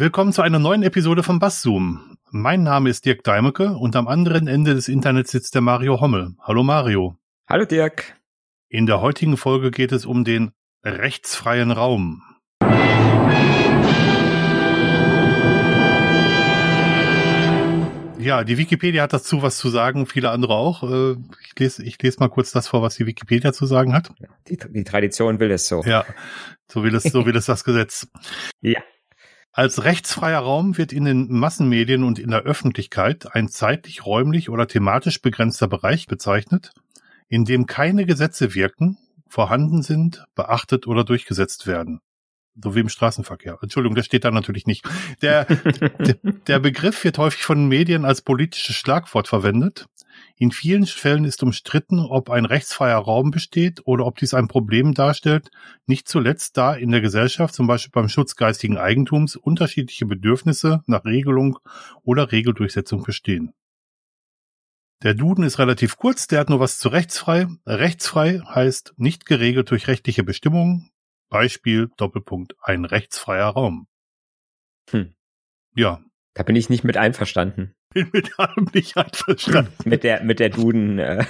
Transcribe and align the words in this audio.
Willkommen 0.00 0.32
zu 0.32 0.40
einer 0.40 0.58
neuen 0.58 0.82
Episode 0.82 1.22
von 1.22 1.40
Basszoom. 1.40 2.16
Mein 2.30 2.62
Name 2.62 2.88
ist 2.88 3.04
Dirk 3.04 3.22
Deimecke 3.22 3.74
und 3.74 3.94
am 3.96 4.08
anderen 4.08 4.46
Ende 4.46 4.72
des 4.72 4.88
Internets 4.88 5.30
sitzt 5.30 5.54
der 5.54 5.60
Mario 5.60 6.00
Hommel. 6.00 6.36
Hallo 6.40 6.62
Mario. 6.62 7.18
Hallo 7.46 7.66
Dirk. 7.66 8.16
In 8.70 8.86
der 8.86 9.02
heutigen 9.02 9.36
Folge 9.36 9.70
geht 9.70 9.92
es 9.92 10.06
um 10.06 10.24
den 10.24 10.52
rechtsfreien 10.82 11.70
Raum. 11.70 12.22
Ja, 18.18 18.42
die 18.44 18.56
Wikipedia 18.56 19.02
hat 19.02 19.12
dazu 19.12 19.42
was 19.42 19.58
zu 19.58 19.68
sagen, 19.68 20.06
viele 20.06 20.30
andere 20.30 20.54
auch. 20.54 20.82
Äh, 20.82 21.16
ich 21.44 21.58
lese, 21.58 21.84
ich 21.84 22.00
lese 22.00 22.20
mal 22.20 22.30
kurz 22.30 22.52
das 22.52 22.68
vor, 22.68 22.80
was 22.80 22.94
die 22.94 23.04
Wikipedia 23.04 23.52
zu 23.52 23.66
sagen 23.66 23.92
hat. 23.92 24.14
Die, 24.48 24.56
die 24.56 24.84
Tradition 24.84 25.40
will 25.40 25.50
es 25.50 25.68
so. 25.68 25.82
Ja, 25.82 26.06
so 26.68 26.82
will 26.82 26.94
es, 26.94 27.02
so 27.02 27.26
will 27.26 27.36
es 27.36 27.44
das 27.44 27.64
Gesetz. 27.64 28.08
Ja. 28.62 28.80
Als 29.52 29.82
rechtsfreier 29.82 30.38
Raum 30.38 30.78
wird 30.78 30.92
in 30.92 31.04
den 31.04 31.26
Massenmedien 31.28 32.04
und 32.04 32.20
in 32.20 32.30
der 32.30 32.42
Öffentlichkeit 32.42 33.34
ein 33.34 33.48
zeitlich, 33.48 34.06
räumlich 34.06 34.48
oder 34.48 34.68
thematisch 34.68 35.20
begrenzter 35.22 35.66
Bereich 35.66 36.06
bezeichnet, 36.06 36.72
in 37.28 37.44
dem 37.44 37.66
keine 37.66 38.06
Gesetze 38.06 38.54
wirken, 38.54 38.96
vorhanden 39.26 39.82
sind, 39.82 40.24
beachtet 40.36 40.86
oder 40.86 41.04
durchgesetzt 41.04 41.66
werden. 41.66 42.00
So 42.62 42.74
wie 42.76 42.80
im 42.80 42.88
Straßenverkehr. 42.88 43.58
Entschuldigung, 43.60 43.96
das 43.96 44.06
steht 44.06 44.24
da 44.24 44.30
natürlich 44.30 44.66
nicht. 44.66 44.88
Der, 45.22 45.44
der 46.46 46.58
Begriff 46.60 47.02
wird 47.02 47.18
häufig 47.18 47.42
von 47.42 47.66
Medien 47.66 48.04
als 48.04 48.22
politisches 48.22 48.76
Schlagwort 48.76 49.26
verwendet. 49.28 49.86
In 50.40 50.52
vielen 50.52 50.86
Fällen 50.86 51.26
ist 51.26 51.42
umstritten, 51.42 51.98
ob 52.00 52.30
ein 52.30 52.46
rechtsfreier 52.46 52.96
Raum 52.96 53.30
besteht 53.30 53.82
oder 53.84 54.06
ob 54.06 54.16
dies 54.16 54.32
ein 54.32 54.48
Problem 54.48 54.94
darstellt, 54.94 55.50
nicht 55.84 56.08
zuletzt 56.08 56.56
da 56.56 56.72
in 56.72 56.90
der 56.90 57.02
Gesellschaft, 57.02 57.54
zum 57.54 57.66
Beispiel 57.66 57.90
beim 57.92 58.08
Schutz 58.08 58.36
geistigen 58.36 58.78
Eigentums, 58.78 59.36
unterschiedliche 59.36 60.06
Bedürfnisse 60.06 60.82
nach 60.86 61.04
Regelung 61.04 61.58
oder 62.04 62.32
Regeldurchsetzung 62.32 63.02
bestehen. 63.02 63.52
Der 65.02 65.12
Duden 65.12 65.44
ist 65.44 65.58
relativ 65.58 65.98
kurz, 65.98 66.26
der 66.26 66.40
hat 66.40 66.48
nur 66.48 66.58
was 66.58 66.78
zu 66.78 66.88
rechtsfrei. 66.88 67.46
Rechtsfrei 67.66 68.38
heißt 68.38 68.94
nicht 68.96 69.26
geregelt 69.26 69.70
durch 69.70 69.88
rechtliche 69.88 70.24
Bestimmungen. 70.24 70.90
Beispiel 71.28 71.90
Doppelpunkt 71.98 72.54
ein 72.62 72.86
rechtsfreier 72.86 73.48
Raum. 73.48 73.88
Hm. 74.88 75.14
Ja. 75.74 76.02
Da 76.32 76.44
bin 76.44 76.56
ich 76.56 76.70
nicht 76.70 76.84
mit 76.84 76.96
einverstanden. 76.96 77.74
Bin 77.92 78.08
mit 78.12 78.38
allem 78.38 78.68
nicht 78.72 78.96
einverstanden. 78.96 79.72
mit 79.84 80.04
der 80.04 80.22
mit 80.22 80.38
der 80.40 80.50
Duden. 80.50 80.98
Äh. 80.98 81.24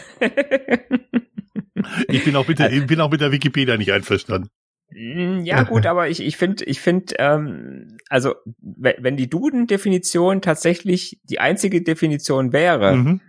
ich 2.09 2.25
bin 2.25 2.37
auch 2.37 2.47
mit 2.47 2.59
der, 2.59 2.73
ich 2.73 2.87
bin 2.87 3.01
auch 3.01 3.11
mit 3.11 3.21
der 3.21 3.33
Wikipedia 3.33 3.77
nicht 3.77 3.93
einverstanden. 3.93 4.49
Mm, 4.91 5.41
ja 5.45 5.63
gut, 5.63 5.87
aber 5.87 6.09
ich 6.09 6.21
ich 6.21 6.37
finde 6.37 6.65
ich 6.65 6.81
finde 6.81 7.15
ähm, 7.19 7.97
also 8.09 8.35
wenn 8.61 9.17
die 9.17 9.31
Duden-Definition 9.31 10.43
tatsächlich 10.43 11.19
die 11.25 11.41
einzige 11.41 11.83
Definition 11.83 12.53
wäre, 12.53 12.97
mhm 12.97 13.21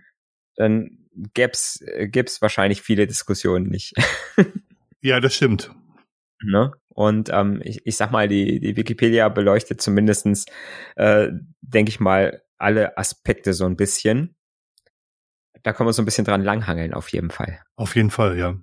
dann 0.56 0.98
gäb's, 1.34 1.84
gäb's 2.06 2.42
wahrscheinlich 2.42 2.82
viele 2.82 3.06
Diskussionen 3.06 3.68
nicht. 3.68 3.94
ja, 5.00 5.20
das 5.20 5.34
stimmt. 5.34 5.70
Ne? 6.42 6.72
Und 6.88 7.30
ähm, 7.32 7.60
ich, 7.64 7.86
ich 7.86 7.96
sag 7.96 8.10
mal, 8.10 8.28
die, 8.28 8.60
die 8.60 8.76
Wikipedia 8.76 9.28
beleuchtet 9.28 9.80
zumindestens, 9.80 10.46
äh, 10.96 11.28
denke 11.60 11.90
ich 11.90 12.00
mal, 12.00 12.42
alle 12.62 12.96
Aspekte 12.96 13.52
so 13.52 13.66
ein 13.66 13.76
bisschen. 13.76 14.36
Da 15.62 15.72
können 15.72 15.88
wir 15.88 15.92
so 15.92 16.02
ein 16.02 16.06
bisschen 16.06 16.24
dran 16.24 16.42
langhangeln, 16.42 16.94
auf 16.94 17.08
jeden 17.08 17.30
Fall. 17.30 17.60
Auf 17.76 17.94
jeden 17.94 18.10
Fall, 18.10 18.38
ja. 18.38 18.56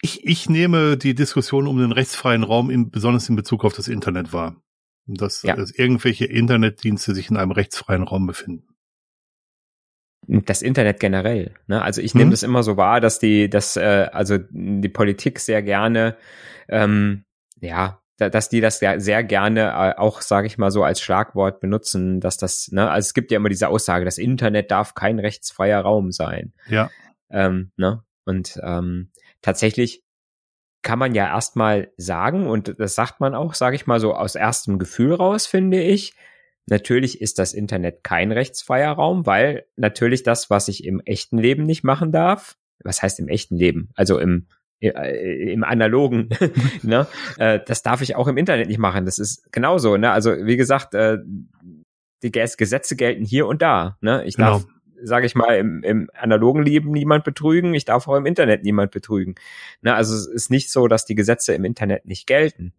Ich, 0.00 0.24
ich 0.26 0.48
nehme 0.48 0.96
die 0.96 1.14
Diskussion 1.14 1.66
um 1.66 1.78
den 1.78 1.92
rechtsfreien 1.92 2.44
Raum 2.44 2.70
in, 2.70 2.90
besonders 2.90 3.28
in 3.28 3.36
Bezug 3.36 3.64
auf 3.64 3.74
das 3.74 3.88
Internet 3.88 4.32
wahr. 4.32 4.60
Dass, 5.06 5.42
ja. 5.42 5.54
dass 5.54 5.70
irgendwelche 5.70 6.24
Internetdienste 6.24 7.14
sich 7.14 7.30
in 7.30 7.36
einem 7.36 7.50
rechtsfreien 7.50 8.02
Raum 8.02 8.26
befinden 8.26 8.74
das 10.26 10.62
Internet 10.62 11.00
generell. 11.00 11.54
Ne? 11.66 11.82
Also 11.82 12.00
ich 12.00 12.14
nehme 12.14 12.26
mhm. 12.26 12.30
das 12.32 12.42
immer 12.42 12.62
so 12.62 12.76
wahr, 12.76 13.00
dass 13.00 13.18
die, 13.18 13.48
dass 13.50 13.76
äh, 13.76 14.08
also 14.12 14.38
die 14.50 14.88
Politik 14.88 15.38
sehr 15.38 15.62
gerne, 15.62 16.16
ähm, 16.68 17.24
ja, 17.60 18.00
dass 18.16 18.48
die 18.48 18.60
das 18.60 18.78
sehr, 18.78 19.00
sehr 19.00 19.24
gerne 19.24 19.70
äh, 19.70 19.98
auch, 19.98 20.20
sage 20.20 20.46
ich 20.46 20.58
mal 20.58 20.70
so, 20.70 20.84
als 20.84 21.00
Schlagwort 21.00 21.60
benutzen, 21.60 22.20
dass 22.20 22.36
das, 22.36 22.70
ne, 22.70 22.90
also 22.90 23.06
es 23.06 23.14
gibt 23.14 23.30
ja 23.30 23.36
immer 23.36 23.48
diese 23.48 23.68
Aussage, 23.68 24.04
das 24.04 24.18
Internet 24.18 24.70
darf 24.70 24.94
kein 24.94 25.18
rechtsfreier 25.18 25.80
Raum 25.80 26.12
sein. 26.12 26.52
Ja. 26.68 26.90
Ähm, 27.30 27.72
ne? 27.76 28.02
Und 28.24 28.58
ähm, 28.62 29.10
tatsächlich 29.42 30.04
kann 30.82 30.98
man 30.98 31.14
ja 31.14 31.26
erstmal 31.26 31.90
sagen, 31.96 32.46
und 32.46 32.78
das 32.78 32.94
sagt 32.94 33.18
man 33.18 33.34
auch, 33.34 33.54
sage 33.54 33.74
ich 33.74 33.86
mal 33.86 34.00
so, 34.00 34.14
aus 34.14 34.34
erstem 34.34 34.78
Gefühl 34.78 35.14
raus, 35.14 35.46
finde 35.46 35.82
ich, 35.82 36.14
Natürlich 36.66 37.20
ist 37.20 37.38
das 37.38 37.52
Internet 37.52 38.04
kein 38.04 38.32
rechtsfreier 38.32 38.92
Raum, 38.92 39.26
weil 39.26 39.66
natürlich 39.76 40.22
das, 40.22 40.48
was 40.48 40.68
ich 40.68 40.84
im 40.84 41.00
echten 41.04 41.36
Leben 41.36 41.64
nicht 41.64 41.84
machen 41.84 42.10
darf, 42.10 42.56
was 42.82 43.02
heißt 43.02 43.20
im 43.20 43.28
echten 43.28 43.56
Leben? 43.56 43.90
Also 43.94 44.18
im 44.18 44.46
im 44.80 45.64
analogen, 45.64 46.28
ne? 46.82 47.06
Äh, 47.38 47.60
das 47.66 47.82
darf 47.82 48.02
ich 48.02 48.16
auch 48.16 48.28
im 48.28 48.36
Internet 48.36 48.68
nicht 48.68 48.78
machen. 48.78 49.04
Das 49.04 49.18
ist 49.18 49.52
genauso, 49.52 49.96
ne? 49.96 50.10
Also 50.10 50.30
wie 50.30 50.56
gesagt, 50.56 50.94
äh, 50.94 51.18
die 52.22 52.32
Gesetze 52.32 52.96
gelten 52.96 53.24
hier 53.24 53.46
und 53.46 53.62
da, 53.62 53.96
ne? 54.00 54.24
Ich 54.24 54.36
darf, 54.36 54.66
genau. 54.66 55.06
sage 55.06 55.26
ich 55.26 55.34
mal, 55.34 55.56
im, 55.56 55.82
im 55.82 56.10
analogen 56.14 56.62
Leben 56.62 56.90
niemand 56.90 57.24
betrügen. 57.24 57.74
Ich 57.74 57.84
darf 57.84 58.08
auch 58.08 58.16
im 58.16 58.26
Internet 58.26 58.62
niemand 58.62 58.90
betrügen. 58.90 59.34
Ne? 59.82 59.94
Also 59.94 60.14
es 60.14 60.26
ist 60.26 60.50
nicht 60.50 60.70
so, 60.70 60.88
dass 60.88 61.04
die 61.04 61.14
Gesetze 61.14 61.54
im 61.54 61.64
Internet 61.64 62.06
nicht 62.06 62.26
gelten. 62.26 62.72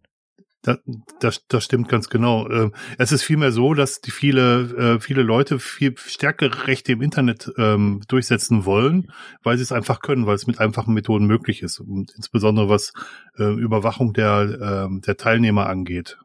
Das, 0.66 0.80
das, 1.20 1.46
das 1.46 1.64
stimmt 1.64 1.88
ganz 1.88 2.08
genau. 2.08 2.48
Ähm, 2.50 2.72
es 2.98 3.12
ist 3.12 3.22
vielmehr 3.22 3.52
so, 3.52 3.72
dass 3.74 4.00
die 4.00 4.10
viele, 4.10 4.96
äh, 4.96 5.00
viele 5.00 5.22
Leute 5.22 5.60
viel 5.60 5.94
stärkere 5.96 6.66
Rechte 6.66 6.92
im 6.92 7.02
Internet 7.02 7.52
ähm, 7.56 8.02
durchsetzen 8.08 8.64
wollen, 8.64 9.12
weil 9.44 9.56
sie 9.58 9.62
es 9.62 9.70
einfach 9.70 10.00
können, 10.00 10.26
weil 10.26 10.34
es 10.34 10.48
mit 10.48 10.58
einfachen 10.58 10.92
Methoden 10.92 11.26
möglich 11.26 11.62
ist. 11.62 11.78
Und 11.78 12.12
insbesondere 12.16 12.68
was 12.68 12.92
äh, 13.38 13.44
Überwachung 13.44 14.12
der, 14.12 14.88
äh, 14.90 15.00
der 15.00 15.16
Teilnehmer 15.16 15.66
angeht. 15.68 16.18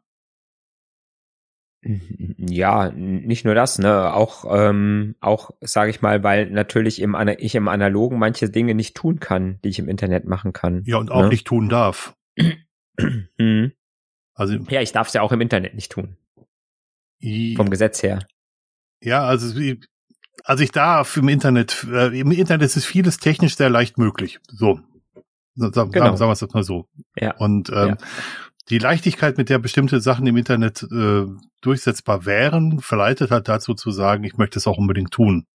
Ja, 1.83 2.91
nicht 2.91 3.43
nur 3.43 3.55
das, 3.55 3.79
ne, 3.79 4.13
auch 4.13 4.45
auch 4.45 4.75
auch 5.19 5.49
sage 5.61 5.89
ich 5.89 6.01
mal, 6.01 6.23
weil 6.23 6.51
natürlich 6.51 7.01
im 7.01 7.15
ich 7.39 7.55
im 7.55 7.67
Analogen 7.67 8.19
manche 8.19 8.51
Dinge 8.51 8.75
nicht 8.75 8.95
tun 8.95 9.19
kann, 9.19 9.59
die 9.63 9.69
ich 9.69 9.79
im 9.79 9.89
Internet 9.89 10.25
machen 10.25 10.53
kann. 10.53 10.83
Ja 10.85 10.97
und 10.97 11.09
auch 11.09 11.23
ne? 11.23 11.29
nicht 11.29 11.47
tun 11.47 11.69
darf. 11.69 12.15
mhm. 13.39 13.71
Also 14.41 14.55
ja, 14.69 14.81
ich 14.81 14.91
darf 14.91 15.07
es 15.07 15.13
ja 15.13 15.21
auch 15.21 15.31
im 15.31 15.39
Internet 15.39 15.75
nicht 15.75 15.91
tun. 15.91 16.17
Vom 17.55 17.69
Gesetz 17.69 18.01
her. 18.01 18.25
Ja, 19.03 19.23
also 19.23 19.59
also 20.43 20.63
ich 20.63 20.71
darf 20.71 21.15
im 21.15 21.27
Internet, 21.27 21.85
äh, 21.91 22.19
im 22.19 22.31
Internet 22.31 22.75
ist 22.75 22.85
vieles 22.85 23.17
technisch 23.17 23.55
sehr 23.55 23.69
leicht 23.69 23.99
möglich. 23.99 24.39
So. 24.47 24.79
Sagen, 25.53 25.91
genau. 25.91 26.15
sagen 26.15 26.29
wir 26.29 26.33
es 26.33 26.53
mal 26.53 26.63
so. 26.63 26.87
Ja. 27.15 27.35
Und 27.35 27.69
ähm, 27.69 27.89
ja. 27.89 27.97
die 28.69 28.79
Leichtigkeit, 28.79 29.37
mit 29.37 29.49
der 29.49 29.59
bestimmte 29.59 30.01
Sachen 30.01 30.25
im 30.25 30.37
Internet 30.37 30.81
äh, 30.91 31.25
durchsetzbar 31.61 32.25
wären, 32.25 32.79
verleitet 32.79 33.29
halt 33.29 33.47
dazu 33.47 33.75
zu 33.75 33.91
sagen, 33.91 34.23
ich 34.23 34.37
möchte 34.37 34.57
es 34.57 34.65
auch 34.65 34.79
unbedingt 34.79 35.11
tun. 35.11 35.45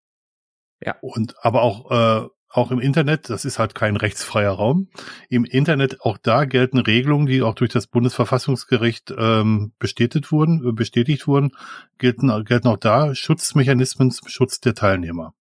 Ja. 0.80 0.94
Und 1.00 1.34
aber 1.44 1.62
auch 1.62 1.90
äh, 1.90 2.28
auch 2.48 2.70
im 2.70 2.80
Internet, 2.80 3.28
das 3.28 3.44
ist 3.44 3.58
halt 3.58 3.74
kein 3.74 3.96
rechtsfreier 3.96 4.52
Raum. 4.52 4.88
Im 5.28 5.44
Internet, 5.44 6.00
auch 6.00 6.18
da 6.18 6.44
gelten 6.44 6.78
Regelungen, 6.78 7.26
die 7.26 7.42
auch 7.42 7.54
durch 7.54 7.70
das 7.70 7.86
Bundesverfassungsgericht 7.86 9.12
ähm, 9.16 9.72
bestätigt 9.78 10.32
wurden, 10.32 10.66
äh, 10.66 10.72
bestätigt 10.72 11.26
wurden, 11.26 11.52
gelten, 11.98 12.44
gelten 12.44 12.68
auch 12.68 12.78
da 12.78 13.14
Schutzmechanismen 13.14 14.10
zum 14.10 14.28
Schutz 14.28 14.60
der 14.60 14.74
Teilnehmer. 14.74 15.34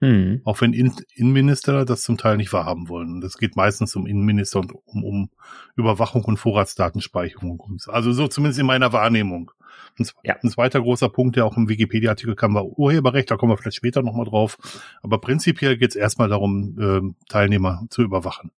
Hm. 0.00 0.42
Auch 0.44 0.60
wenn 0.60 0.74
Innenminister 0.74 1.86
das 1.86 2.02
zum 2.02 2.18
Teil 2.18 2.36
nicht 2.36 2.52
wahrhaben 2.52 2.90
wollen. 2.90 3.22
Das 3.22 3.38
geht 3.38 3.56
meistens 3.56 3.96
um 3.96 4.06
Innenminister 4.06 4.60
und 4.60 4.72
um, 4.84 5.04
um 5.04 5.30
Überwachung 5.74 6.22
und 6.24 6.36
Vorratsdatenspeicherung. 6.36 7.78
Also 7.86 8.12
so 8.12 8.28
zumindest 8.28 8.60
in 8.60 8.66
meiner 8.66 8.92
Wahrnehmung. 8.92 9.52
Ein, 9.98 10.06
ja. 10.24 10.36
ein 10.42 10.50
zweiter 10.50 10.80
großer 10.80 11.08
Punkt, 11.08 11.36
der 11.36 11.46
auch 11.46 11.56
im 11.56 11.68
Wikipedia-Artikel 11.68 12.36
kam, 12.36 12.54
war 12.54 12.64
Urheberrecht. 12.64 13.30
Da 13.30 13.36
kommen 13.36 13.52
wir 13.52 13.56
vielleicht 13.56 13.76
später 13.76 14.02
nochmal 14.02 14.26
drauf. 14.26 14.58
Aber 15.02 15.20
prinzipiell 15.20 15.76
geht 15.76 15.90
es 15.90 15.96
erstmal 15.96 16.28
darum, 16.28 16.76
äh, 16.78 17.24
Teilnehmer 17.28 17.86
zu 17.90 18.02
überwachen. 18.02 18.50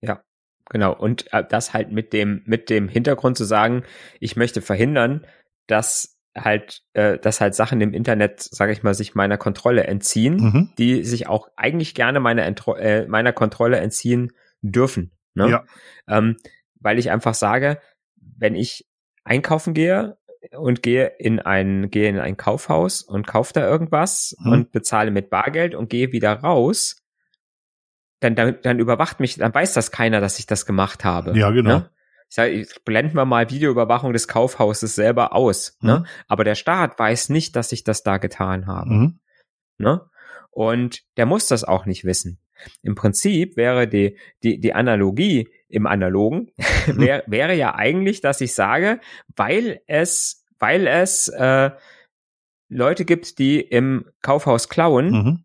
Ja, 0.00 0.22
genau. 0.68 0.94
Und 0.94 1.32
äh, 1.32 1.44
das 1.46 1.74
halt 1.74 1.92
mit 1.92 2.12
dem, 2.12 2.42
mit 2.46 2.70
dem 2.70 2.88
Hintergrund 2.88 3.36
zu 3.36 3.44
sagen, 3.44 3.84
ich 4.20 4.36
möchte 4.36 4.62
verhindern, 4.62 5.26
dass 5.66 6.18
halt, 6.36 6.82
äh, 6.94 7.18
dass 7.18 7.40
halt 7.40 7.54
Sachen 7.54 7.80
im 7.80 7.92
Internet, 7.92 8.40
sage 8.40 8.72
ich 8.72 8.82
mal, 8.82 8.94
sich 8.94 9.14
meiner 9.14 9.36
Kontrolle 9.36 9.84
entziehen, 9.84 10.36
mhm. 10.36 10.72
die 10.78 11.04
sich 11.04 11.26
auch 11.26 11.48
eigentlich 11.56 11.94
gerne 11.94 12.20
meiner, 12.20 12.46
äh, 12.78 13.06
meiner 13.06 13.32
Kontrolle 13.32 13.78
entziehen 13.78 14.32
dürfen. 14.62 15.12
Ne? 15.34 15.50
Ja. 15.50 15.64
Ähm, 16.08 16.36
weil 16.80 16.98
ich 16.98 17.10
einfach 17.10 17.34
sage, 17.34 17.80
wenn 18.16 18.54
ich 18.54 18.86
einkaufen 19.30 19.72
gehe 19.74 20.18
und 20.52 20.82
gehe 20.82 21.06
in 21.18 21.38
ein, 21.38 21.90
gehe 21.90 22.08
in 22.08 22.18
ein 22.18 22.36
Kaufhaus 22.36 23.02
und 23.02 23.26
kaufe 23.26 23.52
da 23.52 23.66
irgendwas 23.66 24.36
mhm. 24.40 24.52
und 24.52 24.72
bezahle 24.72 25.10
mit 25.10 25.30
Bargeld 25.30 25.74
und 25.74 25.88
gehe 25.88 26.12
wieder 26.12 26.32
raus, 26.32 26.96
dann, 28.18 28.34
dann, 28.34 28.58
dann 28.62 28.78
überwacht 28.80 29.20
mich, 29.20 29.36
dann 29.36 29.54
weiß 29.54 29.72
das 29.72 29.92
keiner, 29.92 30.20
dass 30.20 30.38
ich 30.38 30.46
das 30.46 30.66
gemacht 30.66 31.04
habe. 31.04 31.38
Ja, 31.38 31.50
genau. 31.50 31.78
Ne? 31.78 31.90
ich 32.28 32.34
sage, 32.34 32.66
blenden 32.84 33.16
wir 33.16 33.24
mal 33.24 33.50
Videoüberwachung 33.50 34.12
des 34.12 34.28
Kaufhauses 34.28 34.94
selber 34.94 35.34
aus. 35.34 35.76
Ne? 35.80 36.00
Mhm. 36.00 36.06
Aber 36.28 36.44
der 36.44 36.54
Staat 36.54 36.98
weiß 36.98 37.28
nicht, 37.28 37.56
dass 37.56 37.72
ich 37.72 37.82
das 37.82 38.02
da 38.02 38.18
getan 38.18 38.66
habe. 38.66 38.90
Mhm. 38.90 39.20
Ne? 39.78 40.02
Und 40.50 41.02
der 41.16 41.26
muss 41.26 41.48
das 41.48 41.64
auch 41.64 41.86
nicht 41.86 42.04
wissen. 42.04 42.38
Im 42.82 42.94
Prinzip 42.94 43.56
wäre 43.56 43.88
die, 43.88 44.16
die, 44.42 44.60
die 44.60 44.74
Analogie 44.74 45.48
im 45.68 45.86
Analogen 45.86 46.50
wär, 46.86 47.24
wäre 47.26 47.54
ja 47.54 47.74
eigentlich, 47.74 48.20
dass 48.20 48.40
ich 48.40 48.54
sage, 48.54 49.00
weil 49.36 49.80
es, 49.86 50.44
weil 50.58 50.86
es 50.86 51.28
äh, 51.28 51.70
Leute 52.68 53.04
gibt, 53.04 53.38
die 53.38 53.60
im 53.60 54.06
Kaufhaus 54.22 54.68
klauen, 54.68 55.10
Mhm. 55.10 55.44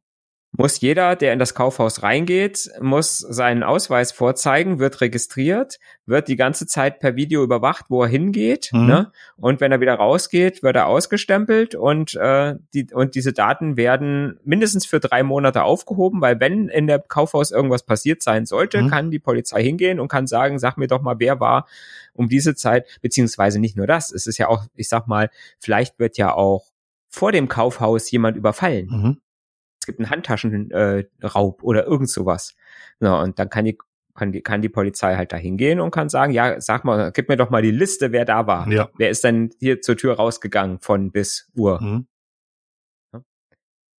Muss 0.57 0.79
jeder, 0.79 1.15
der 1.15 1.33
in 1.33 1.39
das 1.39 1.53
Kaufhaus 1.53 2.03
reingeht, 2.03 2.69
muss 2.81 3.19
seinen 3.19 3.63
Ausweis 3.63 4.11
vorzeigen, 4.11 4.79
wird 4.79 5.01
registriert, 5.01 5.79
wird 6.05 6.27
die 6.27 6.35
ganze 6.35 6.65
Zeit 6.67 6.99
per 6.99 7.15
Video 7.15 7.43
überwacht, 7.43 7.85
wo 7.89 8.03
er 8.03 8.09
hingeht, 8.09 8.69
Mhm. 8.73 8.85
ne? 8.85 9.11
Und 9.37 9.61
wenn 9.61 9.71
er 9.71 9.81
wieder 9.81 9.95
rausgeht, 9.95 10.63
wird 10.63 10.75
er 10.75 10.87
ausgestempelt 10.87 11.75
und 11.75 12.15
äh, 12.15 12.55
die 12.73 12.87
und 12.93 13.15
diese 13.15 13.33
Daten 13.33 13.77
werden 13.77 14.39
mindestens 14.43 14.85
für 14.85 14.99
drei 14.99 15.23
Monate 15.23 15.63
aufgehoben, 15.63 16.21
weil 16.21 16.39
wenn 16.39 16.69
in 16.69 16.87
der 16.87 16.99
Kaufhaus 16.99 17.51
irgendwas 17.51 17.83
passiert 17.83 18.21
sein 18.23 18.45
sollte, 18.45 18.81
Mhm. 18.81 18.89
kann 18.89 19.11
die 19.11 19.19
Polizei 19.19 19.63
hingehen 19.63 19.99
und 19.99 20.07
kann 20.07 20.27
sagen, 20.27 20.59
sag 20.59 20.77
mir 20.77 20.87
doch 20.87 21.01
mal, 21.01 21.15
wer 21.19 21.39
war 21.39 21.67
um 22.13 22.29
diese 22.29 22.55
Zeit, 22.55 22.85
beziehungsweise 23.01 23.59
nicht 23.59 23.75
nur 23.75 23.87
das, 23.87 24.11
es 24.11 24.25
ist 24.27 24.37
ja 24.37 24.47
auch, 24.47 24.63
ich 24.75 24.87
sag 24.87 25.07
mal, 25.07 25.29
vielleicht 25.59 25.99
wird 25.99 26.17
ja 26.17 26.33
auch 26.33 26.65
vor 27.09 27.31
dem 27.31 27.47
Kaufhaus 27.47 28.09
jemand 28.11 28.37
überfallen 28.37 28.87
Mhm. 28.89 29.17
Es 29.85 29.87
gibt 29.87 29.99
einen 29.99 30.09
Handtaschenraub 30.09 31.61
äh, 31.61 31.63
oder 31.63 31.85
irgend 31.85 32.09
sowas. 32.09 32.55
Ja, 32.99 33.21
und 33.21 33.37
dann 33.37 33.49
kann 33.51 33.65
die, 33.65 33.77
kann 34.15 34.31
die, 34.31 34.41
kann 34.41 34.63
die 34.63 34.69
Polizei 34.69 35.15
halt 35.15 35.31
da 35.31 35.37
hingehen 35.37 35.79
und 35.79 35.91
kann 35.91 36.09
sagen, 36.09 36.33
ja, 36.33 36.59
sag 36.59 36.85
mal, 36.85 37.11
gib 37.11 37.29
mir 37.29 37.37
doch 37.37 37.51
mal 37.51 37.61
die 37.61 37.69
Liste, 37.69 38.11
wer 38.11 38.25
da 38.25 38.47
war. 38.47 38.67
Ja. 38.71 38.89
Wer 38.97 39.11
ist 39.11 39.23
denn 39.23 39.51
hier 39.59 39.81
zur 39.81 39.95
Tür 39.95 40.15
rausgegangen 40.15 40.79
von 40.79 41.11
bis 41.11 41.51
Uhr? 41.55 41.79
Mhm. 41.81 42.07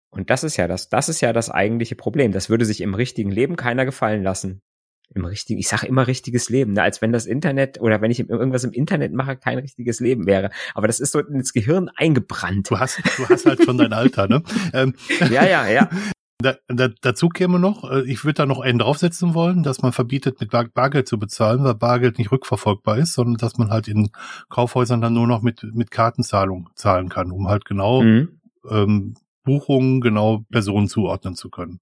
Und 0.09 0.31
das 0.31 0.43
ist 0.43 0.57
ja 0.57 0.67
das, 0.67 0.89
das 0.89 1.07
ist 1.07 1.21
ja 1.21 1.33
das 1.33 1.51
eigentliche 1.51 1.95
Problem. 1.95 2.31
Das 2.31 2.49
würde 2.49 2.65
sich 2.65 2.81
im 2.81 2.95
richtigen 2.95 3.29
Leben 3.29 3.55
keiner 3.55 3.85
gefallen 3.85 4.23
lassen. 4.23 4.63
Im 5.13 5.25
richtigen, 5.25 5.60
ich 5.60 5.68
sage 5.68 5.88
immer 5.88 6.07
richtiges 6.07 6.50
Leben, 6.50 6.74
ne? 6.74 6.81
als 6.81 7.02
wenn 7.02 7.12
das 7.12 7.25
Internet 7.25 7.80
oder 7.80 8.02
wenn 8.02 8.12
ich 8.12 8.19
irgendwas 8.28 8.63
im 8.63 8.72
Internet 8.72 9.13
mache, 9.13 9.38
kein 9.38 9.60
richtiges 9.60 10.00
Leben 10.00 10.25
wäre. 10.25 10.50
Aber 10.74 10.88
das 10.88 11.00
ist 11.00 11.12
so 11.12 11.19
ins 11.19 11.54
Gehirn 11.54 11.90
eingebrannt. 11.96 12.69
Du 12.69 12.80
hast, 12.80 13.00
du 13.18 13.30
hast 13.30 13.46
halt 13.46 13.63
schon 13.63 13.78
dein 13.78 13.94
Alter, 13.94 14.28
ne? 14.28 14.42
Ähm, 14.74 14.96
Ja, 15.30 15.46
ja, 15.46 15.68
ja. 15.68 15.90
Da, 16.40 16.56
da, 16.68 16.90
dazu 17.02 17.30
käme 17.30 17.60
noch, 17.60 17.90
äh, 17.90 18.02
ich 18.12 18.25
würde 18.25 18.34
da 18.34 18.46
noch 18.46 18.60
einen 18.60 18.78
draufsetzen 18.80 19.34
wollen, 19.34 19.63
dass 19.63 19.81
man 19.81 19.94
verbietet, 19.94 20.42
mit 20.42 20.52
Bar 20.52 20.66
Bargeld 20.74 21.07
zu 21.07 21.18
bezahlen, 21.18 21.63
weil 21.63 21.75
Bargeld 21.75 22.18
nicht 22.18 22.31
rückverfolgbar 22.31 22.98
ist, 22.98 23.13
sondern 23.13 23.38
dass 23.38 23.57
man 23.57 23.69
halt 23.69 23.88
in 23.88 24.10
Kaufhäusern 24.50 25.00
dann 25.00 25.13
nur 25.13 25.28
noch 25.28 25.42
mit, 25.42 25.63
mit 25.74 25.92
Kartenzahlung 25.92 26.69
zahlen 26.75 27.07
kann, 27.10 27.31
um 27.31 27.48
halt 27.48 27.63
genau 27.63 28.02
Mhm. 28.02 28.40
ähm, 28.69 29.13
Buchungen, 29.44 30.02
genau 30.02 30.44
Personen 30.52 30.88
zuordnen 30.90 31.36
zu 31.36 31.50
können. 31.50 31.80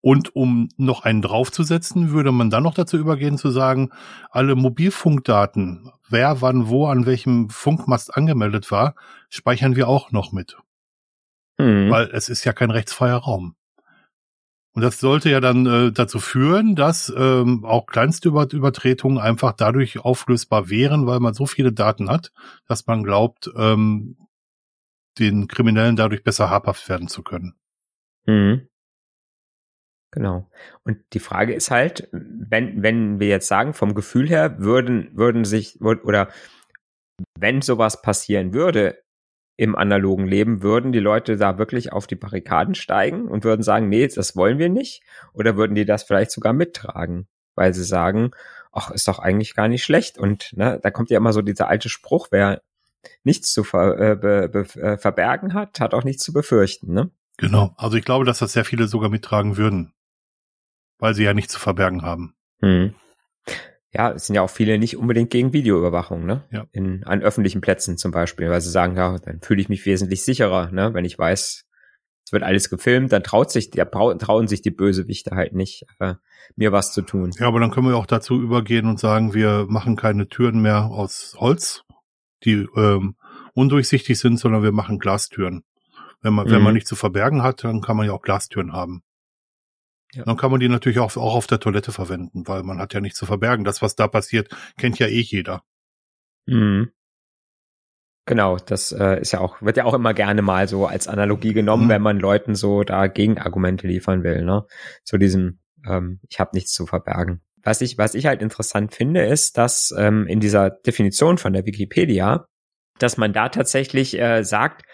Und 0.00 0.36
um 0.36 0.68
noch 0.76 1.02
einen 1.02 1.22
draufzusetzen, 1.22 2.12
würde 2.12 2.30
man 2.30 2.50
dann 2.50 2.62
noch 2.62 2.74
dazu 2.74 2.96
übergehen 2.96 3.36
zu 3.36 3.50
sagen, 3.50 3.90
alle 4.30 4.54
Mobilfunkdaten, 4.54 5.90
wer 6.08 6.40
wann 6.40 6.68
wo 6.68 6.86
an 6.86 7.04
welchem 7.04 7.50
Funkmast 7.50 8.16
angemeldet 8.16 8.70
war, 8.70 8.94
speichern 9.28 9.74
wir 9.74 9.88
auch 9.88 10.12
noch 10.12 10.32
mit 10.32 10.56
Mhm. 11.58 11.90
weil 11.90 12.10
es 12.12 12.28
ist 12.28 12.44
ja 12.44 12.52
kein 12.52 12.70
rechtsfreier 12.70 13.16
Raum. 13.16 13.56
Und 14.74 14.82
das 14.82 15.00
sollte 15.00 15.28
ja 15.28 15.40
dann 15.40 15.66
äh, 15.66 15.90
dazu 15.90 16.20
führen, 16.20 16.76
dass 16.76 17.12
ähm, 17.16 17.64
auch 17.64 17.86
kleinste 17.86 18.28
Über 18.28 18.48
Übertretungen 18.52 19.18
einfach 19.18 19.52
dadurch 19.52 19.98
auflösbar 19.98 20.70
wären, 20.70 21.06
weil 21.08 21.18
man 21.18 21.34
so 21.34 21.46
viele 21.46 21.72
Daten 21.72 22.08
hat, 22.08 22.32
dass 22.68 22.86
man 22.86 23.02
glaubt, 23.02 23.50
ähm, 23.56 24.16
den 25.18 25.48
Kriminellen 25.48 25.96
dadurch 25.96 26.22
besser 26.22 26.48
habhaft 26.48 26.88
werden 26.88 27.08
zu 27.08 27.24
können. 27.24 27.54
Mhm. 28.26 28.68
Genau. 30.10 30.50
Und 30.84 30.98
die 31.12 31.20
Frage 31.20 31.52
ist 31.52 31.70
halt, 31.70 32.08
wenn, 32.12 32.82
wenn 32.82 33.20
wir 33.20 33.28
jetzt 33.28 33.48
sagen, 33.48 33.74
vom 33.74 33.94
Gefühl 33.94 34.28
her 34.28 34.58
würden, 34.58 35.10
würden 35.12 35.44
sich, 35.44 35.80
oder 35.82 36.28
wenn 37.38 37.62
sowas 37.62 38.00
passieren 38.00 38.54
würde 38.54 39.02
im 39.56 39.74
analogen 39.74 40.26
Leben, 40.26 40.62
würden 40.62 40.92
die 40.92 41.00
Leute 41.00 41.36
da 41.36 41.58
wirklich 41.58 41.92
auf 41.92 42.06
die 42.06 42.14
Barrikaden 42.14 42.74
steigen 42.74 43.26
und 43.26 43.44
würden 43.44 43.62
sagen, 43.62 43.88
nee, 43.88 44.06
das 44.06 44.36
wollen 44.36 44.58
wir 44.58 44.68
nicht? 44.68 45.02
Oder 45.32 45.56
würden 45.56 45.74
die 45.74 45.84
das 45.84 46.04
vielleicht 46.04 46.30
sogar 46.30 46.52
mittragen, 46.52 47.26
weil 47.56 47.74
sie 47.74 47.84
sagen, 47.84 48.30
ach, 48.72 48.90
ist 48.90 49.08
doch 49.08 49.18
eigentlich 49.18 49.54
gar 49.54 49.68
nicht 49.68 49.82
schlecht. 49.82 50.16
Und 50.16 50.56
ne, 50.56 50.78
da 50.80 50.90
kommt 50.90 51.10
ja 51.10 51.18
immer 51.18 51.32
so 51.32 51.42
dieser 51.42 51.68
alte 51.68 51.88
Spruch, 51.88 52.28
wer 52.30 52.62
nichts 53.24 53.52
zu 53.52 53.64
ver, 53.64 53.98
äh, 53.98 54.16
be, 54.16 54.48
be, 54.48 54.60
äh, 54.80 54.96
verbergen 54.96 55.54
hat, 55.54 55.80
hat 55.80 55.92
auch 55.92 56.04
nichts 56.04 56.22
zu 56.22 56.32
befürchten. 56.32 56.92
Ne? 56.92 57.10
Genau. 57.36 57.74
Also 57.76 57.96
ich 57.96 58.04
glaube, 58.04 58.24
dass 58.24 58.38
das 58.38 58.52
sehr 58.52 58.64
viele 58.64 58.86
sogar 58.86 59.10
mittragen 59.10 59.56
würden, 59.56 59.92
weil 60.98 61.14
sie 61.14 61.24
ja 61.24 61.34
nichts 61.34 61.52
zu 61.52 61.60
verbergen 61.60 62.02
haben. 62.02 62.34
Hm. 62.60 62.94
Ja, 63.92 64.12
es 64.12 64.26
sind 64.26 64.36
ja 64.36 64.42
auch 64.42 64.50
viele 64.50 64.78
nicht 64.78 64.96
unbedingt 64.98 65.30
gegen 65.30 65.52
Videoüberwachung, 65.54 66.26
ne? 66.26 66.44
Ja. 66.50 66.66
In, 66.72 67.04
an 67.04 67.22
öffentlichen 67.22 67.62
Plätzen 67.62 67.96
zum 67.96 68.10
Beispiel, 68.10 68.50
weil 68.50 68.60
sie 68.60 68.70
sagen, 68.70 68.96
ja, 68.96 69.16
dann 69.18 69.40
fühle 69.40 69.62
ich 69.62 69.70
mich 69.70 69.86
wesentlich 69.86 70.22
sicherer, 70.24 70.70
ne? 70.70 70.92
Wenn 70.92 71.06
ich 71.06 71.18
weiß, 71.18 71.64
es 72.24 72.32
wird 72.32 72.42
alles 72.42 72.68
gefilmt, 72.68 73.12
dann 73.12 73.22
traut 73.22 73.50
sich, 73.50 73.70
der, 73.70 73.90
trauen 73.90 74.46
sich 74.48 74.60
die 74.60 74.70
Bösewichte 74.70 75.30
halt 75.30 75.54
nicht, 75.54 75.86
äh, 76.00 76.14
mir 76.56 76.72
was 76.72 76.92
zu 76.92 77.00
tun. 77.00 77.30
Ja, 77.38 77.46
aber 77.46 77.60
dann 77.60 77.70
können 77.70 77.88
wir 77.88 77.96
auch 77.96 78.04
dazu 78.04 78.40
übergehen 78.42 78.86
und 78.86 79.00
sagen, 79.00 79.32
wir 79.32 79.64
machen 79.68 79.96
keine 79.96 80.28
Türen 80.28 80.60
mehr 80.60 80.84
aus 80.84 81.34
Holz, 81.38 81.84
die 82.44 82.68
ähm, 82.76 83.16
undurchsichtig 83.54 84.18
sind, 84.18 84.38
sondern 84.38 84.62
wir 84.62 84.72
machen 84.72 84.98
Glastüren. 84.98 85.62
Wenn 86.20 86.34
man, 86.34 86.50
wenn 86.50 86.58
Mhm. 86.58 86.64
man 86.64 86.74
nicht 86.74 86.86
zu 86.86 86.96
verbergen 86.96 87.42
hat, 87.42 87.64
dann 87.64 87.80
kann 87.80 87.96
man 87.96 88.04
ja 88.06 88.12
auch 88.12 88.22
Glastüren 88.22 88.74
haben. 88.74 89.02
Ja. 90.14 90.24
Dann 90.24 90.36
kann 90.36 90.50
man 90.50 90.60
die 90.60 90.68
natürlich 90.68 90.98
auch, 91.00 91.16
auch 91.16 91.34
auf 91.34 91.46
der 91.46 91.60
Toilette 91.60 91.92
verwenden, 91.92 92.48
weil 92.48 92.62
man 92.62 92.78
hat 92.78 92.94
ja 92.94 93.00
nichts 93.00 93.18
zu 93.18 93.26
verbergen. 93.26 93.64
Das, 93.64 93.82
was 93.82 93.94
da 93.94 94.08
passiert, 94.08 94.48
kennt 94.78 94.98
ja 94.98 95.06
eh 95.06 95.20
jeder. 95.20 95.62
Mhm. 96.46 96.90
Genau, 98.26 98.56
das 98.58 98.92
äh, 98.92 99.20
ist 99.20 99.32
ja 99.32 99.40
auch, 99.40 99.62
wird 99.62 99.78
ja 99.78 99.84
auch 99.84 99.94
immer 99.94 100.12
gerne 100.12 100.42
mal 100.42 100.68
so 100.68 100.86
als 100.86 101.08
Analogie 101.08 101.54
genommen, 101.54 101.84
Mhm. 101.86 101.88
wenn 101.88 102.02
man 102.02 102.18
Leuten 102.18 102.54
so 102.54 102.84
da 102.84 103.06
Gegenargumente 103.06 103.86
liefern 103.86 104.22
will, 104.22 104.44
ne? 104.44 104.66
Zu 105.04 105.16
diesem, 105.16 105.60
ähm, 105.86 106.20
ich 106.28 106.38
habe 106.38 106.50
nichts 106.52 106.72
zu 106.72 106.86
verbergen. 106.86 107.42
Was 107.62 107.80
ich, 107.80 107.96
was 107.98 108.14
ich 108.14 108.26
halt 108.26 108.42
interessant 108.42 108.94
finde, 108.94 109.24
ist, 109.24 109.56
dass 109.56 109.94
ähm, 109.96 110.26
in 110.26 110.40
dieser 110.40 110.70
Definition 110.70 111.38
von 111.38 111.52
der 111.54 111.64
Wikipedia, 111.64 112.46
dass 112.98 113.16
man 113.16 113.32
da 113.32 113.48
tatsächlich 113.48 114.18
äh, 114.18 114.42
sagt, 114.42 114.84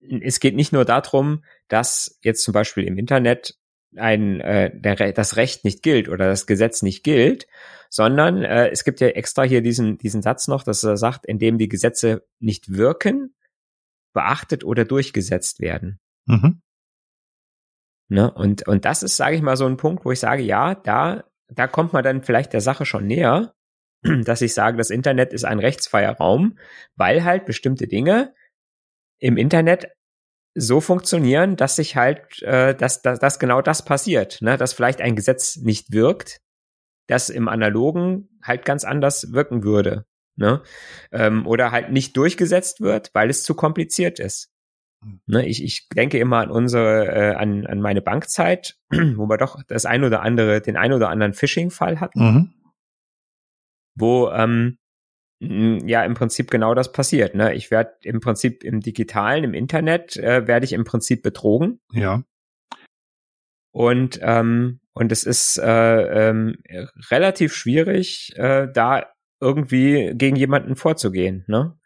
es 0.00 0.40
geht 0.40 0.54
nicht 0.54 0.72
nur 0.72 0.84
darum, 0.84 1.44
dass 1.68 2.18
jetzt 2.22 2.42
zum 2.44 2.52
Beispiel 2.52 2.84
im 2.84 2.96
Internet 2.98 3.58
ein 3.96 4.40
äh, 4.40 4.70
der, 4.74 5.12
das 5.12 5.36
Recht 5.36 5.64
nicht 5.64 5.82
gilt 5.82 6.08
oder 6.08 6.28
das 6.28 6.46
Gesetz 6.46 6.82
nicht 6.82 7.02
gilt, 7.04 7.46
sondern 7.90 8.42
äh, 8.42 8.68
es 8.68 8.84
gibt 8.84 9.00
ja 9.00 9.08
extra 9.08 9.42
hier 9.42 9.62
diesen 9.62 9.98
diesen 9.98 10.22
Satz 10.22 10.48
noch, 10.48 10.62
dass 10.62 10.84
er 10.84 10.96
sagt, 10.96 11.26
indem 11.26 11.58
die 11.58 11.68
Gesetze 11.68 12.26
nicht 12.38 12.74
wirken, 12.74 13.34
beachtet 14.12 14.64
oder 14.64 14.84
durchgesetzt 14.84 15.60
werden. 15.60 16.00
Mhm. 16.26 16.60
Ne? 18.08 18.32
Und 18.32 18.66
und 18.66 18.84
das 18.84 19.02
ist, 19.02 19.16
sage 19.16 19.36
ich 19.36 19.42
mal, 19.42 19.56
so 19.56 19.66
ein 19.66 19.76
Punkt, 19.76 20.04
wo 20.04 20.12
ich 20.12 20.20
sage, 20.20 20.42
ja, 20.42 20.74
da 20.74 21.24
da 21.48 21.66
kommt 21.66 21.92
man 21.92 22.04
dann 22.04 22.22
vielleicht 22.22 22.52
der 22.52 22.60
Sache 22.60 22.84
schon 22.84 23.06
näher, 23.06 23.54
dass 24.24 24.42
ich 24.42 24.54
sage, 24.54 24.76
das 24.76 24.90
Internet 24.90 25.32
ist 25.32 25.44
ein 25.44 25.58
rechtsfreier 25.58 26.16
Raum, 26.16 26.58
weil 26.96 27.24
halt 27.24 27.46
bestimmte 27.46 27.86
Dinge 27.86 28.34
im 29.18 29.36
Internet 29.36 29.88
so 30.58 30.80
funktionieren, 30.80 31.56
dass 31.56 31.76
sich 31.76 31.96
halt, 31.96 32.42
äh, 32.42 32.74
dass, 32.74 33.02
dass, 33.02 33.18
dass 33.18 33.38
genau 33.38 33.62
das 33.62 33.84
passiert, 33.84 34.40
ne? 34.42 34.56
dass 34.56 34.72
vielleicht 34.72 35.00
ein 35.00 35.16
Gesetz 35.16 35.56
nicht 35.56 35.92
wirkt, 35.92 36.40
das 37.06 37.30
im 37.30 37.48
Analogen 37.48 38.28
halt 38.42 38.64
ganz 38.64 38.84
anders 38.84 39.32
wirken 39.32 39.62
würde, 39.62 40.04
ne? 40.36 40.62
Ähm, 41.10 41.46
oder 41.46 41.70
halt 41.70 41.90
nicht 41.90 42.16
durchgesetzt 42.16 42.80
wird, 42.80 43.10
weil 43.14 43.30
es 43.30 43.42
zu 43.44 43.54
kompliziert 43.54 44.18
ist. 44.18 44.50
Ne, 45.26 45.46
ich, 45.46 45.62
ich 45.62 45.88
denke 45.90 46.18
immer 46.18 46.38
an 46.38 46.50
unsere, 46.50 47.06
äh, 47.06 47.34
an, 47.36 47.66
an 47.66 47.80
meine 47.80 48.02
Bankzeit, 48.02 48.76
wo 48.90 49.28
wir 49.28 49.36
doch 49.36 49.62
das 49.68 49.86
ein 49.86 50.02
oder 50.02 50.22
andere, 50.22 50.60
den 50.60 50.76
ein 50.76 50.92
oder 50.92 51.08
anderen 51.08 51.34
Phishing-Fall 51.34 52.00
hatten 52.00 52.20
Mhm. 52.20 52.54
wo 53.94 54.28
ähm, 54.30 54.78
ja 55.40 56.04
im 56.04 56.14
Prinzip 56.14 56.50
genau 56.50 56.74
das 56.74 56.92
passiert. 56.92 57.34
Ne? 57.34 57.54
Ich 57.54 57.70
werde 57.70 57.92
im 58.02 58.20
Prinzip 58.20 58.64
im 58.64 58.80
Digitalen, 58.80 59.44
im 59.44 59.54
Internet, 59.54 60.16
äh, 60.16 60.46
werde 60.46 60.64
ich 60.64 60.72
im 60.72 60.84
Prinzip 60.84 61.22
betrogen 61.22 61.80
Ja. 61.92 62.22
und 63.72 64.18
ähm, 64.22 64.80
und 64.94 65.12
es 65.12 65.22
ist 65.22 65.58
äh, 65.58 66.28
ähm, 66.28 66.56
relativ 67.10 67.54
schwierig, 67.54 68.32
äh, 68.36 68.66
da 68.72 69.06
irgendwie 69.40 70.12
gegen 70.16 70.34
jemanden 70.34 70.74
vorzugehen. 70.74 71.44
Ne? 71.46 71.78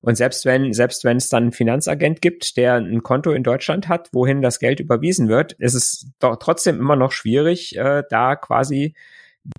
Und 0.00 0.16
selbst 0.16 0.46
wenn, 0.46 0.72
selbst 0.72 1.04
wenn 1.04 1.18
es 1.18 1.28
dann 1.28 1.44
einen 1.44 1.52
Finanzagent 1.52 2.22
gibt, 2.22 2.56
der 2.56 2.76
ein 2.76 3.02
Konto 3.02 3.32
in 3.32 3.42
Deutschland 3.42 3.88
hat, 3.88 4.08
wohin 4.12 4.40
das 4.40 4.60
Geld 4.60 4.80
überwiesen 4.80 5.28
wird, 5.28 5.52
ist 5.54 5.74
es 5.74 6.10
doch 6.18 6.36
trotzdem 6.36 6.78
immer 6.78 6.96
noch 6.96 7.12
schwierig, 7.12 7.76
äh, 7.76 8.02
da 8.08 8.36
quasi 8.36 8.94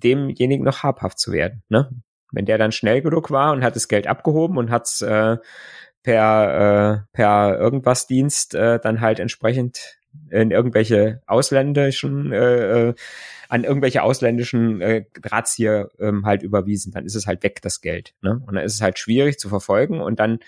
demjenigen 0.02 0.64
noch 0.64 0.82
habhaft 0.82 1.20
zu 1.20 1.30
werden. 1.30 1.62
Ne? 1.68 1.90
Wenn 2.32 2.46
der 2.46 2.58
dann 2.58 2.72
schnell 2.72 3.02
genug 3.02 3.30
war 3.30 3.52
und 3.52 3.62
hat 3.62 3.76
das 3.76 3.88
Geld 3.88 4.06
abgehoben 4.06 4.58
und 4.58 4.70
hat's 4.70 5.00
äh, 5.02 5.36
per 6.02 7.04
äh, 7.04 7.06
per 7.12 7.58
irgendwas 7.58 8.06
Dienst 8.06 8.54
äh, 8.54 8.78
dann 8.80 9.00
halt 9.00 9.20
entsprechend 9.20 9.98
in 10.30 10.50
irgendwelche 10.50 11.22
ausländischen 11.26 12.32
äh, 12.32 12.88
äh, 12.88 12.94
an 13.48 13.64
irgendwelche 13.64 14.02
ausländischen 14.02 14.80
äh, 14.80 15.04
Drahtzieher 15.20 15.90
ähm, 16.00 16.26
halt 16.26 16.42
überwiesen, 16.42 16.92
dann 16.92 17.04
ist 17.04 17.14
es 17.14 17.26
halt 17.26 17.42
weg 17.42 17.60
das 17.62 17.80
Geld, 17.80 18.14
ne? 18.22 18.42
Und 18.46 18.54
dann 18.54 18.64
ist 18.64 18.74
es 18.74 18.80
halt 18.80 18.98
schwierig 18.98 19.38
zu 19.38 19.48
verfolgen 19.48 20.00
und 20.00 20.18
dann 20.18 20.40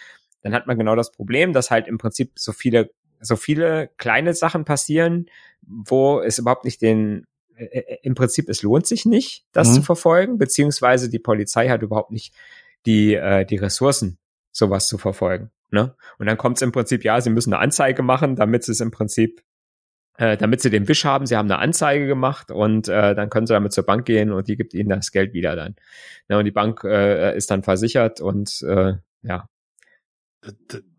dann 0.43 0.55
hat 0.55 0.67
man 0.67 0.79
genau 0.79 0.95
das 0.95 1.11
Problem, 1.11 1.53
dass 1.53 1.71
halt 1.71 1.89
im 1.89 1.99
Prinzip 1.99 2.33
so 2.37 2.53
viele 2.53 2.91
so 3.21 3.37
viele 3.37 3.91
kleine 3.97 4.35
Sachen 4.35 4.65
passieren, 4.65 5.27
wo 5.63 6.21
es 6.21 6.39
überhaupt 6.39 6.65
nicht 6.65 6.81
den 6.83 7.27
äh, 7.59 7.79
äh 7.79 7.99
im 8.03 8.15
Prinzip 8.15 8.49
es 8.49 8.63
lohnt 8.63 8.87
sich 8.87 9.05
nicht, 9.05 9.45
das 9.53 9.71
mhm. 9.71 9.75
zu 9.75 9.83
verfolgen, 9.83 10.39
beziehungsweise 10.39 11.11
die 11.11 11.19
Polizei 11.19 11.69
hat 11.69 11.83
überhaupt 11.83 12.11
nicht 12.11 12.35
die 12.87 13.15
äh, 13.15 13.45
die 13.45 13.57
Ressourcen, 13.57 14.19
sowas 14.53 14.89
zu 14.89 14.99
verfolgen. 14.99 15.51
Ne? 15.71 15.95
Und 16.19 16.27
dann 16.27 16.39
kommt 16.39 16.57
es 16.57 16.63
im 16.63 16.73
Prinzip, 16.73 17.05
ja, 17.05 17.21
sie 17.21 17.31
müssen 17.31 17.53
eine 17.53 17.63
Anzeige 17.63 18.03
machen, 18.03 18.37
damit 18.37 18.65
sie 18.65 18.73
es 18.73 18.81
im 18.81 18.91
Prinzip 18.91 19.43
äh, 20.19 20.37
damit 20.37 20.61
sie 20.61 20.71
den 20.71 20.89
Wisch 20.89 21.05
haben, 21.05 21.27
sie 21.27 21.37
haben 21.37 21.51
eine 21.51 21.61
Anzeige 21.61 22.07
gemacht 22.07 22.51
und 22.51 22.89
äh, 22.89 23.15
dann 23.15 23.31
können 23.31 23.47
sie 23.47 23.53
damit 23.53 23.73
zur 23.73 23.85
Bank 23.87 24.05
gehen 24.05 24.33
und 24.33 24.49
die 24.49 24.57
gibt 24.57 24.75
ihnen 24.75 24.89
das 24.89 25.13
Geld 25.13 25.33
wieder 25.33 25.55
dann. 25.55 25.77
Ja, 26.29 26.39
und 26.39 26.45
die 26.45 26.51
Bank 26.51 26.83
äh, 26.85 27.37
ist 27.37 27.51
dann 27.53 27.63
versichert 27.63 28.21
und 28.21 28.63
äh, 28.63 28.95
ja. 29.23 29.49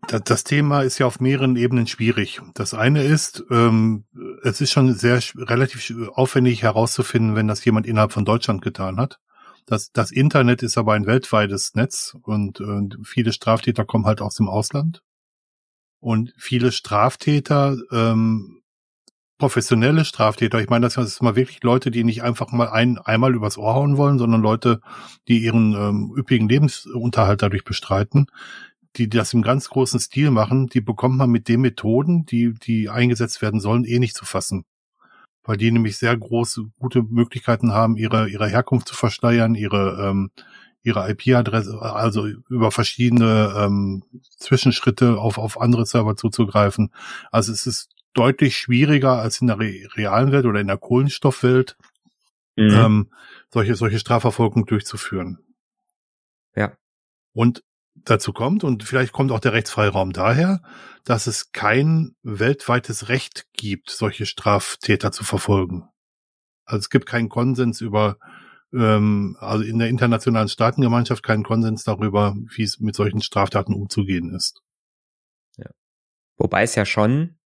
Das 0.06 0.44
Thema 0.44 0.82
ist 0.82 0.98
ja 0.98 1.06
auf 1.06 1.20
mehreren 1.20 1.56
Ebenen 1.56 1.86
schwierig. 1.86 2.40
Das 2.54 2.74
eine 2.74 3.02
ist, 3.02 3.44
ähm, 3.50 4.04
es 4.42 4.60
ist 4.60 4.70
schon 4.70 4.92
sehr 4.94 5.20
relativ 5.36 5.92
aufwendig 6.12 6.62
herauszufinden, 6.62 7.36
wenn 7.36 7.48
das 7.48 7.64
jemand 7.64 7.86
innerhalb 7.86 8.12
von 8.12 8.24
Deutschland 8.24 8.60
getan 8.60 8.98
hat. 8.98 9.18
Das, 9.66 9.92
das 9.92 10.10
Internet 10.10 10.62
ist 10.62 10.76
aber 10.76 10.94
ein 10.94 11.06
weltweites 11.06 11.74
Netz 11.74 12.16
und, 12.22 12.60
und 12.60 12.98
viele 13.04 13.32
Straftäter 13.32 13.84
kommen 13.84 14.04
halt 14.04 14.20
aus 14.20 14.34
dem 14.34 14.48
Ausland. 14.48 15.02
Und 16.00 16.32
viele 16.36 16.72
Straftäter 16.72 17.76
ähm, 17.92 18.60
professionelle 19.40 20.04
Straftäter. 20.04 20.60
Ich 20.60 20.68
meine, 20.68 20.86
das 20.86 20.94
sind 20.94 21.22
mal 21.22 21.34
wirklich 21.34 21.62
Leute, 21.64 21.90
die 21.90 22.04
nicht 22.04 22.22
einfach 22.22 22.52
mal 22.52 22.68
ein, 22.68 22.98
einmal 22.98 23.34
übers 23.34 23.58
Ohr 23.58 23.74
hauen 23.74 23.96
wollen, 23.96 24.18
sondern 24.18 24.42
Leute, 24.42 24.80
die 25.26 25.38
ihren 25.38 25.72
ähm, 25.74 26.14
üppigen 26.16 26.48
Lebensunterhalt 26.48 27.42
dadurch 27.42 27.64
bestreiten, 27.64 28.26
die 28.96 29.08
das 29.08 29.32
im 29.32 29.42
ganz 29.42 29.68
großen 29.68 30.00
Stil 30.00 30.30
machen, 30.30 30.66
die 30.66 30.80
bekommt 30.80 31.16
man 31.16 31.30
mit 31.30 31.48
den 31.48 31.60
Methoden, 31.60 32.26
die, 32.26 32.54
die 32.54 32.88
eingesetzt 32.88 33.40
werden 33.42 33.60
sollen, 33.60 33.84
eh 33.84 33.98
nicht 33.98 34.16
zu 34.16 34.24
fassen. 34.24 34.64
Weil 35.44 35.56
die 35.56 35.70
nämlich 35.70 35.96
sehr 35.96 36.16
große, 36.16 36.66
gute 36.78 37.02
Möglichkeiten 37.02 37.72
haben, 37.72 37.96
ihre, 37.96 38.28
ihre 38.28 38.48
Herkunft 38.48 38.88
zu 38.88 38.94
verschleiern, 38.94 39.54
ihre, 39.54 40.08
ähm, 40.08 40.30
ihre 40.82 41.08
IP-Adresse, 41.10 41.80
also 41.80 42.26
über 42.26 42.70
verschiedene 42.70 43.54
ähm, 43.56 44.02
Zwischenschritte 44.38 45.18
auf, 45.18 45.38
auf 45.38 45.60
andere 45.60 45.86
Server 45.86 46.16
zuzugreifen. 46.16 46.92
Also 47.30 47.52
es 47.52 47.66
ist 47.66 47.90
deutlich 48.12 48.56
schwieriger 48.56 49.20
als 49.20 49.40
in 49.40 49.46
der 49.46 49.58
re 49.60 49.88
realen 49.94 50.32
Welt 50.32 50.46
oder 50.46 50.60
in 50.60 50.66
der 50.66 50.78
Kohlenstoffwelt, 50.78 51.76
mhm. 52.56 52.70
ähm, 52.70 53.10
solche, 53.52 53.76
solche 53.76 53.98
Strafverfolgung 53.98 54.66
durchzuführen. 54.66 55.38
Ja. 56.56 56.72
Und 57.32 57.62
dazu 58.04 58.32
kommt, 58.32 58.64
und 58.64 58.84
vielleicht 58.84 59.12
kommt 59.12 59.32
auch 59.32 59.40
der 59.40 59.52
Rechtsfreiraum 59.52 60.12
daher, 60.12 60.62
dass 61.04 61.26
es 61.26 61.52
kein 61.52 62.14
weltweites 62.22 63.08
Recht 63.08 63.46
gibt, 63.52 63.90
solche 63.90 64.26
Straftäter 64.26 65.12
zu 65.12 65.24
verfolgen. 65.24 65.88
Also 66.64 66.80
es 66.80 66.90
gibt 66.90 67.06
keinen 67.06 67.28
Konsens 67.28 67.80
über, 67.80 68.18
ähm, 68.72 69.36
also 69.40 69.64
in 69.64 69.78
der 69.78 69.88
internationalen 69.88 70.48
Staatengemeinschaft 70.48 71.22
keinen 71.22 71.42
Konsens 71.42 71.84
darüber, 71.84 72.36
wie 72.54 72.62
es 72.62 72.80
mit 72.80 72.94
solchen 72.94 73.22
Straftaten 73.22 73.74
umzugehen 73.74 74.34
ist. 74.34 74.62
Ja. 75.56 75.70
Wobei 76.36 76.62
es 76.62 76.74
ja 76.74 76.84
schon 76.84 77.36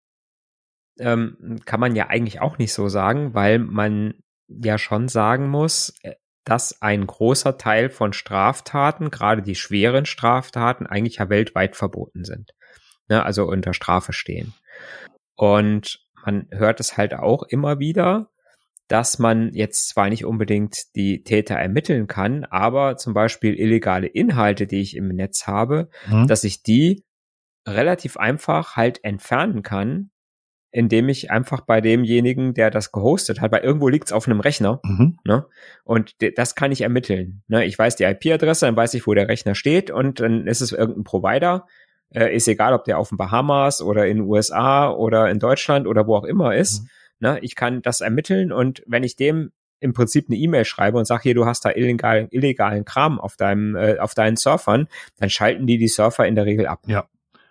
ähm, 0.99 1.61
kann 1.64 1.80
man 1.80 1.96
ja 1.96 2.08
eigentlich 2.08 2.40
auch 2.40 2.58
nicht 2.58 2.73
so 2.73 2.88
sagen, 2.88 3.34
weil 3.34 3.58
man 3.58 4.14
ja 4.49 4.78
schon 4.78 5.08
sagen 5.08 5.49
muss, 5.49 5.94
äh, 6.02 6.14
dass 6.44 6.82
ein 6.82 7.06
großer 7.06 7.56
Teil 7.58 7.88
von 7.90 8.12
Straftaten, 8.12 9.10
gerade 9.10 9.42
die 9.42 9.54
schweren 9.54 10.06
Straftaten, 10.06 10.86
eigentlich 10.86 11.16
ja 11.16 11.28
weltweit 11.28 11.76
verboten 11.76 12.24
sind. 12.24 12.52
Ne, 13.08 13.22
also 13.22 13.44
unter 13.44 13.74
Strafe 13.74 14.12
stehen. 14.12 14.54
Und 15.36 16.00
man 16.24 16.46
hört 16.50 16.80
es 16.80 16.96
halt 16.96 17.14
auch 17.14 17.42
immer 17.42 17.78
wieder, 17.78 18.30
dass 18.88 19.18
man 19.18 19.52
jetzt 19.52 19.88
zwar 19.88 20.08
nicht 20.08 20.24
unbedingt 20.24 20.94
die 20.94 21.22
Täter 21.22 21.54
ermitteln 21.54 22.06
kann, 22.06 22.44
aber 22.44 22.96
zum 22.96 23.14
Beispiel 23.14 23.58
illegale 23.58 24.06
Inhalte, 24.06 24.66
die 24.66 24.80
ich 24.80 24.96
im 24.96 25.08
Netz 25.08 25.46
habe, 25.46 25.88
mhm. 26.06 26.26
dass 26.26 26.44
ich 26.44 26.62
die 26.62 27.04
relativ 27.66 28.16
einfach 28.16 28.76
halt 28.76 29.02
entfernen 29.04 29.62
kann, 29.62 30.10
indem 30.75 31.09
ich 31.09 31.31
einfach 31.31 31.61
bei 31.61 31.81
demjenigen, 31.81 32.52
der 32.52 32.69
das 32.69 32.90
gehostet 32.90 33.40
hat, 33.40 33.52
weil 33.52 33.62
irgendwo 33.62 33.88
liegt 33.88 34.07
es 34.07 34.12
auf 34.12 34.26
einem 34.26 34.40
Rechner, 34.40 34.81
mhm. 34.83 35.19
ne? 35.25 35.47
Und 35.85 36.16
das 36.37 36.57
kann 36.57 36.73
ich 36.73 36.81
ermitteln. 36.81 37.45
Ne? 37.47 37.64
Ich 37.64 37.78
weiß 37.78 37.95
die 37.95 38.02
IP-Adresse, 38.02 38.66
dann 38.66 38.75
weiß 38.75 38.95
ich, 38.95 39.07
wo 39.07 39.14
der 39.14 39.28
Rechner 39.28 39.54
steht 39.54 39.93
und 39.93 40.19
dann 40.19 40.49
ist 40.49 40.62
es 40.62 40.73
irgendein 40.73 41.04
Provider. 41.04 41.69
Äh, 42.11 42.35
ist 42.35 42.49
egal, 42.49 42.75
ob 42.75 42.85
der 42.85 42.99
auf 42.99 43.11
den 43.11 43.19
Bahamas 43.19 43.83
oder 43.83 44.09
in 44.09 44.16
den 44.16 44.26
USA 44.26 44.90
oder 44.90 45.31
in 45.31 45.38
Deutschland 45.38 45.87
oder 45.87 46.09
wo 46.09 46.16
auch 46.16 46.25
immer 46.25 46.57
ist. 46.57 46.83
Mhm. 46.83 46.88
Ne? 47.21 47.38
Ich 47.43 47.54
kann 47.54 47.81
das 47.81 48.00
ermitteln 48.00 48.50
und 48.50 48.83
wenn 48.88 49.04
ich 49.04 49.14
dem 49.14 49.52
im 49.78 49.93
Prinzip 49.93 50.26
eine 50.28 50.37
E-Mail 50.37 50.64
schreibe 50.64 50.99
und 50.99 51.04
sage, 51.04 51.23
hier, 51.23 51.35
du 51.37 51.47
hast 51.47 51.64
da 51.64 51.71
illegalen, 51.71 52.26
illegalen 52.31 52.85
Kram 52.85 53.21
auf 53.21 53.37
deinem, 53.37 53.76
äh, 53.76 53.99
auf 53.99 54.14
deinen 54.14 54.37
Surfern, 54.37 54.88
dann 55.21 55.31
schalten 55.31 55.69
die 55.69 55.78
die 55.78 55.88
Surfer 55.88 56.26
in 56.26 56.35
der 56.35 56.47
Regel 56.47 56.66
ab. 56.66 56.81
Ja. 56.87 57.07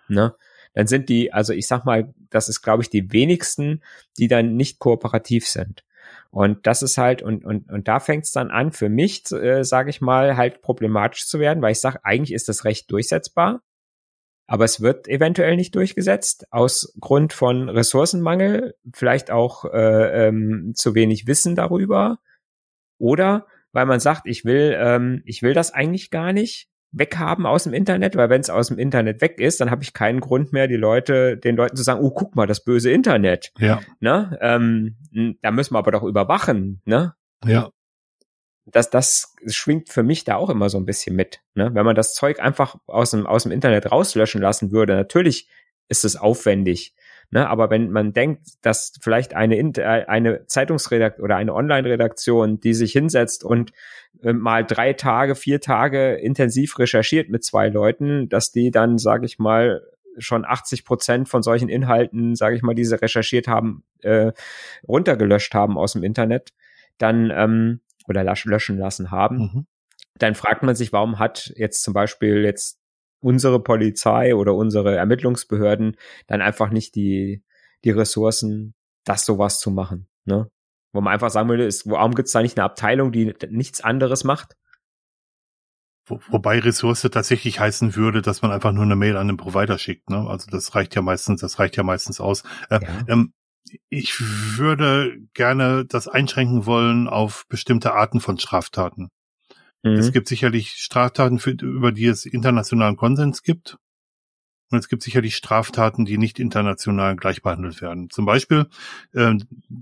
Ne? 0.08 0.34
dann 0.74 0.88
sind 0.88 1.08
die, 1.08 1.32
also 1.32 1.52
ich 1.52 1.66
sag 1.66 1.84
mal, 1.84 2.12
das 2.34 2.48
ist, 2.48 2.62
glaube 2.62 2.82
ich, 2.82 2.90
die 2.90 3.12
wenigsten, 3.12 3.82
die 4.18 4.28
dann 4.28 4.56
nicht 4.56 4.78
kooperativ 4.78 5.46
sind. 5.46 5.84
Und 6.30 6.66
das 6.66 6.82
ist 6.82 6.98
halt, 6.98 7.22
und, 7.22 7.44
und, 7.44 7.70
und 7.70 7.86
da 7.86 8.00
fängt 8.00 8.24
es 8.24 8.32
dann 8.32 8.50
an, 8.50 8.72
für 8.72 8.88
mich, 8.88 9.30
äh, 9.30 9.62
sage 9.62 9.90
ich 9.90 10.00
mal, 10.00 10.36
halt 10.36 10.62
problematisch 10.62 11.26
zu 11.26 11.38
werden, 11.38 11.62
weil 11.62 11.72
ich 11.72 11.80
sage, 11.80 12.00
eigentlich 12.02 12.32
ist 12.32 12.48
das 12.48 12.64
Recht 12.64 12.90
durchsetzbar, 12.90 13.62
aber 14.46 14.64
es 14.64 14.80
wird 14.80 15.08
eventuell 15.08 15.56
nicht 15.56 15.74
durchgesetzt, 15.74 16.46
aus 16.50 16.92
Grund 17.00 17.32
von 17.32 17.68
Ressourcenmangel, 17.68 18.74
vielleicht 18.92 19.30
auch 19.30 19.64
äh, 19.66 20.26
ähm, 20.26 20.72
zu 20.74 20.94
wenig 20.94 21.26
Wissen 21.26 21.54
darüber. 21.54 22.18
Oder 22.98 23.46
weil 23.72 23.86
man 23.86 24.00
sagt, 24.00 24.26
ich 24.26 24.44
will, 24.44 24.76
ähm, 24.78 25.22
ich 25.24 25.42
will 25.42 25.54
das 25.54 25.72
eigentlich 25.72 26.10
gar 26.10 26.32
nicht 26.32 26.68
weghaben 26.96 27.44
aus 27.44 27.64
dem 27.64 27.74
Internet, 27.74 28.16
weil 28.16 28.30
wenn 28.30 28.40
es 28.40 28.50
aus 28.50 28.68
dem 28.68 28.78
Internet 28.78 29.20
weg 29.20 29.40
ist, 29.40 29.60
dann 29.60 29.70
habe 29.70 29.82
ich 29.82 29.92
keinen 29.92 30.20
Grund 30.20 30.52
mehr, 30.52 30.68
die 30.68 30.76
Leute, 30.76 31.36
den 31.36 31.56
Leuten 31.56 31.76
zu 31.76 31.82
sagen, 31.82 32.00
oh, 32.00 32.10
guck 32.10 32.36
mal, 32.36 32.46
das 32.46 32.64
böse 32.64 32.90
Internet. 32.90 33.52
Ja. 33.58 33.80
Ne? 34.00 34.38
Ähm, 34.40 34.96
da 35.42 35.50
müssen 35.50 35.74
wir 35.74 35.78
aber 35.78 35.92
doch 35.92 36.04
überwachen, 36.04 36.80
ne? 36.84 37.14
Ja. 37.44 37.70
Das, 38.66 38.88
das 38.88 39.34
schwingt 39.46 39.90
für 39.90 40.02
mich 40.02 40.24
da 40.24 40.36
auch 40.36 40.48
immer 40.48 40.70
so 40.70 40.78
ein 40.78 40.86
bisschen 40.86 41.14
mit. 41.14 41.42
Ne? 41.54 41.74
Wenn 41.74 41.84
man 41.84 41.94
das 41.94 42.14
Zeug 42.14 42.40
einfach 42.40 42.76
aus 42.86 43.10
dem, 43.10 43.26
aus 43.26 43.42
dem 43.42 43.52
Internet 43.52 43.92
rauslöschen 43.92 44.40
lassen 44.40 44.72
würde, 44.72 44.94
natürlich 44.94 45.50
ist 45.88 46.04
es 46.06 46.16
aufwendig. 46.16 46.94
Ne? 47.30 47.48
Aber 47.48 47.70
wenn 47.70 47.90
man 47.90 48.12
denkt, 48.12 48.42
dass 48.62 48.92
vielleicht 49.00 49.34
eine, 49.34 49.56
eine 50.08 50.46
Zeitungsredaktion 50.46 51.24
oder 51.24 51.36
eine 51.36 51.54
Online-Redaktion, 51.54 52.60
die 52.60 52.74
sich 52.74 52.92
hinsetzt 52.92 53.44
und 53.44 53.72
äh, 54.22 54.32
mal 54.32 54.64
drei 54.64 54.92
Tage, 54.92 55.34
vier 55.34 55.60
Tage 55.60 56.14
intensiv 56.14 56.78
recherchiert 56.78 57.28
mit 57.28 57.44
zwei 57.44 57.68
Leuten, 57.68 58.28
dass 58.28 58.52
die 58.52 58.70
dann, 58.70 58.98
sage 58.98 59.26
ich 59.26 59.38
mal, 59.38 59.82
schon 60.18 60.44
80 60.44 60.84
Prozent 60.84 61.28
von 61.28 61.42
solchen 61.42 61.68
Inhalten, 61.68 62.36
sage 62.36 62.56
ich 62.56 62.62
mal, 62.62 62.74
die 62.74 62.84
sie 62.84 63.00
recherchiert 63.00 63.48
haben, 63.48 63.82
äh, 64.02 64.32
runtergelöscht 64.86 65.54
haben 65.54 65.76
aus 65.76 65.92
dem 65.92 66.04
Internet, 66.04 66.52
dann 66.98 67.32
ähm, 67.34 67.80
oder 68.06 68.22
löschen 68.22 68.78
lassen 68.78 69.10
haben. 69.10 69.36
Mhm. 69.38 69.66
Dann 70.16 70.34
fragt 70.34 70.62
man 70.62 70.76
sich, 70.76 70.92
warum 70.92 71.18
hat 71.18 71.52
jetzt 71.56 71.82
zum 71.82 71.94
Beispiel 71.94 72.44
jetzt 72.44 72.78
unsere 73.24 73.58
Polizei 73.58 74.34
oder 74.34 74.54
unsere 74.54 74.94
Ermittlungsbehörden 74.94 75.96
dann 76.26 76.42
einfach 76.42 76.68
nicht 76.70 76.94
die, 76.94 77.42
die 77.82 77.90
Ressourcen, 77.90 78.74
das 79.04 79.24
sowas 79.24 79.58
zu 79.58 79.70
machen. 79.70 80.08
Ne? 80.26 80.50
Wo 80.92 81.00
man 81.00 81.14
einfach 81.14 81.30
sagen 81.30 81.48
würde, 81.48 81.64
ist, 81.64 81.88
warum 81.88 82.14
gibt 82.14 82.26
es 82.26 82.32
da 82.32 82.42
nicht 82.42 82.58
eine 82.58 82.64
Abteilung, 82.64 83.12
die 83.12 83.34
nichts 83.48 83.80
anderes 83.80 84.24
macht? 84.24 84.56
Wo, 86.06 86.20
wobei 86.28 86.58
Ressource 86.58 87.00
tatsächlich 87.00 87.60
heißen 87.60 87.96
würde, 87.96 88.20
dass 88.20 88.42
man 88.42 88.52
einfach 88.52 88.72
nur 88.72 88.84
eine 88.84 88.94
Mail 88.94 89.16
an 89.16 89.28
den 89.28 89.38
Provider 89.38 89.78
schickt. 89.78 90.10
Ne? 90.10 90.18
Also 90.28 90.50
das 90.50 90.74
reicht 90.74 90.94
ja 90.94 91.00
meistens, 91.00 91.40
das 91.40 91.58
reicht 91.58 91.78
ja 91.78 91.82
meistens 91.82 92.20
aus. 92.20 92.42
Äh, 92.68 92.80
ja. 92.82 92.88
ähm, 93.08 93.32
ich 93.88 94.20
würde 94.20 95.16
gerne 95.32 95.86
das 95.86 96.08
einschränken 96.08 96.66
wollen 96.66 97.08
auf 97.08 97.46
bestimmte 97.48 97.94
Arten 97.94 98.20
von 98.20 98.38
Straftaten. 98.38 99.08
Mhm. 99.84 99.92
Es 99.92 100.12
gibt 100.12 100.28
sicherlich 100.28 100.70
Straftaten, 100.70 101.38
für, 101.38 101.50
über 101.50 101.92
die 101.92 102.06
es 102.06 102.26
internationalen 102.26 102.96
Konsens 102.96 103.42
gibt. 103.42 103.78
Und 104.70 104.78
es 104.78 104.88
gibt 104.88 105.02
sicherlich 105.02 105.36
Straftaten, 105.36 106.04
die 106.04 106.18
nicht 106.18 106.40
international 106.40 107.16
gleich 107.16 107.42
behandelt 107.42 107.80
werden. 107.82 108.08
Zum 108.10 108.24
Beispiel, 108.24 108.66
äh, 109.12 109.34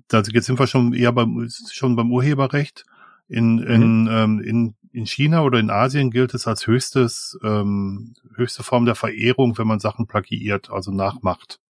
da 0.09 0.23
jetzt 0.23 0.47
sind 0.47 0.59
wir 0.59 0.67
schon 0.67 0.93
eher 0.93 1.13
beim, 1.13 1.49
schon 1.71 1.97
beim 1.97 2.11
Urheberrecht. 2.11 2.85
In, 3.29 3.61
in, 3.61 4.03
mhm. 4.03 4.09
ähm, 4.11 4.41
in, 4.41 4.75
in 4.93 5.07
China 5.07 5.43
oder 5.43 5.59
in 5.61 5.71
Asien 5.71 6.11
gilt 6.11 6.35
es 6.35 6.47
als 6.47 6.67
höchstes, 6.67 7.39
ähm, 7.43 8.15
höchste 8.35 8.63
Form 8.63 8.85
der 8.85 8.97
Verehrung, 8.97 9.57
wenn 9.57 9.69
man 9.69 9.79
Sachen 9.79 10.07
plagiiert, 10.07 10.71
also 10.71 10.91
nachmacht. 10.91 11.61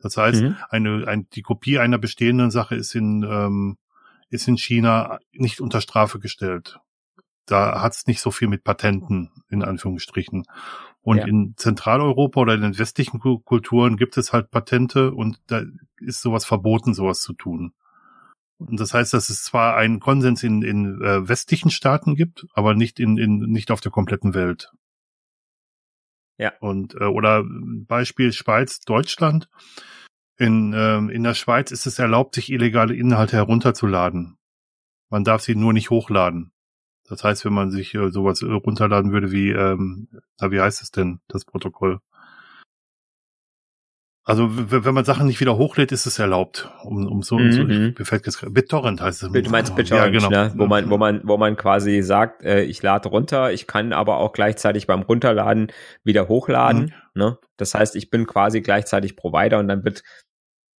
Das 0.00 0.16
heißt, 0.16 0.42
mhm. 0.42 0.56
eine, 0.68 1.06
ein, 1.06 1.28
die 1.32 1.42
Kopie 1.42 1.78
einer 1.78 1.98
bestehenden 1.98 2.50
Sache 2.50 2.74
ist 2.74 2.94
in, 2.94 3.22
ähm, 3.22 3.78
ist 4.28 4.48
in 4.48 4.58
China 4.58 5.20
nicht 5.32 5.60
unter 5.60 5.80
Strafe 5.80 6.18
gestellt. 6.18 6.80
Da 7.46 7.82
hat 7.82 7.92
es 7.92 8.06
nicht 8.06 8.20
so 8.20 8.30
viel 8.30 8.48
mit 8.48 8.64
Patenten, 8.64 9.30
in 9.48 9.62
Anführungsstrichen. 9.62 10.44
Und 11.00 11.18
ja. 11.18 11.26
in 11.26 11.54
Zentraleuropa 11.56 12.40
oder 12.40 12.54
in 12.54 12.62
den 12.62 12.78
westlichen 12.78 13.18
Kulturen 13.18 13.96
gibt 13.96 14.16
es 14.16 14.32
halt 14.32 14.50
Patente 14.50 15.12
und 15.12 15.40
da 15.48 15.62
ist 16.00 16.22
sowas 16.22 16.44
verboten, 16.44 16.94
sowas 16.94 17.20
zu 17.20 17.32
tun. 17.32 17.72
Und 18.58 18.78
das 18.78 18.94
heißt, 18.94 19.12
dass 19.12 19.28
es 19.28 19.42
zwar 19.42 19.76
einen 19.76 19.98
Konsens 19.98 20.44
in, 20.44 20.62
in 20.62 21.02
äh, 21.02 21.28
westlichen 21.28 21.70
Staaten 21.70 22.14
gibt, 22.14 22.46
aber 22.54 22.74
nicht 22.74 23.00
in, 23.00 23.18
in 23.18 23.38
nicht 23.38 23.72
auf 23.72 23.80
der 23.80 23.90
kompletten 23.90 24.34
Welt. 24.34 24.70
Ja. 26.38 26.52
Und 26.60 26.94
äh, 26.94 27.04
oder 27.04 27.44
Beispiel 27.44 28.32
Schweiz, 28.32 28.80
Deutschland. 28.80 29.48
In, 30.38 30.72
ähm, 30.74 31.10
in 31.10 31.22
der 31.24 31.34
Schweiz 31.34 31.70
ist 31.72 31.86
es 31.86 31.98
erlaubt, 31.98 32.34
sich 32.34 32.50
illegale 32.50 32.94
Inhalte 32.94 33.36
herunterzuladen. 33.36 34.38
Man 35.10 35.24
darf 35.24 35.42
sie 35.42 35.54
nur 35.54 35.72
nicht 35.72 35.90
hochladen. 35.90 36.51
Das 37.12 37.24
heißt, 37.24 37.44
wenn 37.44 37.52
man 37.52 37.70
sich 37.70 37.94
äh, 37.94 38.10
sowas 38.10 38.40
äh, 38.40 38.46
runterladen 38.46 39.12
würde 39.12 39.30
wie, 39.30 39.50
ähm, 39.50 40.08
na, 40.40 40.50
wie 40.50 40.62
heißt 40.62 40.80
es 40.80 40.92
denn, 40.92 41.20
das 41.28 41.44
Protokoll? 41.44 42.00
Also 44.24 44.48
wenn 44.50 44.94
man 44.94 45.04
Sachen 45.04 45.26
nicht 45.26 45.40
wieder 45.40 45.58
hochlädt, 45.58 45.92
ist 45.92 46.06
es 46.06 46.18
erlaubt. 46.18 46.70
Um, 46.84 47.06
um 47.06 47.22
so, 47.22 47.36
mhm. 47.36 47.52
so 47.52 47.64
mir 47.64 47.94
fällt 48.06 48.24
jetzt 48.24 48.42
BitTorrent 48.54 49.02
heißt 49.02 49.24
es. 49.24 49.30
Du 49.30 49.50
meinst 49.50 49.76
BitTorrent, 49.76 50.14
ja, 50.14 50.20
genau. 50.20 50.30
ne? 50.30 50.54
wo 50.56 50.66
man, 50.66 50.88
wo 50.88 50.96
man, 50.96 51.20
wo 51.24 51.36
man 51.36 51.56
quasi 51.56 52.00
sagt, 52.00 52.44
äh, 52.44 52.62
ich 52.62 52.82
lade 52.82 53.10
runter, 53.10 53.52
ich 53.52 53.66
kann 53.66 53.92
aber 53.92 54.16
auch 54.16 54.32
gleichzeitig 54.32 54.86
beim 54.86 55.02
Runterladen 55.02 55.70
wieder 56.04 56.28
hochladen. 56.28 56.94
Mhm. 57.14 57.20
Ne? 57.20 57.38
Das 57.58 57.74
heißt, 57.74 57.94
ich 57.94 58.08
bin 58.08 58.26
quasi 58.26 58.62
gleichzeitig 58.62 59.16
Provider 59.16 59.58
und 59.58 59.68
dann 59.68 59.84
wird 59.84 60.02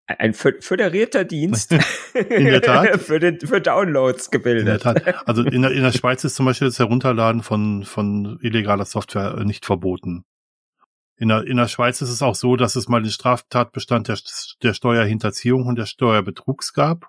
ein 0.06 0.34
föderierter 0.34 1.24
Dienst 1.24 1.72
in 2.14 2.44
der 2.44 2.62
Tat. 2.62 3.00
für, 3.00 3.18
den, 3.18 3.40
für 3.40 3.60
Downloads 3.60 4.30
gebildet. 4.30 4.62
In 4.62 4.66
der 4.66 4.78
Tat. 4.80 5.26
Also 5.26 5.42
in 5.42 5.62
der, 5.62 5.70
in 5.70 5.82
der 5.82 5.92
Schweiz 5.92 6.24
ist 6.24 6.34
zum 6.34 6.46
Beispiel 6.46 6.68
das 6.68 6.78
Herunterladen 6.78 7.42
von, 7.42 7.84
von 7.84 8.38
illegaler 8.42 8.84
Software 8.84 9.38
äh, 9.38 9.44
nicht 9.44 9.64
verboten. 9.64 10.24
In 11.16 11.28
der, 11.28 11.46
in 11.46 11.56
der 11.56 11.68
Schweiz 11.68 12.02
ist 12.02 12.08
es 12.08 12.22
auch 12.22 12.34
so, 12.34 12.56
dass 12.56 12.74
es 12.74 12.88
mal 12.88 13.02
den 13.02 13.10
Straftatbestand 13.10 14.08
der, 14.08 14.18
der 14.62 14.74
Steuerhinterziehung 14.74 15.66
und 15.66 15.78
der 15.78 15.86
Steuerbetrugs 15.86 16.72
gab. 16.72 17.08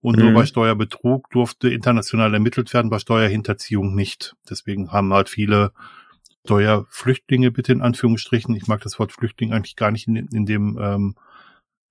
Und 0.00 0.18
mhm. 0.18 0.24
nur 0.24 0.34
bei 0.34 0.46
Steuerbetrug 0.46 1.30
durfte 1.30 1.70
international 1.70 2.34
ermittelt 2.34 2.74
werden, 2.74 2.90
bei 2.90 2.98
Steuerhinterziehung 2.98 3.94
nicht. 3.94 4.34
Deswegen 4.50 4.92
haben 4.92 5.14
halt 5.14 5.28
viele 5.28 5.72
Steuerflüchtlinge, 6.44 7.50
bitte 7.50 7.72
in 7.72 7.80
Anführungsstrichen, 7.80 8.54
ich 8.54 8.66
mag 8.66 8.82
das 8.82 8.98
Wort 8.98 9.12
Flüchtling 9.12 9.52
eigentlich 9.52 9.76
gar 9.76 9.90
nicht 9.90 10.08
in, 10.08 10.16
in 10.16 10.44
dem 10.44 10.78
ähm, 10.78 11.14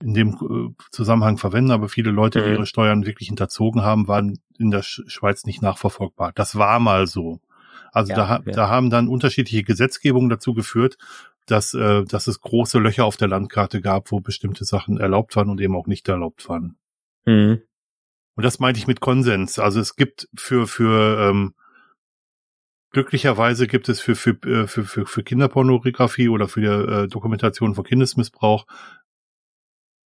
in 0.03 0.13
dem 0.13 0.29
äh, 0.29 0.83
Zusammenhang 0.91 1.37
verwenden, 1.37 1.71
aber 1.71 1.89
viele 1.89 2.11
Leute, 2.11 2.41
die 2.41 2.49
mhm. 2.49 2.55
ihre 2.55 2.65
Steuern 2.65 3.05
wirklich 3.05 3.29
hinterzogen 3.29 3.81
haben, 3.81 4.07
waren 4.07 4.39
in 4.57 4.69
der 4.69 4.83
Schweiz 4.83 5.45
nicht 5.45 5.61
nachverfolgbar. 5.61 6.31
Das 6.35 6.57
war 6.57 6.79
mal 6.79 7.07
so. 7.07 7.39
Also 7.91 8.11
ja, 8.11 8.15
da, 8.15 8.43
ja. 8.45 8.51
da 8.51 8.69
haben 8.69 8.89
dann 8.89 9.07
unterschiedliche 9.07 9.63
Gesetzgebungen 9.63 10.29
dazu 10.29 10.53
geführt, 10.53 10.97
dass, 11.45 11.73
äh, 11.73 12.03
dass 12.03 12.27
es 12.27 12.41
große 12.41 12.79
Löcher 12.79 13.05
auf 13.05 13.17
der 13.17 13.27
Landkarte 13.27 13.81
gab, 13.81 14.11
wo 14.11 14.19
bestimmte 14.19 14.65
Sachen 14.65 14.97
erlaubt 14.97 15.35
waren 15.35 15.49
und 15.49 15.61
eben 15.61 15.75
auch 15.75 15.87
nicht 15.87 16.07
erlaubt 16.09 16.47
waren. 16.49 16.75
Mhm. 17.25 17.61
Und 18.35 18.43
das 18.43 18.59
meinte 18.59 18.79
ich 18.79 18.87
mit 18.87 18.99
Konsens. 18.99 19.59
Also 19.59 19.79
es 19.79 19.95
gibt 19.95 20.27
für, 20.35 20.67
für 20.67 21.29
ähm, 21.29 21.53
glücklicherweise 22.91 23.67
gibt 23.67 23.89
es 23.89 23.99
für, 23.99 24.15
für, 24.15 24.31
äh, 24.47 24.67
für, 24.67 24.85
für, 24.85 25.05
für 25.05 25.23
Kinderpornografie 25.23 26.29
oder 26.29 26.47
für 26.47 26.61
die 26.61 26.67
äh, 26.67 27.07
Dokumentation 27.07 27.75
von 27.75 27.83
Kindesmissbrauch 27.83 28.65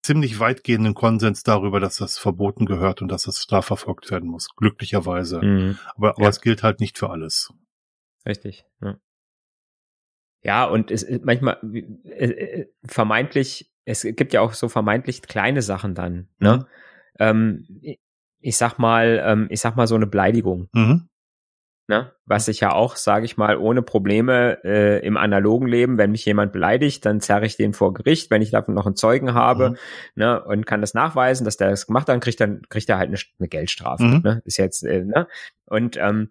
ziemlich 0.08 0.40
weitgehenden 0.40 0.94
Konsens 0.94 1.44
darüber, 1.44 1.82
dass 1.82 1.98
das 1.98 2.18
verboten 2.18 2.66
gehört 2.66 3.02
und 3.02 3.10
dass 3.10 3.24
das 3.24 3.44
strafverfolgt 3.44 4.10
werden 4.10 4.30
muss. 4.30 4.48
Glücklicherweise. 4.56 5.42
Mhm. 5.42 5.78
Aber, 5.96 6.12
aber 6.12 6.24
ja. 6.24 6.30
es 6.30 6.40
gilt 6.40 6.64
halt 6.64 6.80
nicht 6.80 6.98
für 6.98 7.10
alles. 7.10 7.54
Richtig. 8.26 8.66
Ja. 8.82 8.98
Ja, 10.44 10.64
und 10.66 10.92
es 10.92 11.04
ist 11.04 11.26
manchmal 11.26 11.60
äh, 12.06 12.26
äh, 12.26 12.68
vermeintlich, 12.86 13.70
es 13.84 14.04
gibt 14.04 14.32
ja 14.32 14.40
auch 14.40 14.54
so 14.54 14.70
vermeintlich 14.70 15.24
kleine 15.24 15.62
Sachen 15.62 15.94
dann, 15.94 16.30
ne? 16.40 16.60
Mhm. 16.60 16.66
Ähm, 17.20 17.98
ich 18.40 18.56
sag 18.56 18.78
mal, 18.78 19.22
ähm, 19.26 19.48
ich 19.50 19.60
sag 19.60 19.76
mal 19.76 19.88
so 19.88 19.96
eine 19.96 20.08
Beleidigung. 20.08 20.70
Mhm. 20.74 21.10
Ne? 21.90 22.12
Was 22.26 22.50
ich 22.50 22.60
ja 22.60 22.74
auch, 22.74 22.98
sage 22.98 23.24
ich 23.24 23.38
mal, 23.38 23.58
ohne 23.58 23.82
Probleme 23.82 24.62
äh, 24.66 25.06
im 25.06 25.16
analogen 25.16 25.68
Leben, 25.68 25.98
wenn 25.98 26.12
mich 26.12 26.26
jemand 26.26 26.52
beleidigt, 26.52 27.06
dann 27.06 27.22
zerre 27.22 27.46
ich 27.46 27.56
den 27.56 27.74
vor 27.74 27.94
Gericht, 27.94 28.30
wenn 28.30 28.42
ich 28.42 28.52
davon 28.52 28.74
noch 28.74 28.86
einen 28.86 28.98
Zeugen 28.98 29.34
habe 29.34 29.70
mhm. 29.70 29.78
ne? 30.16 30.44
und 30.44 30.66
kann 30.66 30.82
das 30.82 30.94
nachweisen, 30.94 31.46
dass 31.46 31.56
der 31.56 31.70
das 31.70 31.88
gemacht 31.88 32.04
hat, 32.04 32.10
dann 32.10 32.20
kriegt, 32.20 32.42
dann 32.42 32.62
kriegt 32.68 32.90
er 32.90 32.98
halt 32.98 33.08
eine, 33.08 33.18
eine 33.40 33.48
Geldstrafe. 33.48 34.04
Mhm. 34.04 34.22
Ne? 34.22 34.42
Ist 34.44 34.58
jetzt, 34.58 34.84
äh, 34.84 35.06
ne? 35.06 35.28
Und 35.66 35.96
ähm, 35.96 36.30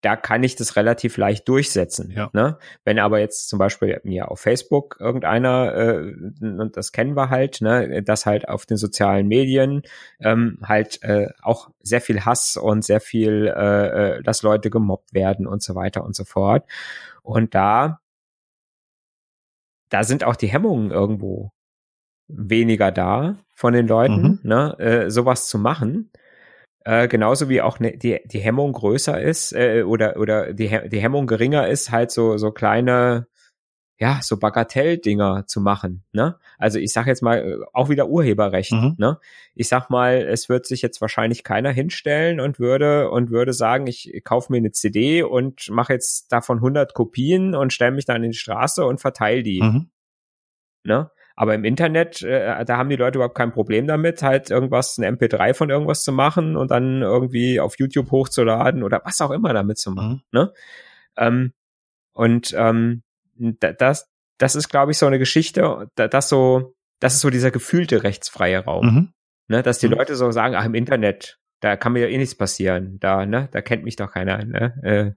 da 0.00 0.16
kann 0.16 0.42
ich 0.42 0.56
das 0.56 0.76
relativ 0.76 1.16
leicht 1.16 1.48
durchsetzen. 1.48 2.10
Ja. 2.10 2.30
Ne? 2.32 2.58
Wenn 2.84 2.98
aber 2.98 3.18
jetzt 3.20 3.48
zum 3.48 3.58
Beispiel 3.58 4.00
mir 4.02 4.30
auf 4.30 4.40
Facebook 4.40 4.96
irgendeiner, 4.98 5.74
äh, 5.74 6.14
und 6.40 6.76
das 6.76 6.92
kennen 6.92 7.16
wir 7.16 7.28
halt, 7.28 7.60
ne, 7.60 8.02
dass 8.02 8.26
halt 8.26 8.48
auf 8.48 8.66
den 8.66 8.78
sozialen 8.78 9.28
Medien 9.28 9.82
ähm, 10.20 10.58
halt 10.62 11.02
äh, 11.02 11.28
auch 11.42 11.70
sehr 11.80 12.00
viel 12.00 12.24
Hass 12.24 12.56
und 12.56 12.84
sehr 12.84 13.00
viel, 13.00 13.52
äh, 13.54 14.16
äh, 14.16 14.22
dass 14.22 14.42
Leute 14.42 14.70
gemobbt 14.70 15.12
werden 15.12 15.46
und 15.46 15.62
so 15.62 15.74
weiter 15.74 16.04
und 16.04 16.14
so 16.14 16.24
fort. 16.24 16.64
Und 17.22 17.54
da, 17.54 18.00
da 19.90 20.04
sind 20.04 20.24
auch 20.24 20.36
die 20.36 20.48
Hemmungen 20.48 20.90
irgendwo 20.90 21.52
weniger 22.26 22.92
da 22.92 23.36
von 23.54 23.74
den 23.74 23.86
Leuten, 23.86 24.22
mhm. 24.22 24.40
ne, 24.42 24.78
äh, 24.78 25.10
sowas 25.10 25.48
zu 25.48 25.58
machen. 25.58 26.10
Äh, 26.90 27.06
genauso 27.06 27.48
wie 27.48 27.62
auch 27.62 27.78
ne, 27.78 27.96
die, 27.96 28.18
die 28.24 28.40
Hemmung 28.40 28.72
größer 28.72 29.20
ist 29.20 29.52
äh, 29.52 29.84
oder, 29.84 30.16
oder 30.16 30.52
die, 30.52 30.76
die 30.88 30.98
Hemmung 30.98 31.28
geringer 31.28 31.68
ist, 31.68 31.92
halt 31.92 32.10
so, 32.10 32.36
so 32.36 32.50
kleine, 32.50 33.28
ja, 34.00 34.18
so 34.24 34.40
Bagatell-Dinger 34.40 35.46
zu 35.46 35.60
machen. 35.60 36.02
Ne? 36.10 36.36
Also 36.58 36.80
ich 36.80 36.92
sag 36.92 37.06
jetzt 37.06 37.22
mal, 37.22 37.38
äh, 37.38 37.58
auch 37.72 37.90
wieder 37.90 38.08
Urheberrecht. 38.08 38.72
Mhm. 38.72 38.96
Ne? 38.98 39.20
Ich 39.54 39.68
sag 39.68 39.88
mal, 39.88 40.16
es 40.16 40.48
wird 40.48 40.66
sich 40.66 40.82
jetzt 40.82 41.00
wahrscheinlich 41.00 41.44
keiner 41.44 41.70
hinstellen 41.70 42.40
und 42.40 42.58
würde 42.58 43.08
und 43.12 43.30
würde 43.30 43.52
sagen, 43.52 43.86
ich 43.86 44.22
kaufe 44.24 44.50
mir 44.50 44.58
eine 44.58 44.72
CD 44.72 45.22
und 45.22 45.70
mache 45.70 45.92
jetzt 45.92 46.32
davon 46.32 46.56
100 46.56 46.92
Kopien 46.92 47.54
und 47.54 47.72
stelle 47.72 47.92
mich 47.92 48.04
dann 48.04 48.24
in 48.24 48.32
die 48.32 48.36
Straße 48.36 48.84
und 48.84 49.00
verteile 49.00 49.44
die. 49.44 49.62
Mhm. 49.62 49.90
Ne? 50.82 51.08
Aber 51.40 51.54
im 51.54 51.64
Internet, 51.64 52.20
äh, 52.20 52.66
da 52.66 52.76
haben 52.76 52.90
die 52.90 52.96
Leute 52.96 53.16
überhaupt 53.16 53.34
kein 53.34 53.50
Problem 53.50 53.86
damit, 53.86 54.22
halt 54.22 54.50
irgendwas, 54.50 54.98
ein 54.98 55.16
MP3 55.16 55.54
von 55.54 55.70
irgendwas 55.70 56.04
zu 56.04 56.12
machen 56.12 56.54
und 56.54 56.70
dann 56.70 57.00
irgendwie 57.00 57.60
auf 57.60 57.78
YouTube 57.78 58.10
hochzuladen 58.10 58.82
oder 58.82 59.00
was 59.06 59.22
auch 59.22 59.30
immer 59.30 59.54
damit 59.54 59.78
zu 59.78 59.90
machen. 59.90 60.22
Mhm. 60.32 60.38
Ne? 60.38 60.52
Ähm, 61.16 61.52
und 62.12 62.54
ähm, 62.54 63.04
das, 63.38 64.10
das 64.36 64.54
ist, 64.54 64.68
glaube 64.68 64.92
ich, 64.92 64.98
so 64.98 65.06
eine 65.06 65.18
Geschichte, 65.18 65.88
das 65.94 66.28
so, 66.28 66.74
das 66.98 67.14
ist 67.14 67.20
so 67.22 67.30
dieser 67.30 67.50
gefühlte 67.50 68.02
rechtsfreie 68.02 68.58
Raum. 68.58 68.84
Mhm. 68.84 69.12
Ne? 69.48 69.62
Dass 69.62 69.78
die 69.78 69.88
mhm. 69.88 69.94
Leute 69.94 70.16
so 70.16 70.30
sagen, 70.32 70.54
ach, 70.54 70.66
im 70.66 70.74
Internet, 70.74 71.38
da 71.60 71.74
kann 71.76 71.94
mir 71.94 72.00
ja 72.00 72.08
eh 72.08 72.18
nichts 72.18 72.34
passieren. 72.34 72.98
Da, 73.00 73.24
ne, 73.24 73.48
da 73.50 73.62
kennt 73.62 73.84
mich 73.84 73.96
doch 73.96 74.12
keiner. 74.12 74.44
Ne? 74.44 74.74
Äh, 74.82 75.12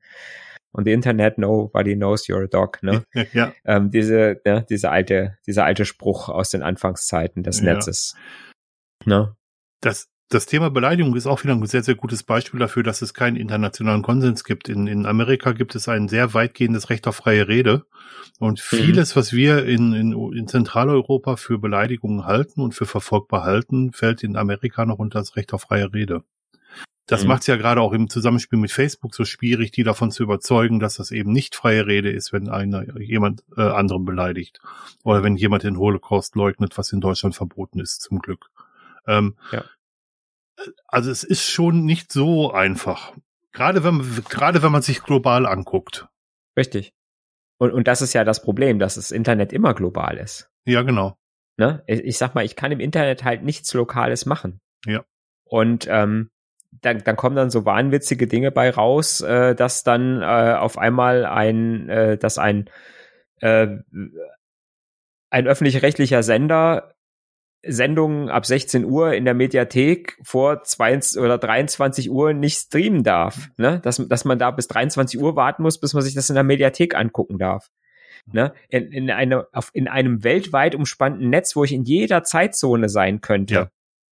on 0.73 0.86
the 0.86 0.91
Internet 0.91 1.38
nobody 1.38 1.95
knows 1.95 2.27
you're 2.27 2.43
a 2.43 2.47
dog, 2.47 2.81
ne? 2.81 3.05
ja. 3.33 3.53
Ähm, 3.65 3.91
diese, 3.91 4.41
ne, 4.45 4.65
diese 4.69 4.89
alte, 4.89 5.38
dieser 5.47 5.65
alte 5.65 5.86
Spruch 5.86 6.29
aus 6.29 6.49
den 6.49 6.63
Anfangszeiten 6.63 7.43
des 7.43 7.62
Netzes. 7.62 8.15
Ja. 9.05 9.19
Ne? 9.19 9.36
Das, 9.81 10.09
das 10.29 10.45
Thema 10.45 10.69
Beleidigung 10.69 11.15
ist 11.15 11.27
auch 11.27 11.43
wieder 11.43 11.53
ein 11.53 11.65
sehr, 11.65 11.83
sehr 11.83 11.95
gutes 11.95 12.23
Beispiel 12.23 12.59
dafür, 12.59 12.81
dass 12.81 13.01
es 13.01 13.13
keinen 13.13 13.36
internationalen 13.36 14.01
Konsens 14.01 14.43
gibt. 14.43 14.67
In, 14.67 14.88
in 14.88 15.05
Amerika 15.05 15.51
gibt 15.51 15.75
es 15.75 15.88
ein 15.88 16.07
sehr 16.07 16.33
weitgehendes 16.33 16.89
Recht 16.89 17.07
auf 17.07 17.17
freie 17.17 17.47
Rede. 17.47 17.86
Und 18.39 18.59
mhm. 18.59 18.77
vieles, 18.77 19.15
mhm. 19.15 19.19
was 19.19 19.33
wir 19.33 19.65
in, 19.65 19.93
in, 19.93 20.33
in 20.33 20.47
Zentraleuropa 20.47 21.36
für 21.36 21.59
Beleidigungen 21.59 22.25
halten 22.25 22.62
und 22.62 22.73
für 22.73 22.86
verfolgbar 22.86 23.43
halten, 23.43 23.91
fällt 23.93 24.23
in 24.23 24.36
Amerika 24.36 24.86
noch 24.86 24.97
unter 24.97 25.19
das 25.19 25.36
Recht 25.36 25.53
auf 25.53 25.62
freie 25.63 25.93
Rede. 25.93 26.23
Das 27.06 27.24
mhm. 27.24 27.30
macht 27.30 27.42
es 27.42 27.48
ja 27.48 27.58
gerade 27.58 27.82
auch 27.82 27.92
im 27.92 28.10
Zusammenspiel 28.10 28.58
mit 28.58 28.72
Facebook 28.72 29.13
so 29.13 29.26
schwierig, 29.26 29.72
die 29.72 29.84
davon 29.84 30.12
zu 30.12 30.24
überzeugen, 30.24 30.80
dass 30.80 30.96
das 30.96 31.12
eben 31.12 31.32
nicht 31.32 31.56
freie 31.56 31.86
Rede 31.86 32.10
ist, 32.10 32.32
wenn 32.32 32.48
einer 32.50 32.98
jemand 33.00 33.44
äh, 33.58 33.62
anderen 33.62 34.06
beleidigt 34.06 34.60
oder 35.04 35.22
wenn 35.24 35.36
jemand 35.36 35.63
den 35.63 35.78
Holocaust 35.78 36.36
leugnet, 36.36 36.78
was 36.78 36.94
in 36.94 37.02
Deutschland 37.02 37.36
verboten 37.36 37.80
ist, 37.80 38.02
zum 38.02 38.20
Glück. 38.20 38.50
Ähm, 39.06 39.36
ja. 39.52 39.66
Also 40.88 41.12
es 41.12 41.24
ist 41.24 41.50
schon 41.50 41.84
nicht 41.84 42.12
so 42.12 42.52
einfach. 42.54 43.13
Gerade 43.52 43.84
wenn, 43.84 44.24
gerade 44.30 44.63
wenn 44.63 44.72
man 44.72 44.82
sich 44.82 45.04
global 45.04 45.46
anguckt. 45.46 46.08
Richtig. 46.58 46.94
Und, 47.58 47.72
und 47.72 47.88
das 47.88 48.02
ist 48.02 48.13
ja 48.13 48.24
das 48.24 48.42
Problem, 48.42 48.80
dass 48.80 48.96
das 48.96 49.12
Internet 49.12 49.52
immer 49.52 49.74
global 49.74 50.18
ist. 50.18 50.50
Ja, 50.66 50.82
genau. 50.84 51.18
Ne? 51.58 51.84
Ich 51.88 52.18
sag 52.18 52.34
mal, 52.34 52.46
ich 52.46 52.56
kann 52.56 52.72
im 52.72 52.80
Internet 52.80 53.24
halt 53.24 53.44
nichts 53.44 53.74
Lokales 53.74 54.26
machen. 54.26 54.62
Ja. 54.86 55.04
Und 55.44 55.88
ähm, 55.89 56.30
dann, 56.81 57.03
dann 57.03 57.15
kommen 57.15 57.36
dann 57.36 57.49
so 57.49 57.65
wahnwitzige 57.65 58.27
Dinge 58.27 58.51
bei 58.51 58.69
raus, 58.69 59.21
äh, 59.21 59.55
dass 59.55 59.83
dann 59.83 60.21
äh, 60.21 60.55
auf 60.55 60.77
einmal 60.77 61.25
ein, 61.25 61.89
äh, 61.89 62.17
dass 62.17 62.38
ein 62.38 62.69
äh, 63.41 63.67
ein 65.29 65.47
öffentlich-rechtlicher 65.47 66.23
Sender 66.23 66.93
Sendungen 67.65 68.29
ab 68.29 68.45
16 68.45 68.83
Uhr 68.83 69.13
in 69.13 69.23
der 69.23 69.33
Mediathek 69.33 70.17
vor 70.21 70.63
22 70.63 71.21
oder 71.21 71.38
23 71.38 72.12
Uhr 72.12 72.33
nicht 72.33 72.57
streamen 72.57 73.03
darf. 73.03 73.49
Ne? 73.57 73.79
Dass, 73.79 74.05
dass 74.05 74.25
man 74.25 74.38
da 74.38 74.51
bis 74.51 74.67
23 74.67 75.19
Uhr 75.19 75.38
warten 75.38 75.63
muss, 75.63 75.79
bis 75.79 75.93
man 75.93 76.03
sich 76.03 76.13
das 76.13 76.29
in 76.29 76.36
der 76.36 76.43
Mediathek 76.43 76.93
angucken 76.93 77.39
darf. 77.39 77.71
Ne? 78.25 78.53
In, 78.67 78.91
in, 78.91 79.09
eine, 79.12 79.47
auf, 79.53 79.69
in 79.73 79.88
einem 79.88 80.23
weltweit 80.25 80.75
umspannten 80.75 81.29
Netz, 81.29 81.55
wo 81.55 81.63
ich 81.63 81.71
in 81.71 81.83
jeder 81.83 82.23
Zeitzone 82.23 82.89
sein 82.89 83.21
könnte. 83.21 83.53
Ja. 83.53 83.69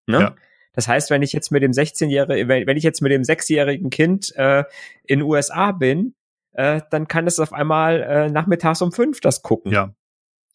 Ne? 0.06 0.20
Ja. 0.20 0.36
Das 0.72 0.88
heißt, 0.88 1.10
wenn 1.10 1.22
ich 1.22 1.32
jetzt 1.32 1.50
mit 1.50 1.62
dem 1.62 1.72
16-jährigen, 1.72 2.48
wenn, 2.48 2.66
wenn 2.66 2.76
ich 2.76 2.84
jetzt 2.84 3.02
mit 3.02 3.12
dem 3.12 3.22
6-jährigen 3.22 3.90
Kind 3.90 4.32
äh, 4.36 4.64
in 5.04 5.22
USA 5.22 5.72
bin, 5.72 6.14
äh, 6.52 6.80
dann 6.90 7.08
kann 7.08 7.26
es 7.26 7.38
auf 7.38 7.52
einmal 7.52 8.02
äh, 8.02 8.28
nachmittags 8.30 8.82
um 8.82 8.92
fünf 8.92 9.20
das 9.20 9.42
gucken. 9.42 9.72
Ja. 9.72 9.94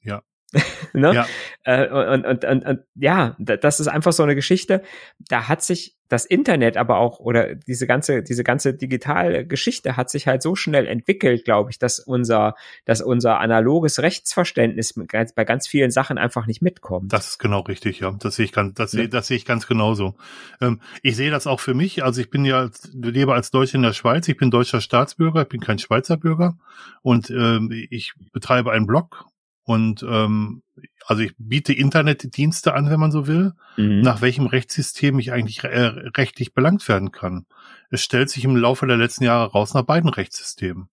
Ja. 0.01 0.21
ne? 0.93 1.13
Ja. 1.13 1.27
Äh, 1.63 1.89
und, 1.89 2.25
und, 2.25 2.45
und, 2.45 2.65
und 2.65 2.79
ja, 2.95 3.35
das 3.39 3.79
ist 3.79 3.87
einfach 3.87 4.13
so 4.13 4.23
eine 4.23 4.35
Geschichte. 4.35 4.83
Da 5.19 5.47
hat 5.47 5.61
sich 5.61 5.94
das 6.07 6.25
Internet 6.25 6.77
aber 6.77 6.97
auch 6.97 7.19
oder 7.19 7.55
diese 7.55 7.87
ganze 7.87 8.21
diese 8.21 8.43
ganze 8.43 8.73
digitale 8.73 9.45
Geschichte 9.45 9.97
hat 9.97 10.09
sich 10.09 10.27
halt 10.27 10.41
so 10.41 10.55
schnell 10.55 10.87
entwickelt, 10.87 11.45
glaube 11.45 11.71
ich, 11.71 11.79
dass 11.79 11.99
unser 11.99 12.55
dass 12.85 13.01
unser 13.01 13.39
analoges 13.39 13.99
Rechtsverständnis 13.99 14.93
bei 15.35 15.45
ganz 15.45 15.67
vielen 15.67 15.91
Sachen 15.91 16.17
einfach 16.17 16.45
nicht 16.45 16.61
mitkommt. 16.61 17.11
Das 17.11 17.29
ist 17.29 17.39
genau 17.39 17.61
richtig, 17.61 17.99
ja. 17.99 18.15
Das 18.19 18.35
sehe 18.35 18.45
ich 18.45 18.51
ganz 18.51 18.75
das, 18.75 18.93
ja. 18.93 18.99
sehe, 18.99 19.09
das 19.09 19.27
sehe 19.27 19.37
ich 19.37 19.45
ganz 19.45 19.67
genauso. 19.67 20.15
Ähm, 20.61 20.79
ich 21.01 21.15
sehe 21.15 21.31
das 21.31 21.47
auch 21.47 21.59
für 21.59 21.73
mich. 21.73 22.03
Also 22.03 22.21
ich 22.21 22.29
bin 22.29 22.45
ja 22.45 22.69
lebe 22.93 23.33
als 23.33 23.51
Deutscher 23.51 23.75
in 23.75 23.83
der 23.83 23.93
Schweiz. 23.93 24.27
Ich 24.27 24.37
bin 24.37 24.51
deutscher 24.51 24.81
Staatsbürger. 24.81 25.43
Ich 25.43 25.49
bin 25.49 25.61
kein 25.61 25.79
Schweizer 25.79 26.17
Bürger 26.17 26.57
und 27.01 27.29
ähm, 27.29 27.71
ich 27.89 28.13
betreibe 28.31 28.71
einen 28.71 28.87
Blog 28.87 29.25
und 29.65 30.05
ähm, 30.07 30.61
also 31.07 31.23
ich 31.23 31.33
biete 31.37 31.73
Internetdienste 31.73 32.75
an, 32.75 32.89
wenn 32.89 32.99
man 32.99 33.11
so 33.11 33.25
will, 33.25 33.53
mhm. 33.77 34.01
nach 34.01 34.21
welchem 34.21 34.45
Rechtssystem 34.45 35.17
ich 35.17 35.31
eigentlich 35.31 35.63
äh, 35.63 35.85
rechtlich 36.15 36.53
belangt 36.53 36.87
werden 36.87 37.11
kann. 37.11 37.47
Es 37.89 38.03
stellt 38.03 38.29
sich 38.29 38.43
im 38.43 38.55
Laufe 38.55 38.85
der 38.85 38.97
letzten 38.97 39.23
Jahre 39.23 39.51
raus 39.51 39.73
nach 39.73 39.81
beiden 39.81 40.09
Rechtssystemen. 40.09 40.87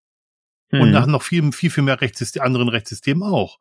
Mhm. 0.71 0.81
Und 0.81 0.91
nach 0.91 1.07
noch 1.07 1.23
viel, 1.23 1.53
viel, 1.53 1.69
viel 1.69 1.85
mehr 1.85 2.01
Rechtssystem, 2.01 2.43
anderen 2.43 2.71
Rechtssystemen 2.71 3.23
auch. 3.23 3.59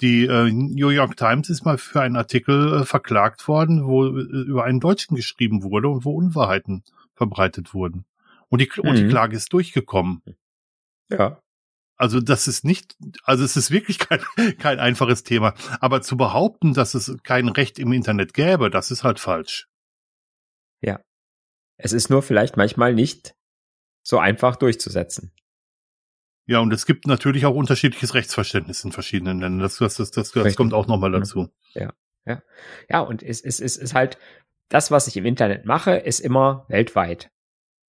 Die 0.00 0.24
äh, 0.24 0.50
New 0.50 0.88
York 0.88 1.18
Times 1.18 1.50
ist 1.50 1.66
mal 1.66 1.76
für 1.76 2.00
einen 2.00 2.16
Artikel 2.16 2.80
äh, 2.80 2.84
verklagt 2.86 3.46
worden, 3.46 3.84
wo 3.84 4.06
äh, 4.06 4.22
über 4.22 4.64
einen 4.64 4.80
Deutschen 4.80 5.14
geschrieben 5.14 5.62
wurde 5.62 5.88
und 5.88 6.06
wo 6.06 6.12
Unwahrheiten 6.12 6.84
verbreitet 7.14 7.74
wurden. 7.74 8.06
Und 8.48 8.62
die, 8.62 8.70
mhm. 8.76 8.88
und 8.88 8.96
die 8.96 9.04
mhm. 9.04 9.10
Klage 9.10 9.36
ist 9.36 9.52
durchgekommen. 9.52 10.22
Ja. 11.10 11.38
Also 11.96 12.20
das 12.20 12.48
ist 12.48 12.64
nicht, 12.64 12.96
also 13.24 13.44
es 13.44 13.56
ist 13.56 13.70
wirklich 13.70 13.98
kein, 14.00 14.20
kein 14.58 14.78
einfaches 14.80 15.22
Thema. 15.22 15.54
Aber 15.80 16.02
zu 16.02 16.16
behaupten, 16.16 16.74
dass 16.74 16.94
es 16.94 17.16
kein 17.22 17.48
Recht 17.48 17.78
im 17.78 17.92
Internet 17.92 18.34
gäbe, 18.34 18.70
das 18.70 18.90
ist 18.90 19.04
halt 19.04 19.20
falsch. 19.20 19.68
Ja. 20.80 21.00
Es 21.76 21.92
ist 21.92 22.10
nur 22.10 22.22
vielleicht 22.22 22.56
manchmal 22.56 22.94
nicht 22.94 23.34
so 24.02 24.18
einfach 24.18 24.56
durchzusetzen. 24.56 25.32
Ja, 26.46 26.58
und 26.58 26.72
es 26.72 26.84
gibt 26.84 27.06
natürlich 27.06 27.46
auch 27.46 27.54
unterschiedliches 27.54 28.14
Rechtsverständnis 28.14 28.84
in 28.84 28.92
verschiedenen 28.92 29.40
Ländern. 29.40 29.60
Das, 29.60 29.78
das, 29.78 29.96
das, 29.96 30.10
das, 30.10 30.32
das 30.32 30.56
kommt 30.56 30.74
auch 30.74 30.86
nochmal 30.86 31.10
dazu. 31.10 31.48
Ja, 31.72 31.94
ja. 32.26 32.42
Ja, 32.90 33.00
und 33.00 33.22
es, 33.22 33.40
es, 33.40 33.60
es 33.60 33.76
ist 33.76 33.94
halt, 33.94 34.18
das, 34.68 34.90
was 34.90 35.06
ich 35.06 35.16
im 35.16 35.24
Internet 35.24 35.64
mache, 35.64 35.92
ist 35.92 36.20
immer 36.20 36.66
weltweit. 36.68 37.30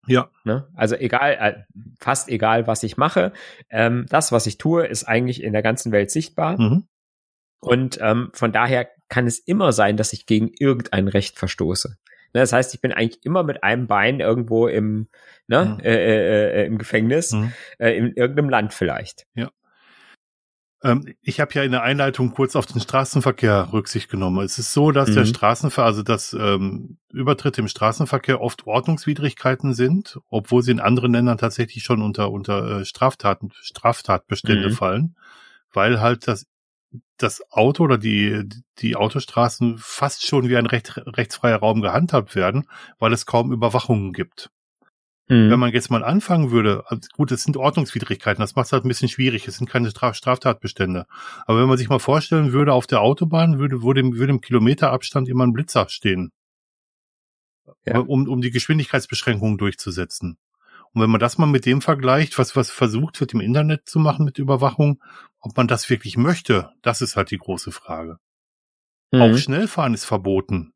Ja. 0.08 0.30
Ne? 0.44 0.68
Also 0.76 0.96
egal, 0.96 1.38
äh, 1.39 1.78
fast 2.00 2.30
egal, 2.30 2.68
was 2.68 2.84
ich 2.84 2.98
mache, 2.98 3.34
ähm, 3.70 4.06
das, 4.10 4.32
was 4.32 4.48
ich 4.48 4.58
tue, 4.58 4.86
ist 4.86 5.06
eigentlich 5.06 5.44
in 5.44 5.54
der 5.54 5.62
ganzen 5.62 5.91
Welt 5.91 6.12
sichtbar. 6.12 6.60
Mhm. 6.60 6.88
Und 7.60 7.98
ähm, 8.02 8.30
von 8.34 8.52
daher 8.52 8.89
kann 9.10 9.28
es 9.28 9.39
immer 9.39 9.72
sein, 9.72 9.98
dass 9.98 10.13
ich 10.13 10.26
gegen 10.26 10.52
irgendein 10.60 11.08
Recht 11.08 11.38
verstoße. 11.38 11.98
Ne? 12.34 12.41
Das 12.41 12.54
heißt, 12.54 12.74
ich 12.74 12.82
bin 12.82 12.91
eigentlich 12.91 13.26
immer 13.26 13.44
mit 13.44 13.63
einem 13.63 13.88
Bein 13.88 14.20
irgendwo 14.20 14.68
im, 14.68 15.08
ne, 15.48 15.78
mhm. 15.78 15.80
äh, 15.80 15.96
äh, 15.96 16.62
äh, 16.62 16.65
im 16.65 16.78
Gefängnis, 16.78 17.32
mhm. 17.32 17.54
äh, 17.80 17.98
in 17.98 18.13
irgendeinem 18.13 18.50
Land 18.50 18.74
vielleicht. 18.74 19.26
Ja. 19.34 19.50
Ähm, 20.86 21.15
ich 21.24 21.39
habe 21.39 21.52
ja 21.56 21.63
in 21.63 21.71
der 21.71 21.82
Einleitung 21.82 22.32
kurz 22.32 22.56
auf 22.56 22.67
den 22.67 22.80
Straßenverkehr 22.80 23.69
Rücksicht 23.74 24.08
genommen. 24.08 24.45
Es 24.45 24.60
ist 24.60 24.71
so, 24.71 24.91
dass 24.91 25.10
mhm. 25.10 25.15
der 25.15 25.26
Straßenverkehr, 25.26 25.86
also 25.86 26.04
dass 26.04 26.34
ähm, 26.34 27.00
Übertritte 27.12 27.62
im 27.62 27.67
Straßenverkehr 27.67 28.39
oft 28.39 28.67
Ordnungswidrigkeiten 28.67 29.74
sind, 29.74 30.19
obwohl 30.30 30.62
sie 30.62 30.71
in 30.71 30.80
anderen 30.80 31.13
Ländern 31.13 31.39
tatsächlich 31.39 31.84
schon 31.84 32.04
unter 32.04 32.32
unter 32.32 32.82
äh, 32.82 32.86
Straftaten 32.86 33.50
Straftatbestände 33.62 34.69
mhm. 34.69 34.74
fallen, 34.74 35.15
weil 35.74 36.00
halt 36.02 36.28
das 36.28 36.45
das 37.17 37.41
Auto 37.52 37.84
oder 37.86 37.98
die 37.98 38.48
die 38.78 38.95
Autostraßen 38.95 39.78
fast 39.80 40.28
schon 40.28 40.50
wie 40.50 40.58
ein 40.58 40.67
recht, 40.67 40.98
rechtsfreier 40.98 41.58
Raum 41.58 41.82
gehandhabt 41.82 42.36
werden, 42.36 42.69
weil 43.00 43.12
es 43.12 43.26
kaum 43.26 43.52
Überwachungen 43.52 44.13
gibt. 44.13 44.52
Mhm. 45.28 45.50
Wenn 45.50 45.60
man 45.60 45.74
jetzt 45.74 45.90
mal 45.90 46.04
anfangen 46.04 46.52
würde, 46.52 46.84
also 46.88 47.02
gut, 47.14 47.32
es 47.32 47.44
sind 47.44 47.58
Ordnungswidrigkeiten, 47.58 48.42
das 48.42 48.56
macht 48.56 48.68
es 48.68 48.74
halt 48.74 48.86
ein 48.86 48.88
bisschen 48.88 49.10
schwierig, 49.10 49.48
es 49.48 49.58
sind 49.58 49.70
keine 49.70 49.90
Straf 49.90 50.16
Straftatbestände. 50.16 51.08
Aber 51.48 51.60
wenn 51.60 51.68
man 51.68 51.78
sich 51.78 51.90
mal 51.90 52.00
vorstellen 52.00 52.54
würde, 52.54 52.74
auf 52.74 52.86
der 52.86 53.02
Autobahn 53.02 53.58
würde, 53.58 53.82
würde, 53.82 54.04
würde 54.14 54.32
im 54.32 54.42
Kilometerabstand 54.42 55.28
immer 55.28 55.46
ein 55.46 55.54
Blitzer 55.54 55.90
stehen. 55.90 56.32
Ja. 57.86 58.00
Um, 58.00 58.28
um 58.28 58.42
die 58.42 58.52
Geschwindigkeitsbeschränkungen 58.52 59.58
durchzusetzen. 59.58 60.38
Und 60.94 61.02
wenn 61.02 61.10
man 61.10 61.20
das 61.20 61.38
mal 61.38 61.48
mit 61.48 61.66
dem 61.66 61.82
vergleicht, 61.82 62.38
was, 62.38 62.56
was 62.56 62.70
versucht 62.70 63.20
wird 63.20 63.34
im 63.34 63.42
Internet 63.42 63.90
zu 63.90 64.00
machen 64.00 64.26
mit 64.26 64.38
Überwachung, 64.38 65.02
ob 65.40 65.58
man 65.58 65.68
das 65.68 65.90
wirklich 65.90 66.18
möchte, 66.18 66.70
das 66.84 67.02
ist 67.02 67.16
halt 67.16 67.32
die 67.32 67.38
große 67.38 67.72
Frage. 67.72 68.18
Mhm. 69.12 69.22
Auch 69.22 69.38
Schnellfahren 69.38 69.96
ist 69.96 70.06
verboten. 70.06 70.75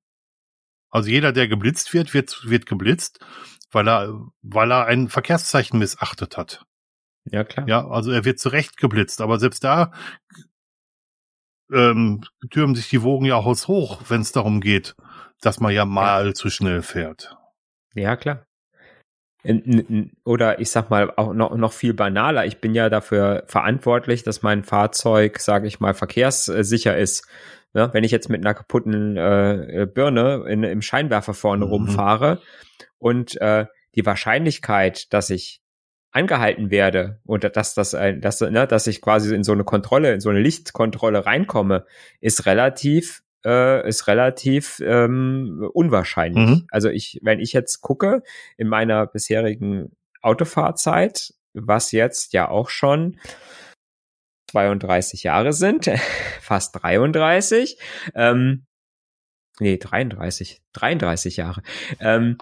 Also 0.90 1.10
jeder, 1.10 1.32
der 1.32 1.48
geblitzt 1.48 1.94
wird, 1.94 2.14
wird, 2.14 2.42
wird 2.46 2.66
geblitzt 2.66 3.20
weil 3.72 3.88
er, 3.88 4.28
weil 4.42 4.72
er 4.72 4.86
ein 4.86 5.10
Verkehrszeichen 5.10 5.80
missachtet 5.80 6.38
hat. 6.38 6.66
Ja, 7.26 7.44
klar. 7.44 7.68
Ja, 7.68 7.88
also 7.88 8.12
er 8.12 8.26
wird 8.26 8.40
zurecht 8.40 8.78
geblitzt, 8.78 9.22
aber 9.22 9.40
selbst 9.40 9.64
da 9.64 9.92
ähm, 11.72 12.24
türmen 12.50 12.76
sich 12.76 12.90
die 12.90 13.04
Wogen 13.04 13.26
ja 13.26 13.44
haus 13.44 13.68
hoch, 13.68 14.02
wenn 14.08 14.22
es 14.22 14.32
darum 14.32 14.62
geht, 14.62 14.96
dass 15.42 15.60
man 15.60 15.74
ja 15.74 15.86
mal 15.86 16.28
ja. 16.28 16.34
zu 16.34 16.50
schnell 16.50 16.82
fährt. 16.82 17.38
Ja, 17.94 18.16
klar. 18.16 18.46
Oder 20.26 20.60
ich 20.60 20.70
sag 20.70 20.90
mal 20.90 21.14
auch 21.16 21.34
noch, 21.34 21.56
noch 21.56 21.72
viel 21.72 21.94
banaler. 21.94 22.46
Ich 22.46 22.60
bin 22.60 22.76
ja 22.76 22.90
dafür 22.90 23.44
verantwortlich, 23.48 24.24
dass 24.24 24.42
mein 24.42 24.64
Fahrzeug, 24.64 25.40
sage 25.40 25.68
ich 25.68 25.80
mal, 25.80 25.94
verkehrssicher 25.94 26.98
ist. 26.98 27.26
Ja, 27.74 27.94
wenn 27.94 28.04
ich 28.04 28.12
jetzt 28.12 28.30
mit 28.30 28.42
einer 28.42 28.56
kaputten 28.56 29.16
äh, 29.16 29.88
Birne 29.94 30.46
in, 30.48 30.64
im 30.64 30.82
Scheinwerfer 30.82 31.34
vorne 31.34 31.66
mhm. 31.66 31.72
rumfahre 31.72 32.42
und 32.98 33.40
äh, 33.42 33.66
die 33.96 34.06
Wahrscheinlichkeit, 34.06 35.14
dass 35.14 35.30
ich 35.30 35.62
angehalten 36.12 36.72
werde 36.72 37.20
und 37.26 37.44
dass 37.56 37.76
das 37.76 37.94
ein, 37.94 38.22
dass, 38.22 38.42
ne, 38.42 38.66
dass 38.66 38.88
ich 38.88 39.02
quasi 39.02 39.36
in 39.36 39.44
so 39.44 39.52
eine 39.52 39.64
Kontrolle, 39.64 40.14
in 40.14 40.20
so 40.20 40.30
eine 40.30 40.40
Lichtkontrolle 40.40 41.26
reinkomme, 41.26 41.86
ist 42.20 42.46
relativ 42.46 43.22
äh, 43.46 43.88
ist 43.88 44.08
relativ 44.08 44.82
ähm, 44.84 45.70
unwahrscheinlich. 45.74 46.50
Mhm. 46.50 46.68
Also 46.72 46.90
ich, 46.90 47.20
wenn 47.24 47.40
ich 47.40 47.54
jetzt 47.54 47.82
gucke 47.82 48.24
in 48.58 48.68
meiner 48.68 49.06
bisherigen 49.08 49.92
Autofahrzeit, 50.22 51.34
was 51.54 51.92
jetzt 51.92 52.34
ja 52.34 52.50
auch 52.50 52.70
schon 52.70 53.18
32 54.50 55.24
Jahre 55.24 55.54
sind, 55.54 55.90
fast 56.42 56.82
33, 56.82 57.78
ähm, 58.16 58.66
nee, 59.60 59.78
33, 59.78 60.62
33 60.74 61.38
Jahre, 61.38 61.62
ähm, 62.00 62.38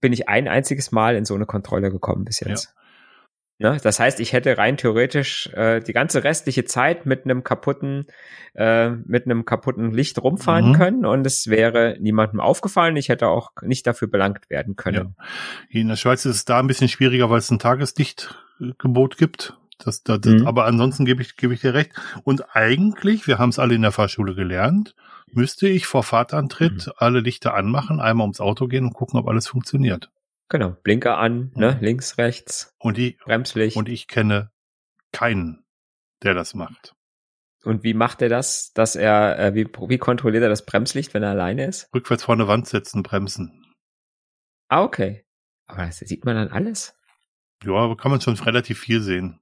bin 0.00 0.12
ich 0.12 0.28
ein 0.28 0.48
einziges 0.48 0.92
Mal 0.92 1.16
in 1.16 1.24
so 1.24 1.34
eine 1.34 1.46
Kontrolle 1.46 1.90
gekommen 1.90 2.24
bis 2.24 2.40
jetzt. 2.40 2.66
Ja. 2.66 2.78
Ne? 3.60 3.78
Das 3.82 3.98
heißt, 3.98 4.20
ich 4.20 4.32
hätte 4.32 4.56
rein 4.56 4.76
theoretisch 4.76 5.48
äh, 5.52 5.80
die 5.80 5.92
ganze 5.92 6.22
restliche 6.22 6.64
Zeit 6.64 7.06
mit 7.06 7.24
einem 7.24 7.42
kaputten, 7.42 8.06
äh, 8.54 8.90
mit 8.90 9.24
einem 9.24 9.44
kaputten 9.44 9.90
Licht 9.90 10.22
rumfahren 10.22 10.70
mhm. 10.70 10.74
können 10.74 11.04
und 11.04 11.26
es 11.26 11.48
wäre 11.48 11.96
niemandem 11.98 12.38
aufgefallen. 12.38 12.96
Ich 12.96 13.08
hätte 13.08 13.26
auch 13.26 13.50
nicht 13.62 13.84
dafür 13.86 14.06
belangt 14.06 14.48
werden 14.48 14.76
können. 14.76 15.16
Ja. 15.18 15.80
In 15.80 15.88
der 15.88 15.96
Schweiz 15.96 16.24
ist 16.24 16.36
es 16.36 16.44
da 16.44 16.60
ein 16.60 16.68
bisschen 16.68 16.88
schwieriger, 16.88 17.30
weil 17.30 17.38
es 17.38 17.50
ein 17.50 17.58
Tageslichtgebot 17.58 19.16
gibt. 19.16 19.58
Das, 19.78 20.02
das, 20.02 20.20
mhm. 20.24 20.46
Aber 20.46 20.66
ansonsten 20.66 21.04
gebe 21.04 21.22
ich, 21.22 21.36
gebe 21.36 21.54
ich 21.54 21.60
dir 21.60 21.72
recht. 21.72 21.92
Und 22.24 22.56
eigentlich, 22.56 23.26
wir 23.26 23.38
haben 23.38 23.50
es 23.50 23.58
alle 23.58 23.74
in 23.74 23.82
der 23.82 23.92
Fahrschule 23.92 24.34
gelernt, 24.34 24.94
müsste 25.30 25.68
ich 25.68 25.86
vor 25.86 26.02
Fahrtantritt 26.02 26.88
mhm. 26.88 26.92
alle 26.96 27.20
Lichter 27.20 27.54
anmachen, 27.54 28.00
einmal 28.00 28.24
ums 28.24 28.40
Auto 28.40 28.66
gehen 28.66 28.84
und 28.84 28.92
gucken, 28.92 29.18
ob 29.18 29.28
alles 29.28 29.46
funktioniert. 29.46 30.10
Genau, 30.48 30.70
Blinker 30.82 31.18
an, 31.18 31.52
ne, 31.54 31.74
mhm. 31.74 31.84
links, 31.84 32.18
rechts. 32.18 32.74
Und 32.78 32.98
ich, 32.98 33.18
Bremslicht. 33.18 33.76
Und 33.76 33.88
ich 33.88 34.08
kenne 34.08 34.50
keinen, 35.12 35.64
der 36.22 36.34
das 36.34 36.54
macht. 36.54 36.94
Und 37.64 37.82
wie 37.82 37.94
macht 37.94 38.22
er 38.22 38.28
das, 38.28 38.72
dass 38.72 38.96
er, 38.96 39.38
äh, 39.38 39.54
wie, 39.54 39.66
wie 39.66 39.98
kontrolliert 39.98 40.42
er 40.42 40.48
das 40.48 40.64
Bremslicht, 40.64 41.12
wenn 41.12 41.22
er 41.22 41.30
alleine 41.30 41.66
ist? 41.66 41.92
Rückwärts 41.94 42.24
vor 42.24 42.34
eine 42.34 42.48
Wand 42.48 42.66
setzen, 42.66 43.02
bremsen. 43.02 43.74
Ah, 44.68 44.82
okay. 44.82 45.24
Aber 45.66 45.84
das 45.84 45.98
sieht 45.98 46.24
man 46.24 46.36
dann 46.36 46.48
alles? 46.48 46.94
Ja, 47.64 47.94
kann 47.96 48.10
man 48.10 48.20
schon 48.20 48.34
relativ 48.34 48.78
viel 48.78 49.02
sehen. 49.02 49.40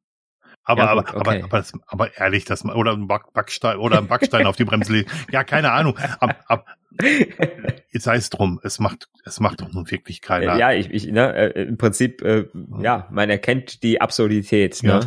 Aber, 0.68 0.82
Ja, 0.82 0.94
gut, 0.94 1.08
aber, 1.14 1.20
okay. 1.20 1.20
aber, 1.20 1.44
aber, 1.44 1.58
das, 1.58 1.72
aber 1.86 2.16
ehrlich, 2.18 2.44
das 2.44 2.64
oder 2.64 2.92
ein 2.92 3.06
Back, 3.06 3.32
Backstein 3.32 3.78
oder 3.78 3.98
ein 3.98 4.08
Backstein 4.08 4.46
auf 4.46 4.56
die 4.56 4.64
Bremse 4.64 4.92
legen. 4.92 5.10
Ja, 5.30 5.44
keine 5.44 5.70
Ahnung. 5.70 5.96
Ab, 6.18 6.44
ab, 6.48 6.66
sei 7.92 8.16
es 8.16 8.30
drum. 8.30 8.60
Es 8.62 8.78
macht, 8.80 9.08
es 9.24 9.38
macht 9.40 9.60
doch 9.60 9.72
nun 9.72 9.90
wirklich 9.90 10.20
keiner. 10.20 10.56
ja, 10.58 10.72
ich, 10.72 10.90
ich 10.90 11.06
ne, 11.06 11.32
äh, 11.54 11.62
im 11.62 11.78
Prinzip, 11.78 12.20
äh, 12.22 12.46
ja, 12.80 13.06
man 13.10 13.30
erkennt 13.30 13.82
die 13.84 14.00
Absurdität. 14.00 14.82
Ne? 14.82 14.88
Ja. 14.90 15.00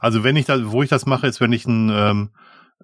Also 0.00 0.24
wenn 0.24 0.36
ich 0.36 0.46
da, 0.46 0.70
wo 0.72 0.82
ich 0.82 0.88
das 0.90 1.06
mache, 1.06 1.26
ist, 1.28 1.40
wenn 1.40 1.52
ich 1.52 1.64
ein, 1.66 1.90
ähm, 1.90 2.30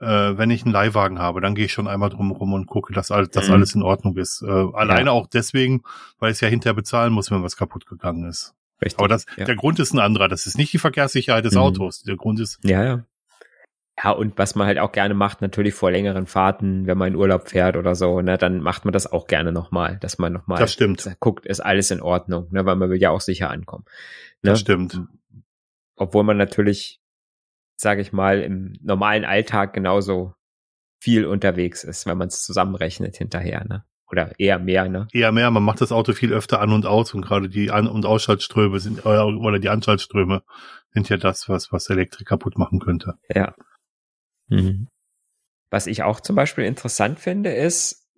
äh, 0.01 0.38
wenn 0.38 0.51
ich 0.51 0.62
einen 0.64 0.73
Leihwagen 0.73 1.19
habe, 1.19 1.40
dann 1.40 1.55
gehe 1.57 1.64
ich 1.66 1.73
schon 1.73 1.88
einmal 1.88 2.11
drum 2.11 2.31
rum 2.31 2.53
und 2.53 2.66
gucke, 2.66 2.93
dass, 2.93 3.11
alles, 3.11 3.31
dass 3.31 3.49
Mhm. 3.49 3.55
alles 3.55 3.75
in 3.75 3.83
Ordnung 3.83 4.16
ist. 4.16 4.43
Äh, 4.43 4.49
alleine 4.51 5.11
auch 5.12 5.27
deswegen, 5.27 5.83
weil 6.21 6.31
ich 6.31 6.37
es 6.37 6.40
ja 6.40 6.49
hinterher 6.49 6.75
bezahlen 6.75 7.12
muss, 7.12 7.31
wenn 7.31 7.43
was 7.43 7.57
kaputt 7.57 7.87
gegangen 7.87 8.29
ist. 8.29 8.55
Richtig. 8.83 8.99
Aber 8.99 9.09
das, 9.09 9.27
ja. 9.37 9.45
der 9.45 9.57
Grund 9.57 9.79
ist 9.79 9.93
ein 9.93 9.99
anderer. 9.99 10.29
Das 10.29 10.47
ist 10.47 10.57
nicht 10.57 10.73
die 10.73 10.79
Verkehrssicherheit 10.79 11.45
des 11.45 11.55
Mhm. 11.55 11.61
Autos. 11.61 12.03
Der 12.03 12.16
Grund 12.16 12.40
ist, 12.40 12.59
Ja, 12.64 12.85
ja. 12.85 13.05
Ja, 14.03 14.12
und 14.12 14.38
was 14.38 14.55
man 14.55 14.66
halt 14.66 14.79
auch 14.79 14.93
gerne 14.93 15.12
macht, 15.12 15.43
natürlich 15.43 15.75
vor 15.75 15.90
längeren 15.90 16.27
Fahrten, 16.27 16.87
wenn 16.87 16.97
man 16.97 17.09
in 17.09 17.16
Urlaub 17.16 17.49
fährt 17.51 17.77
oder 17.77 17.95
so, 17.95 18.23
ne, 18.23 18.38
dann 18.38 18.61
macht 18.62 18.87
man 18.87 18.93
das 18.93 19.07
auch 19.12 19.27
gerne 19.27 19.53
nochmal, 19.53 19.99
dass 20.01 20.19
man 20.19 20.33
nochmal 20.33 20.59
das 20.59 20.73
stimmt. 20.73 21.07
guckt, 21.21 21.45
ist 21.45 21.61
alles 21.61 21.90
in 21.90 22.01
Ordnung, 22.01 22.47
ne, 22.51 22.64
weil 22.64 22.77
man 22.77 22.88
will 22.88 22.99
ja 22.99 23.11
auch 23.11 23.21
sicher 23.21 23.51
ankommen. 23.51 23.85
Ne? 24.43 24.53
Das 24.53 24.61
stimmt. 24.61 24.99
Obwohl 25.97 26.25
man 26.25 26.38
natürlich, 26.38 26.99
sage 27.77 28.01
ich 28.01 28.11
mal, 28.11 28.40
im 28.40 28.79
normalen 28.81 29.27
Alltag 29.27 29.75
genauso 29.75 30.33
viel 31.03 31.27
unterwegs 31.27 31.85
ist, 31.85 32.07
wenn 32.07 32.16
man 32.16 32.29
es 32.29 32.43
zusammenrechnet 32.43 33.16
hinterher, 33.19 33.66
ne? 33.69 33.85
Oder 34.11 34.38
eher 34.38 34.59
mehr, 34.59 34.88
ne? 34.88 35.07
Eher 35.12 35.31
mehr, 35.31 35.51
man 35.51 35.62
macht 35.62 35.81
das 35.81 35.92
Auto 35.92 36.12
viel 36.12 36.33
öfter 36.33 36.61
an 36.61 36.73
und 36.73 36.85
aus 36.85 37.14
und 37.14 37.23
gerade 37.23 37.49
die 37.49 37.70
An- 37.70 37.87
und 37.87 38.05
Ausschaltströme 38.05 38.81
sind, 38.81 39.05
äh, 39.05 39.18
oder 39.20 39.59
die 39.61 39.68
Anschaltströme 39.68 40.42
sind 40.92 41.09
ja 41.09 41.16
das, 41.16 41.49
was, 41.49 41.70
was 41.73 41.88
Elektrik 41.90 42.27
kaputt 42.27 42.59
machen 42.59 42.81
könnte. 42.81 43.14
Ja. 43.33 43.55
Mhm. 44.49 44.88
Was 45.70 45.87
ich 45.87 46.03
auch 46.03 46.20
zum 46.20 46.35
Beispiel 46.35 46.64
interessant 46.64 47.20
finde, 47.20 47.53
ist, 47.53 48.09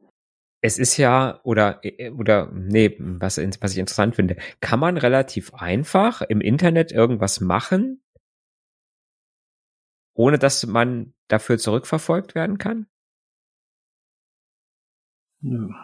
es 0.62 0.78
ist 0.78 0.96
ja, 0.96 1.40
oder, 1.42 1.80
äh, 1.82 2.10
oder, 2.10 2.50
nee, 2.52 2.96
was, 2.98 3.36
was 3.36 3.72
ich 3.72 3.78
interessant 3.78 4.16
finde, 4.16 4.36
kann 4.60 4.80
man 4.80 4.96
relativ 4.96 5.52
einfach 5.52 6.22
im 6.22 6.40
Internet 6.40 6.92
irgendwas 6.92 7.40
machen, 7.40 8.02
ohne 10.14 10.38
dass 10.38 10.64
man 10.66 11.12
dafür 11.28 11.58
zurückverfolgt 11.58 12.34
werden 12.34 12.56
kann? 12.56 12.86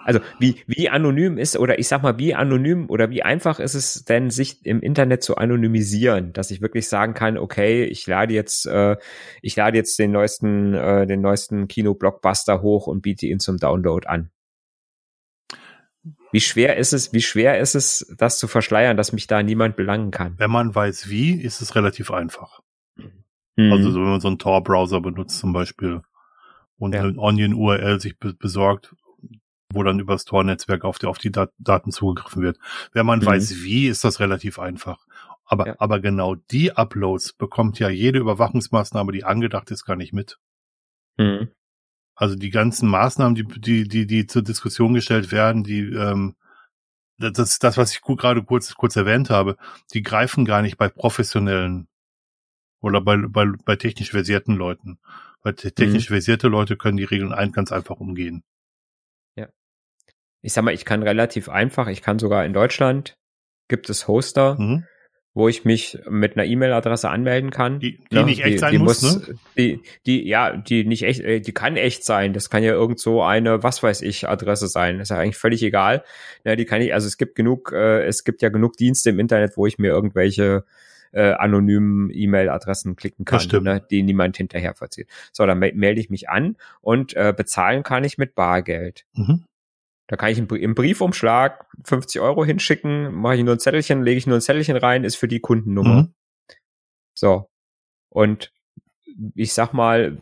Also 0.04 0.20
wie, 0.38 0.62
wie 0.68 0.88
anonym 0.88 1.36
ist, 1.36 1.56
oder 1.56 1.80
ich 1.80 1.88
sag 1.88 2.02
mal, 2.02 2.16
wie 2.18 2.34
anonym 2.34 2.88
oder 2.88 3.10
wie 3.10 3.24
einfach 3.24 3.58
ist 3.58 3.74
es 3.74 4.04
denn, 4.04 4.30
sich 4.30 4.64
im 4.64 4.80
Internet 4.80 5.24
zu 5.24 5.36
anonymisieren, 5.36 6.32
dass 6.32 6.52
ich 6.52 6.60
wirklich 6.60 6.88
sagen 6.88 7.12
kann, 7.14 7.36
okay, 7.36 7.84
ich 7.84 8.06
lade 8.06 8.32
jetzt, 8.34 8.66
äh, 8.66 8.96
ich 9.42 9.56
lade 9.56 9.76
jetzt 9.76 9.98
den 9.98 10.12
neuesten, 10.12 10.74
äh, 10.74 11.06
den 11.08 11.20
neuesten 11.20 11.66
Kino-Blockbuster 11.66 12.62
hoch 12.62 12.86
und 12.86 13.02
biete 13.02 13.26
ihn 13.26 13.40
zum 13.40 13.56
Download 13.56 14.06
an. 14.06 14.30
Wie 16.30 16.40
schwer 16.40 16.76
ist 16.76 16.92
es, 16.92 17.12
wie 17.12 17.22
schwer 17.22 17.58
ist 17.58 17.74
es, 17.74 18.14
das 18.16 18.38
zu 18.38 18.46
verschleiern, 18.46 18.96
dass 18.96 19.12
mich 19.12 19.26
da 19.26 19.42
niemand 19.42 19.74
belangen 19.76 20.10
kann? 20.12 20.34
Wenn 20.36 20.50
man 20.50 20.72
weiß 20.74 21.08
wie, 21.08 21.32
ist 21.32 21.62
es 21.62 21.74
relativ 21.74 22.12
einfach. 22.12 22.60
Mhm. 23.56 23.72
Also 23.72 23.90
so, 23.90 24.00
wenn 24.00 24.10
man 24.10 24.20
so 24.20 24.28
einen 24.28 24.38
Tor-Browser 24.38 25.00
benutzt 25.00 25.38
zum 25.38 25.52
Beispiel 25.52 26.02
und 26.78 26.94
Ja. 26.94 27.02
eine 27.02 27.18
Onion-URL 27.18 28.00
sich 28.00 28.18
be 28.18 28.34
besorgt, 28.34 28.94
wo 29.72 29.82
dann 29.82 29.98
übers 29.98 30.24
Tor-Netzwerk 30.24 30.84
auf 30.84 30.98
die, 30.98 31.06
auf 31.06 31.18
die 31.18 31.30
Dat 31.30 31.52
Daten 31.58 31.90
zugegriffen 31.92 32.42
wird. 32.42 32.58
Wenn 32.92 33.06
man 33.06 33.20
Mhm. 33.20 33.26
weiß 33.26 33.62
wie, 33.62 33.86
ist 33.86 34.04
das 34.04 34.20
relativ 34.20 34.58
einfach. 34.58 35.06
Aber, 35.44 35.66
Ja. 35.66 35.74
aber 35.78 36.00
genau 36.00 36.34
die 36.34 36.72
Uploads 36.72 37.32
bekommt 37.34 37.78
ja 37.78 37.88
jede 37.88 38.18
Überwachungsmaßnahme, 38.18 39.12
die 39.12 39.24
angedacht 39.24 39.70
ist, 39.70 39.84
gar 39.84 39.96
nicht 39.96 40.12
mit. 40.12 40.38
Mhm. 41.18 41.48
Also 42.14 42.34
die 42.34 42.50
ganzen 42.50 42.88
Maßnahmen, 42.88 43.34
die, 43.34 43.44
die, 43.44 43.86
die, 43.88 44.06
die 44.06 44.26
zur 44.26 44.42
Diskussion 44.42 44.94
gestellt 44.94 45.30
werden, 45.32 45.64
die, 45.64 45.80
ähm, 45.80 46.34
das, 47.18 47.58
das, 47.58 47.76
was 47.76 47.92
ich 47.92 48.00
gerade 48.02 48.42
kurz, 48.44 48.74
kurz 48.74 48.96
erwähnt 48.96 49.28
habe, 49.30 49.56
die 49.92 50.02
greifen 50.02 50.44
gar 50.44 50.62
nicht 50.62 50.76
bei 50.78 50.88
professionellen 50.88 51.88
oder 52.80 53.00
bei, 53.00 53.16
bei, 53.16 53.46
bei 53.64 53.76
technisch 53.76 54.10
versierten 54.10 54.54
Leuten. 54.56 54.98
Weil 55.42 55.54
te- 55.54 55.72
technisch 55.72 56.08
versierte 56.08 56.48
Leute 56.48 56.76
können 56.76 56.96
die 56.96 57.04
Regeln 57.04 57.32
ein, 57.32 57.52
ganz 57.52 57.72
einfach 57.72 57.96
umgehen. 57.96 58.42
Ich 60.42 60.52
sag 60.52 60.62
mal, 60.64 60.74
ich 60.74 60.84
kann 60.84 61.02
relativ 61.02 61.48
einfach, 61.48 61.88
ich 61.88 62.02
kann 62.02 62.18
sogar 62.18 62.44
in 62.44 62.52
Deutschland, 62.52 63.14
gibt 63.68 63.90
es 63.90 64.06
Hoster, 64.08 64.56
Mhm. 64.58 64.84
wo 65.34 65.48
ich 65.48 65.64
mich 65.64 65.98
mit 66.08 66.36
einer 66.36 66.46
E-Mail-Adresse 66.46 67.08
anmelden 67.10 67.50
kann. 67.50 67.80
Die, 67.80 67.98
die 68.10 68.14
Ne, 68.16 68.24
nicht 68.24 68.44
echt 68.44 68.58
sein 68.60 68.78
muss, 68.78 69.02
ne? 69.02 69.34
Die, 69.56 69.82
die, 70.06 70.26
ja, 70.26 70.56
die 70.56 70.84
nicht 70.84 71.02
echt, 71.02 71.20
äh, 71.20 71.40
die 71.40 71.52
kann 71.52 71.76
echt 71.76 72.04
sein. 72.04 72.32
Das 72.32 72.50
kann 72.50 72.62
ja 72.62 72.72
irgend 72.72 72.98
so 72.98 73.22
eine, 73.22 73.62
was 73.62 73.82
weiß 73.82 74.02
ich, 74.02 74.28
Adresse 74.28 74.68
sein. 74.68 75.00
ist 75.00 75.10
ja 75.10 75.18
eigentlich 75.18 75.36
völlig 75.36 75.62
egal. 75.62 76.02
Ja, 76.44 76.56
die 76.56 76.64
kann 76.64 76.80
ich, 76.82 76.92
also 76.94 77.06
es 77.06 77.18
gibt 77.18 77.34
genug, 77.34 77.72
äh, 77.72 78.04
es 78.04 78.24
gibt 78.24 78.42
ja 78.42 78.48
genug 78.48 78.76
Dienste 78.76 79.10
im 79.10 79.18
Internet, 79.20 79.56
wo 79.56 79.66
ich 79.66 79.78
mir 79.78 79.88
irgendwelche 79.88 80.64
äh, 81.12 81.32
anonymen 81.32 82.10
E-Mail-Adressen 82.12 82.94
klicken 82.96 83.24
kann, 83.24 83.48
Das 83.48 83.62
ne, 83.62 83.82
die 83.90 84.02
niemand 84.02 84.36
hinterher 84.36 84.74
verzieht. 84.74 85.08
So, 85.32 85.46
dann 85.46 85.58
mel- 85.58 85.74
melde 85.74 86.00
ich 86.00 86.10
mich 86.10 86.28
an 86.28 86.56
und 86.80 87.14
äh, 87.14 87.32
bezahlen 87.36 87.82
kann 87.82 88.04
ich 88.04 88.18
mit 88.18 88.34
Bargeld. 88.34 89.04
Mhm. 89.14 89.44
Da 90.08 90.16
kann 90.16 90.30
ich 90.30 90.38
im 90.38 90.46
Brie- 90.48 90.62
im 90.62 90.74
Briefumschlag 90.74 91.66
50 91.84 92.20
Euro 92.20 92.44
hinschicken, 92.44 93.14
mache 93.14 93.36
ich 93.36 93.44
nur 93.44 93.54
ein 93.54 93.60
Zettelchen, 93.60 94.02
lege 94.02 94.18
ich 94.18 94.26
nur 94.26 94.38
ein 94.38 94.40
Zettelchen 94.40 94.76
rein, 94.76 95.04
ist 95.04 95.16
für 95.16 95.28
die 95.28 95.40
Kundennummer. 95.40 96.02
Mhm. 96.02 96.14
So. 97.14 97.50
Und 98.10 98.52
ich 99.34 99.52
sag 99.52 99.72
mal, 99.74 100.20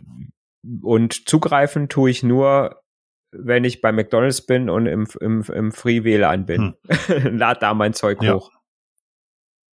und 0.82 1.28
zugreifen 1.28 1.88
tue 1.88 2.10
ich 2.10 2.22
nur, 2.24 2.82
wenn 3.30 3.64
ich 3.64 3.80
bei 3.80 3.92
McDonalds 3.92 4.44
bin 4.44 4.68
und 4.68 4.86
im, 4.86 5.06
im, 5.20 5.42
im 5.42 5.72
Free 5.72 6.02
WLAN 6.04 6.46
bin. 6.46 6.74
Lad 7.08 7.62
da 7.62 7.72
mein 7.74 7.94
Zeug 7.94 8.18
Hm. 8.20 8.26
Ja. 8.26 8.34
hoch. 8.34 8.50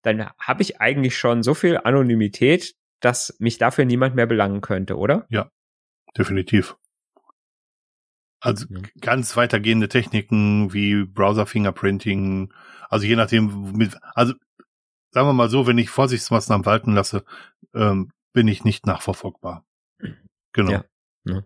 Dann 0.02 0.28
habe 0.38 0.62
ich 0.62 0.80
eigentlich 0.80 1.16
schon 1.16 1.42
so 1.42 1.54
viel 1.54 1.78
Anonymität, 1.78 2.74
dass 3.00 3.36
mich 3.38 3.56
dafür 3.58 3.84
niemand 3.84 4.14
mehr 4.16 4.26
belangen 4.26 4.60
könnte, 4.60 4.96
oder? 4.98 5.26
Definitiv. 6.18 6.76
Also 8.42 8.66
Mhm. 8.68 8.82
ganz 9.00 9.36
weitergehende 9.36 9.88
Techniken 9.88 10.72
wie 10.72 11.04
Browser 11.04 11.46
Fingerprinting, 11.46 12.52
also 12.90 13.06
je 13.06 13.14
nachdem, 13.14 13.72
mit, 13.72 13.96
also 14.14 14.34
sagen 15.12 15.28
wir 15.28 15.32
mal 15.32 15.48
so, 15.48 15.66
wenn 15.68 15.78
ich 15.78 15.90
Vorsichtsmaßnahmen 15.90 16.66
walten 16.66 16.92
lasse, 16.92 17.24
ähm, 17.72 18.10
bin 18.32 18.48
ich 18.48 18.64
nicht 18.64 18.84
nachverfolgbar. 18.84 19.64
Genau. 20.52 20.82
Ja. 21.24 21.44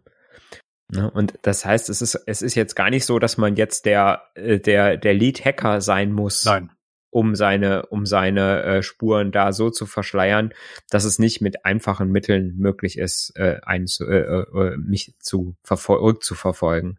Ne? 0.89 1.11
Und 1.11 1.39
das 1.43 1.65
heißt, 1.65 1.91
es 1.91 2.01
ist, 2.01 2.15
es 2.27 2.43
ist 2.43 2.55
jetzt 2.55 2.77
gar 2.77 2.91
nicht 2.91 3.05
so, 3.05 3.19
dass 3.19 3.37
man 3.37 3.57
jetzt 3.57 3.85
der, 3.85 4.23
äh, 4.35 4.59
der, 4.59 4.97
der 4.97 5.15
Lead-Hacker 5.15 5.81
sein 5.81 6.13
muss, 6.13 6.45
Nein. 6.45 6.71
Um 7.17 7.35
seine, 7.35 7.87
um 7.87 8.05
seine 8.05 8.63
äh, 8.63 8.83
Spuren 8.83 9.33
da 9.33 9.55
so 9.55 9.71
zu 9.71 9.87
verschleiern, 9.87 10.53
dass 10.91 11.05
es 11.05 11.19
nicht 11.19 11.41
mit 11.41 11.65
einfachen 11.65 12.13
Mitteln 12.13 12.59
möglich 12.59 12.99
ist, 12.99 13.33
äh, 13.37 13.59
einen 13.63 13.87
zu, 13.87 14.07
äh, 14.07 14.43
äh, 14.43 14.77
mich 14.77 15.15
zu 15.19 15.57
verfol 15.63 16.19
zu 16.19 16.35
verfolgen. 16.35 16.99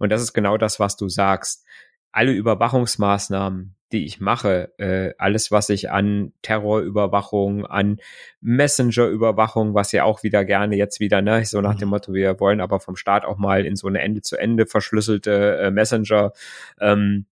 Und 0.00 0.10
das 0.10 0.20
ist 0.20 0.32
genau 0.32 0.56
das, 0.56 0.80
was 0.80 0.96
du 0.96 1.08
sagst. 1.08 1.64
Alle 2.10 2.32
Überwachungsmaßnahmen, 2.32 3.76
die 3.92 4.04
ich 4.04 4.20
mache, 4.20 4.72
äh, 4.78 5.14
alles, 5.16 5.52
was 5.52 5.68
ich 5.68 5.92
an 5.92 6.32
Terrorüberwachung, 6.42 7.64
an 7.64 7.98
Messenger-Überwachung, 8.40 9.74
was 9.74 9.92
ja 9.92 10.02
auch 10.02 10.24
wieder 10.24 10.44
gerne 10.44 10.74
jetzt 10.74 10.98
wieder, 10.98 11.22
ne, 11.22 11.44
so 11.44 11.60
nach 11.60 11.76
dem 11.76 11.86
Mhm. 11.86 11.90
Motto, 11.90 12.12
wir 12.14 12.40
wollen 12.40 12.60
aber 12.60 12.80
vom 12.80 12.96
Staat 12.96 13.24
auch 13.24 13.38
mal 13.38 13.64
in 13.64 13.76
so 13.76 13.86
eine 13.86 14.00
Ende-zu-Ende 14.00 14.66
verschlüsselte 14.66 15.58
äh, 15.58 15.70
Messenger 15.70 16.32
ähm, 16.80 17.26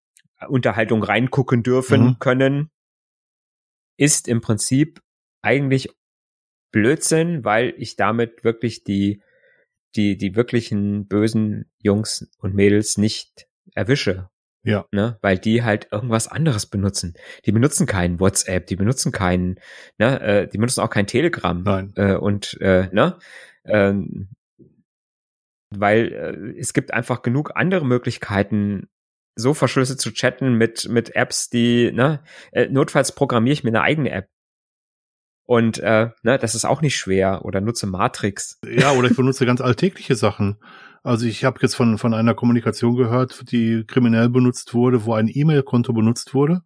Unterhaltung 0.48 1.03
reingucken 1.03 1.62
dürfen 1.62 2.03
Mhm. 2.05 2.18
können, 2.18 2.70
ist 3.96 4.29
im 4.29 4.40
Prinzip 4.40 5.03
eigentlich 5.42 5.88
Blödsinn, 6.72 7.44
weil 7.44 7.74
ich 7.76 7.96
damit 7.96 8.44
wirklich 8.44 8.85
die, 8.85 9.22
die, 9.96 10.16
die 10.16 10.37
wirklichen 10.37 11.07
bösen 11.09 11.70
Jungs 11.83 12.31
und 12.38 12.55
Mädels 12.55 12.96
nicht 12.96 13.48
erwische. 13.74 14.31
Ja. 14.62 14.87
Ne? 14.92 15.18
Weil 15.22 15.38
die 15.38 15.62
halt 15.62 15.88
irgendwas 15.90 16.29
anderes 16.29 16.66
benutzen. 16.66 17.14
Die 17.46 17.53
benutzen 17.53 17.87
keinen 17.87 18.20
WhatsApp, 18.20 18.66
die 18.66 18.76
benutzen 18.76 19.11
keinen, 19.11 19.59
ne, 19.98 20.20
äh, 20.20 20.48
die 20.48 20.59
benutzen 20.59 20.81
auch 20.81 20.90
kein 20.90 21.07
Telegram. 21.07 21.62
Nein. 21.62 21.92
Äh, 21.96 22.14
und 22.16 22.61
äh, 22.61 22.88
ne, 22.92 23.18
ähm, 23.64 24.29
weil 25.70 26.12
äh, 26.12 26.59
es 26.59 26.72
gibt 26.72 26.92
einfach 26.92 27.22
genug 27.22 27.53
andere 27.55 27.87
Möglichkeiten, 27.87 28.88
so 29.40 29.55
verschlüsselt 29.55 30.00
zu 30.00 30.12
chatten 30.12 30.55
mit 30.55 30.88
mit 30.88 31.16
Apps, 31.16 31.50
die 31.50 31.92
ne, 31.92 32.22
äh, 32.53 32.68
notfalls 32.68 33.12
programmiere 33.14 33.55
ich 33.55 33.64
mir 33.64 33.70
eine 33.70 33.83
eigene 33.83 34.11
App. 34.11 34.29
Und 35.44 35.79
äh, 35.79 36.11
ne, 36.22 36.38
das 36.38 36.55
ist 36.55 36.64
auch 36.64 36.81
nicht 36.81 36.96
schwer 36.96 37.44
oder 37.44 37.61
nutze 37.61 37.88
Matrix. 37.88 38.61
Ja, 38.64 38.92
oder 38.92 39.11
ich 39.11 39.16
benutze 39.16 39.46
ganz 39.46 39.61
alltägliche 39.61 40.14
Sachen. 40.14 40.59
Also 41.03 41.26
ich 41.26 41.44
habe 41.44 41.59
jetzt 41.62 41.74
von, 41.74 41.98
von 41.98 42.14
einer 42.14 42.35
Kommunikation 42.35 42.96
gehört, 42.96 43.50
die 43.50 43.85
kriminell 43.87 44.29
benutzt 44.29 44.74
wurde, 44.74 45.07
wo 45.07 45.14
ein 45.14 45.29
E-Mail-Konto 45.33 45.92
benutzt 45.92 46.35
wurde. 46.35 46.62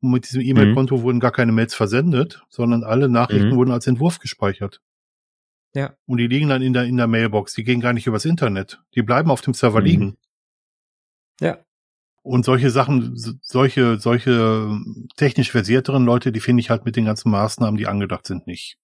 Und 0.00 0.12
mit 0.12 0.24
diesem 0.24 0.40
E-Mail-Konto 0.40 0.96
mhm. 0.96 1.02
wurden 1.02 1.20
gar 1.20 1.32
keine 1.32 1.52
Mails 1.52 1.74
versendet, 1.74 2.42
sondern 2.48 2.84
alle 2.84 3.08
Nachrichten 3.08 3.50
mhm. 3.50 3.56
wurden 3.56 3.70
als 3.70 3.86
Entwurf 3.86 4.18
gespeichert. 4.18 4.80
Ja. 5.74 5.94
Und 6.06 6.18
die 6.18 6.26
liegen 6.26 6.48
dann 6.48 6.62
in 6.62 6.72
der, 6.72 6.84
in 6.84 6.96
der 6.96 7.06
Mailbox. 7.06 7.54
Die 7.54 7.64
gehen 7.64 7.80
gar 7.80 7.92
nicht 7.92 8.06
übers 8.06 8.24
Internet. 8.24 8.82
Die 8.94 9.02
bleiben 9.02 9.30
auf 9.30 9.40
dem 9.40 9.54
Server 9.54 9.80
mhm. 9.80 9.86
liegen. 9.86 10.16
Ja. 11.40 11.58
Und 12.22 12.44
solche 12.44 12.70
Sachen, 12.70 13.16
solche, 13.42 13.98
solche 13.98 14.78
technisch 15.16 15.50
versierteren 15.50 16.04
Leute, 16.04 16.30
die 16.30 16.40
finde 16.40 16.60
ich 16.60 16.70
halt 16.70 16.84
mit 16.84 16.94
den 16.94 17.04
ganzen 17.04 17.30
Maßnahmen, 17.32 17.76
die 17.76 17.88
angedacht 17.88 18.26
sind, 18.26 18.46
nicht. 18.46 18.78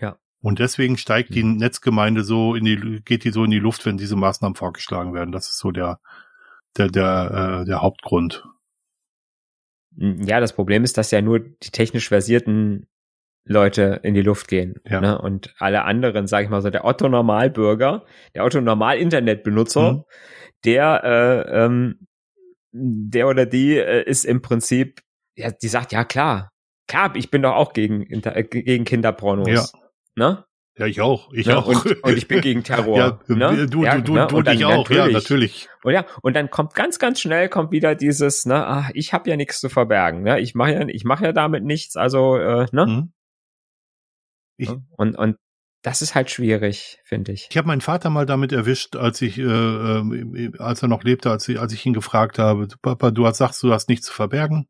Ja. 0.00 0.18
Und 0.40 0.58
deswegen 0.58 0.98
steigt 0.98 1.34
die 1.34 1.44
mhm. 1.44 1.56
Netzgemeinde 1.56 2.24
so 2.24 2.56
in 2.56 2.64
die, 2.64 3.00
geht 3.04 3.24
die 3.24 3.30
so 3.30 3.44
in 3.44 3.50
die 3.50 3.60
Luft, 3.60 3.86
wenn 3.86 3.96
diese 3.96 4.16
Maßnahmen 4.16 4.56
vorgeschlagen 4.56 5.14
werden. 5.14 5.30
Das 5.30 5.48
ist 5.48 5.58
so 5.58 5.70
der, 5.70 6.00
der, 6.76 6.88
der, 6.88 7.60
äh, 7.62 7.64
der 7.64 7.80
Hauptgrund. 7.80 8.44
Ja, 9.96 10.40
das 10.40 10.52
Problem 10.52 10.82
ist, 10.82 10.98
dass 10.98 11.12
ja 11.12 11.22
nur 11.22 11.38
die 11.38 11.70
technisch 11.70 12.08
versierten 12.08 12.88
Leute 13.44 14.00
in 14.02 14.14
die 14.14 14.22
Luft 14.22 14.48
gehen. 14.48 14.76
Ja. 14.86 15.00
Ne? 15.00 15.18
Und 15.20 15.54
alle 15.58 15.84
anderen, 15.84 16.26
sage 16.26 16.44
ich 16.44 16.50
mal 16.50 16.62
so, 16.62 16.70
der 16.70 16.84
Otto 16.84 17.08
Normalbürger, 17.08 18.04
der 18.34 18.44
Otto 18.44 18.60
Normal 18.60 18.98
Internetbenutzer, 18.98 19.92
mhm. 19.92 20.04
der 20.64 21.04
äh, 21.04 21.64
ähm, 21.64 22.06
der 22.72 23.28
oder 23.28 23.46
die 23.46 23.76
äh, 23.76 24.02
ist 24.04 24.24
im 24.24 24.42
Prinzip, 24.42 25.00
ja, 25.36 25.50
die 25.50 25.68
sagt, 25.68 25.92
ja 25.92 26.04
klar, 26.04 26.50
klar, 26.88 27.14
ich 27.14 27.30
bin 27.30 27.42
doch 27.42 27.54
auch 27.54 27.72
gegen, 27.72 28.02
äh, 28.02 28.44
gegen 28.44 28.84
Kinderpornos. 28.84 29.48
Ja. 29.48 29.64
Ne? 30.16 30.44
Ja, 30.76 30.86
ich 30.86 31.00
auch. 31.00 31.32
Ich 31.32 31.46
ne? 31.46 31.56
auch. 31.56 31.66
Und, 31.66 32.02
und, 32.02 32.16
ich 32.16 32.26
bin 32.26 32.40
gegen 32.40 32.64
Terror. 32.64 33.20
ja, 33.28 33.34
ne? 33.34 33.68
Du, 33.68 33.84
ja, 33.84 33.98
du, 33.98 34.14
ne? 34.14 34.26
du, 34.26 34.42
du 34.42 34.50
dich 34.50 34.64
auch. 34.64 34.90
Ja, 34.90 35.06
natürlich. 35.06 35.68
Und 35.84 35.92
ja, 35.92 36.04
und 36.22 36.34
dann 36.34 36.50
kommt 36.50 36.74
ganz, 36.74 36.98
ganz 36.98 37.20
schnell 37.20 37.48
kommt 37.48 37.70
wieder 37.70 37.94
dieses, 37.94 38.44
ne, 38.44 38.66
ach, 38.66 38.90
ich 38.92 39.12
habe 39.12 39.30
ja 39.30 39.36
nichts 39.36 39.60
zu 39.60 39.68
verbergen. 39.68 40.22
Ne? 40.22 40.40
Ich 40.40 40.56
mache 40.56 40.72
ja, 40.72 40.88
ich 40.88 41.04
mache 41.04 41.26
ja 41.26 41.32
damit 41.32 41.62
nichts. 41.62 41.96
Also, 41.96 42.36
äh, 42.36 42.66
ne? 42.72 42.86
Mhm. 42.86 43.12
Ich, 44.56 44.70
und, 44.96 45.16
und 45.16 45.36
das 45.82 46.00
ist 46.00 46.14
halt 46.14 46.30
schwierig, 46.30 46.98
finde 47.04 47.32
ich. 47.32 47.48
Ich 47.50 47.56
habe 47.58 47.68
meinen 47.68 47.82
Vater 47.82 48.08
mal 48.08 48.24
damit 48.24 48.52
erwischt, 48.52 48.96
als 48.96 49.20
ich, 49.20 49.38
äh, 49.38 49.42
äh, 49.42 50.52
als 50.58 50.82
er 50.82 50.88
noch 50.88 51.04
lebte, 51.04 51.30
als 51.30 51.46
ich, 51.48 51.60
als 51.60 51.74
ich 51.74 51.84
ihn 51.84 51.92
gefragt 51.92 52.38
habe, 52.38 52.68
Papa, 52.80 53.10
du 53.10 53.26
hast 53.26 53.38
sagst, 53.38 53.62
du 53.62 53.72
hast 53.72 53.88
nichts 53.90 54.06
zu 54.06 54.12
verbergen. 54.12 54.66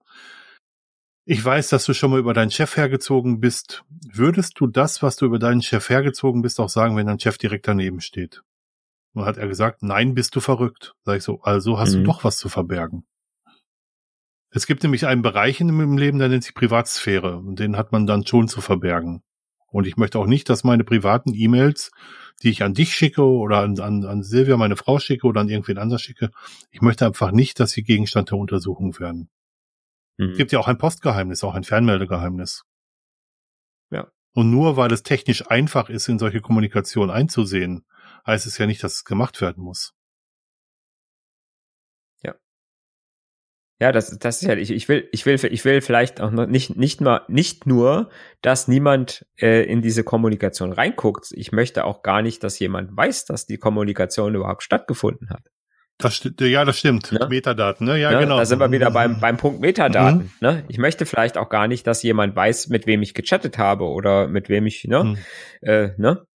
Ich 1.24 1.42
weiß, 1.42 1.68
dass 1.68 1.84
du 1.86 1.94
schon 1.94 2.10
mal 2.10 2.18
über 2.18 2.34
deinen 2.34 2.50
Chef 2.50 2.76
hergezogen 2.76 3.40
bist. 3.40 3.84
Würdest 4.12 4.58
du 4.58 4.66
das, 4.66 5.02
was 5.02 5.16
du 5.16 5.24
über 5.24 5.38
deinen 5.38 5.62
Chef 5.62 5.88
hergezogen 5.88 6.42
bist, 6.42 6.58
auch 6.58 6.68
sagen, 6.68 6.96
wenn 6.96 7.06
dein 7.06 7.20
Chef 7.20 7.38
direkt 7.38 7.68
daneben 7.68 8.00
steht? 8.00 8.42
Und 9.14 9.24
hat 9.24 9.38
er 9.38 9.46
gesagt, 9.46 9.84
nein, 9.84 10.14
bist 10.14 10.34
du 10.34 10.40
verrückt. 10.40 10.96
Sag 11.04 11.18
ich 11.18 11.22
so, 11.22 11.40
also 11.42 11.78
hast 11.78 11.94
mhm. 11.94 11.98
du 11.98 12.02
doch 12.04 12.24
was 12.24 12.36
zu 12.36 12.48
verbergen. 12.48 13.06
Es 14.50 14.66
gibt 14.66 14.82
nämlich 14.82 15.06
einen 15.06 15.22
Bereich 15.22 15.60
in 15.60 15.68
dem 15.68 15.96
Leben, 15.96 16.18
der 16.18 16.28
nennt 16.28 16.44
sich 16.44 16.54
Privatsphäre. 16.54 17.38
Und 17.38 17.60
den 17.60 17.76
hat 17.76 17.92
man 17.92 18.06
dann 18.06 18.26
schon 18.26 18.48
zu 18.48 18.60
verbergen. 18.60 19.22
Und 19.74 19.88
ich 19.88 19.96
möchte 19.96 20.20
auch 20.20 20.26
nicht, 20.26 20.48
dass 20.50 20.62
meine 20.62 20.84
privaten 20.84 21.34
E-Mails, 21.34 21.90
die 22.44 22.50
ich 22.50 22.62
an 22.62 22.74
dich 22.74 22.94
schicke 22.94 23.24
oder 23.24 23.58
an, 23.58 23.80
an, 23.80 24.04
an 24.04 24.22
Silvia, 24.22 24.56
meine 24.56 24.76
Frau 24.76 25.00
schicke 25.00 25.26
oder 25.26 25.40
an 25.40 25.48
irgendwen 25.48 25.78
anders 25.78 26.00
schicke, 26.00 26.30
ich 26.70 26.80
möchte 26.80 27.04
einfach 27.04 27.32
nicht, 27.32 27.58
dass 27.58 27.72
sie 27.72 27.82
Gegenstand 27.82 28.30
der 28.30 28.38
Untersuchung 28.38 28.96
werden. 29.00 29.30
Mhm. 30.16 30.30
Es 30.30 30.36
gibt 30.36 30.52
ja 30.52 30.60
auch 30.60 30.68
ein 30.68 30.78
Postgeheimnis, 30.78 31.42
auch 31.42 31.54
ein 31.54 31.64
Fernmeldegeheimnis. 31.64 32.62
Ja. 33.90 34.06
Und 34.32 34.52
nur 34.52 34.76
weil 34.76 34.92
es 34.92 35.02
technisch 35.02 35.50
einfach 35.50 35.88
ist, 35.88 36.06
in 36.06 36.20
solche 36.20 36.40
Kommunikation 36.40 37.10
einzusehen, 37.10 37.84
heißt 38.28 38.46
es 38.46 38.58
ja 38.58 38.66
nicht, 38.66 38.84
dass 38.84 38.94
es 38.94 39.04
gemacht 39.04 39.40
werden 39.40 39.64
muss. 39.64 39.92
Ja, 43.80 43.90
das, 43.90 44.16
das 44.18 44.40
ist 44.40 44.48
ja, 44.48 44.56
ich, 44.56 44.70
ich 44.70 44.88
will, 44.88 45.08
ich 45.10 45.26
will, 45.26 45.38
ich 45.44 45.64
will 45.64 45.80
vielleicht 45.80 46.20
auch 46.20 46.30
noch 46.30 46.46
nicht, 46.46 46.76
nicht 46.76 47.00
mal, 47.00 47.22
nicht 47.26 47.66
nur, 47.66 48.08
dass 48.40 48.68
niemand 48.68 49.26
äh, 49.36 49.64
in 49.64 49.82
diese 49.82 50.04
Kommunikation 50.04 50.72
reinguckt. 50.72 51.32
Ich 51.32 51.50
möchte 51.50 51.84
auch 51.84 52.02
gar 52.02 52.22
nicht, 52.22 52.44
dass 52.44 52.58
jemand 52.60 52.96
weiß, 52.96 53.24
dass 53.24 53.46
die 53.46 53.58
Kommunikation 53.58 54.36
überhaupt 54.36 54.62
stattgefunden 54.62 55.30
hat. 55.30 55.50
Das 55.98 56.16
stimmt, 56.16 56.40
ja, 56.40 56.64
das 56.64 56.78
stimmt. 56.78 57.12
Ne? 57.12 57.26
Metadaten, 57.28 57.86
ne? 57.86 57.98
Ja, 57.98 58.12
ne? 58.12 58.20
genau. 58.20 58.36
Da 58.36 58.44
sind 58.44 58.58
wir 58.58 58.70
wieder 58.70 58.90
beim, 58.90 59.20
beim 59.20 59.36
Punkt 59.36 59.60
Metadaten. 59.60 60.18
Mhm. 60.18 60.30
Ne? 60.40 60.64
Ich 60.68 60.78
möchte 60.78 61.04
vielleicht 61.04 61.36
auch 61.36 61.48
gar 61.48 61.68
nicht, 61.68 61.86
dass 61.86 62.02
jemand 62.02 62.34
weiß, 62.34 62.68
mit 62.68 62.86
wem 62.86 63.02
ich 63.02 63.14
gechattet 63.14 63.58
habe 63.58 63.84
oder 63.84 64.28
mit 64.28 64.48
wem 64.48 64.66
ich, 64.66 64.84
ne? 64.84 65.04
Mhm. 65.04 65.18
Äh, 65.62 65.90
ne? 65.96 66.26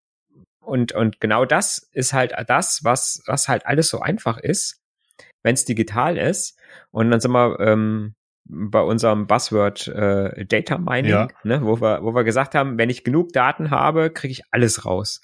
Und, 0.59 0.91
und 0.91 1.19
genau 1.19 1.45
das 1.45 1.89
ist 1.93 2.13
halt 2.13 2.33
das, 2.47 2.81
was, 2.83 3.21
was 3.25 3.47
halt 3.47 3.65
alles 3.65 3.89
so 3.89 4.01
einfach 4.01 4.37
ist, 4.37 4.81
wenn 5.41 5.55
es 5.55 5.65
digital 5.65 6.17
ist 6.17 6.58
und 6.91 7.11
dann 7.11 7.19
sind 7.19 7.31
wir 7.31 7.59
ähm, 7.59 8.15
bei 8.45 8.81
unserem 8.81 9.27
Buzzword 9.27 9.87
äh, 9.89 10.45
Data 10.45 10.77
Mining, 10.77 11.11
ja. 11.11 11.27
ne, 11.43 11.61
wo 11.63 11.79
wir, 11.79 12.03
wo 12.03 12.15
wir 12.15 12.23
gesagt 12.23 12.55
haben, 12.55 12.77
wenn 12.77 12.89
ich 12.89 13.03
genug 13.03 13.31
Daten 13.31 13.69
habe, 13.69 14.09
kriege 14.09 14.31
ich 14.31 14.41
alles 14.51 14.85
raus. 14.85 15.21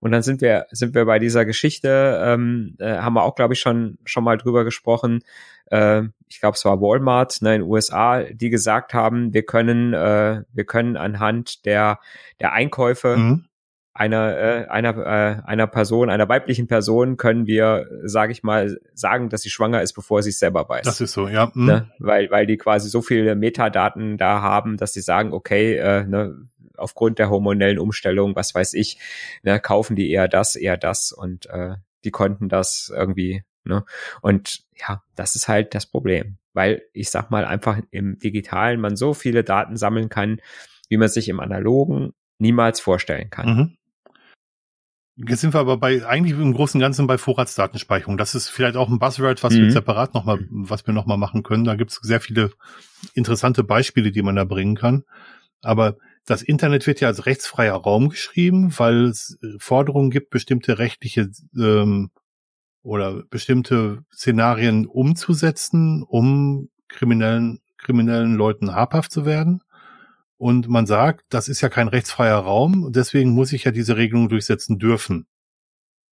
Und 0.00 0.12
dann 0.12 0.22
sind 0.22 0.40
wir, 0.40 0.66
sind 0.70 0.94
wir 0.94 1.04
bei 1.04 1.18
dieser 1.18 1.44
Geschichte, 1.44 2.20
ähm, 2.22 2.76
äh, 2.78 2.98
haben 2.98 3.14
wir 3.14 3.22
auch, 3.22 3.36
glaube 3.36 3.54
ich, 3.54 3.60
schon, 3.60 3.98
schon 4.04 4.24
mal 4.24 4.36
drüber 4.36 4.64
gesprochen. 4.64 5.20
Äh, 5.66 6.02
ich 6.28 6.40
glaube, 6.40 6.56
es 6.56 6.64
war 6.64 6.80
Walmart 6.80 7.42
ne, 7.42 7.54
in 7.54 7.62
den 7.62 7.70
USA, 7.70 8.22
die 8.24 8.50
gesagt 8.50 8.92
haben, 8.92 9.32
wir 9.32 9.44
können, 9.44 9.94
äh, 9.94 10.42
wir 10.52 10.64
können 10.64 10.96
anhand 10.96 11.64
der, 11.64 12.00
der 12.40 12.52
Einkäufe 12.52 13.16
mhm 13.16 13.44
einer 13.94 14.36
äh, 14.36 14.66
einer 14.68 14.96
äh, 14.98 15.42
einer 15.46 15.66
Person, 15.68 16.10
einer 16.10 16.28
weiblichen 16.28 16.66
Person 16.66 17.16
können 17.16 17.46
wir, 17.46 17.86
sage 18.02 18.32
ich 18.32 18.42
mal, 18.42 18.78
sagen, 18.92 19.28
dass 19.28 19.42
sie 19.42 19.50
schwanger 19.50 19.82
ist, 19.82 19.92
bevor 19.92 20.22
sie 20.22 20.30
es 20.30 20.40
selber 20.40 20.68
weiß. 20.68 20.84
Das 20.84 21.00
ist 21.00 21.12
so, 21.12 21.28
ja. 21.28 21.52
Mhm. 21.54 21.66
Ne? 21.66 21.90
Weil 22.00 22.28
weil 22.30 22.46
die 22.46 22.56
quasi 22.56 22.88
so 22.88 23.02
viele 23.02 23.36
Metadaten 23.36 24.18
da 24.18 24.42
haben, 24.42 24.76
dass 24.76 24.92
sie 24.92 25.00
sagen, 25.00 25.32
okay, 25.32 25.76
äh, 25.76 26.04
ne, 26.04 26.34
aufgrund 26.76 27.20
der 27.20 27.30
hormonellen 27.30 27.78
Umstellung, 27.78 28.34
was 28.34 28.52
weiß 28.52 28.74
ich, 28.74 28.98
ne, 29.44 29.60
kaufen 29.60 29.94
die 29.94 30.10
eher 30.10 30.26
das, 30.26 30.56
eher 30.56 30.76
das 30.76 31.12
und 31.12 31.46
äh, 31.46 31.76
die 32.04 32.10
konnten 32.10 32.48
das 32.48 32.92
irgendwie. 32.94 33.44
Ne? 33.62 33.84
Und 34.20 34.64
ja, 34.76 35.02
das 35.14 35.36
ist 35.36 35.46
halt 35.46 35.74
das 35.74 35.86
Problem, 35.86 36.36
weil 36.52 36.82
ich 36.92 37.10
sag 37.10 37.30
mal 37.30 37.44
einfach 37.44 37.78
im 37.92 38.18
Digitalen 38.18 38.80
man 38.80 38.96
so 38.96 39.14
viele 39.14 39.44
Daten 39.44 39.76
sammeln 39.76 40.08
kann, 40.08 40.40
wie 40.88 40.96
man 40.96 41.08
sich 41.08 41.28
im 41.28 41.40
Analogen 41.40 42.12
niemals 42.38 42.80
vorstellen 42.80 43.30
kann. 43.30 43.46
Mhm. 43.46 43.76
Jetzt 45.16 45.42
sind 45.42 45.54
wir 45.54 45.60
aber 45.60 45.76
bei, 45.76 46.04
eigentlich 46.04 46.36
im 46.36 46.52
Großen 46.52 46.78
und 46.78 46.82
Ganzen 46.82 47.06
bei 47.06 47.18
Vorratsdatenspeicherung. 47.18 48.16
Das 48.16 48.34
ist 48.34 48.48
vielleicht 48.48 48.76
auch 48.76 48.88
ein 48.88 48.98
Buzzword, 48.98 49.42
was 49.44 49.54
mhm. 49.54 49.62
wir 49.62 49.72
separat 49.72 50.12
nochmal, 50.12 50.44
was 50.50 50.86
wir 50.86 50.94
nochmal 50.94 51.18
machen 51.18 51.44
können. 51.44 51.64
Da 51.64 51.76
gibt 51.76 51.92
es 51.92 52.00
sehr 52.02 52.20
viele 52.20 52.50
interessante 53.14 53.62
Beispiele, 53.62 54.10
die 54.10 54.22
man 54.22 54.34
da 54.34 54.44
bringen 54.44 54.74
kann. 54.74 55.04
Aber 55.62 55.96
das 56.26 56.42
Internet 56.42 56.86
wird 56.86 57.00
ja 57.00 57.08
als 57.08 57.26
rechtsfreier 57.26 57.74
Raum 57.74 58.08
geschrieben, 58.08 58.72
weil 58.78 59.04
es 59.04 59.38
äh, 59.42 59.56
Forderungen 59.58 60.10
gibt, 60.10 60.30
bestimmte 60.30 60.78
rechtliche 60.78 61.30
ähm, 61.56 62.10
oder 62.82 63.22
bestimmte 63.30 64.04
Szenarien 64.12 64.86
umzusetzen, 64.86 66.02
um 66.02 66.70
kriminellen, 66.88 67.60
kriminellen 67.78 68.34
Leuten 68.34 68.74
habhaft 68.74 69.12
zu 69.12 69.24
werden. 69.24 69.62
Und 70.36 70.68
man 70.68 70.86
sagt, 70.86 71.24
das 71.28 71.48
ist 71.48 71.60
ja 71.60 71.68
kein 71.68 71.88
rechtsfreier 71.88 72.38
Raum, 72.38 72.90
deswegen 72.92 73.30
muss 73.30 73.52
ich 73.52 73.64
ja 73.64 73.70
diese 73.70 73.96
Regelung 73.96 74.28
durchsetzen 74.28 74.78
dürfen. 74.78 75.26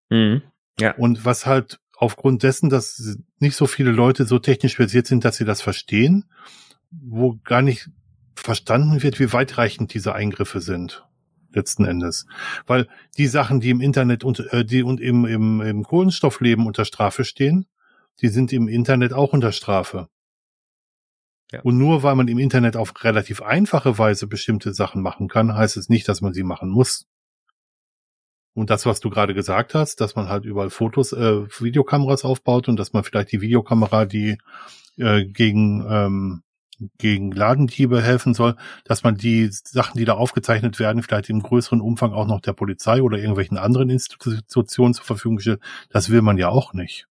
Mhm. 0.09 0.41
Ja. 0.79 0.95
Und 0.95 1.25
was 1.25 1.45
halt 1.45 1.79
aufgrund 1.95 2.43
dessen, 2.43 2.69
dass 2.69 3.17
nicht 3.39 3.55
so 3.55 3.67
viele 3.67 3.91
Leute 3.91 4.25
so 4.25 4.39
technisch 4.39 4.75
versiert 4.75 5.07
sind, 5.07 5.25
dass 5.25 5.37
sie 5.37 5.45
das 5.45 5.61
verstehen, 5.61 6.25
wo 6.89 7.39
gar 7.43 7.61
nicht 7.61 7.89
verstanden 8.35 9.03
wird, 9.03 9.19
wie 9.19 9.31
weitreichend 9.33 9.93
diese 9.93 10.13
Eingriffe 10.15 10.61
sind 10.61 11.05
letzten 11.55 11.85
Endes. 11.85 12.25
Weil 12.65 12.87
die 13.17 13.27
Sachen, 13.27 13.59
die 13.59 13.69
im 13.69 13.81
Internet 13.81 14.23
und 14.23 14.39
äh, 14.51 14.65
die 14.65 14.83
und 14.83 14.99
im, 14.99 15.25
im, 15.25 15.61
im 15.61 15.83
Kohlenstoffleben 15.83 16.65
unter 16.65 16.85
Strafe 16.85 17.25
stehen, 17.25 17.67
die 18.21 18.27
sind 18.27 18.53
im 18.53 18.67
Internet 18.67 19.13
auch 19.13 19.33
unter 19.33 19.51
Strafe. 19.51 20.07
Ja. 21.53 21.61
Und 21.61 21.77
nur 21.77 22.01
weil 22.01 22.15
man 22.15 22.27
im 22.27 22.39
Internet 22.39 22.75
auf 22.75 23.03
relativ 23.03 23.43
einfache 23.43 23.99
Weise 23.99 24.25
bestimmte 24.25 24.73
Sachen 24.73 25.03
machen 25.03 25.27
kann, 25.27 25.55
heißt 25.55 25.77
es 25.77 25.87
nicht, 25.87 26.09
dass 26.09 26.21
man 26.21 26.33
sie 26.33 26.41
machen 26.41 26.67
muss. 26.67 27.05
Und 28.55 28.71
das, 28.71 28.87
was 28.87 28.99
du 28.99 29.11
gerade 29.11 29.35
gesagt 29.35 29.75
hast, 29.75 30.01
dass 30.01 30.15
man 30.15 30.29
halt 30.29 30.45
überall 30.45 30.71
Fotos, 30.71 31.13
äh, 31.13 31.45
Videokameras 31.59 32.25
aufbaut 32.25 32.67
und 32.67 32.77
dass 32.77 32.91
man 32.91 33.03
vielleicht 33.03 33.31
die 33.31 33.41
Videokamera, 33.41 34.05
die 34.05 34.39
äh, 34.97 35.25
gegen 35.25 35.85
ähm, 35.87 36.43
gegen 36.97 37.31
Ladendiebe 37.31 38.01
helfen 38.01 38.33
soll, 38.33 38.55
dass 38.83 39.03
man 39.03 39.15
die 39.15 39.47
Sachen, 39.51 39.97
die 39.97 40.05
da 40.05 40.13
aufgezeichnet 40.13 40.79
werden, 40.79 41.03
vielleicht 41.03 41.29
im 41.29 41.41
größeren 41.41 41.79
Umfang 41.79 42.13
auch 42.13 42.25
noch 42.25 42.41
der 42.41 42.53
Polizei 42.53 43.01
oder 43.01 43.17
irgendwelchen 43.17 43.57
anderen 43.57 43.91
Institutionen 43.91 44.93
zur 44.95 45.05
Verfügung 45.05 45.39
stellt, 45.39 45.61
das 45.89 46.09
will 46.09 46.23
man 46.23 46.37
ja 46.37 46.49
auch 46.49 46.73
nicht. 46.73 47.05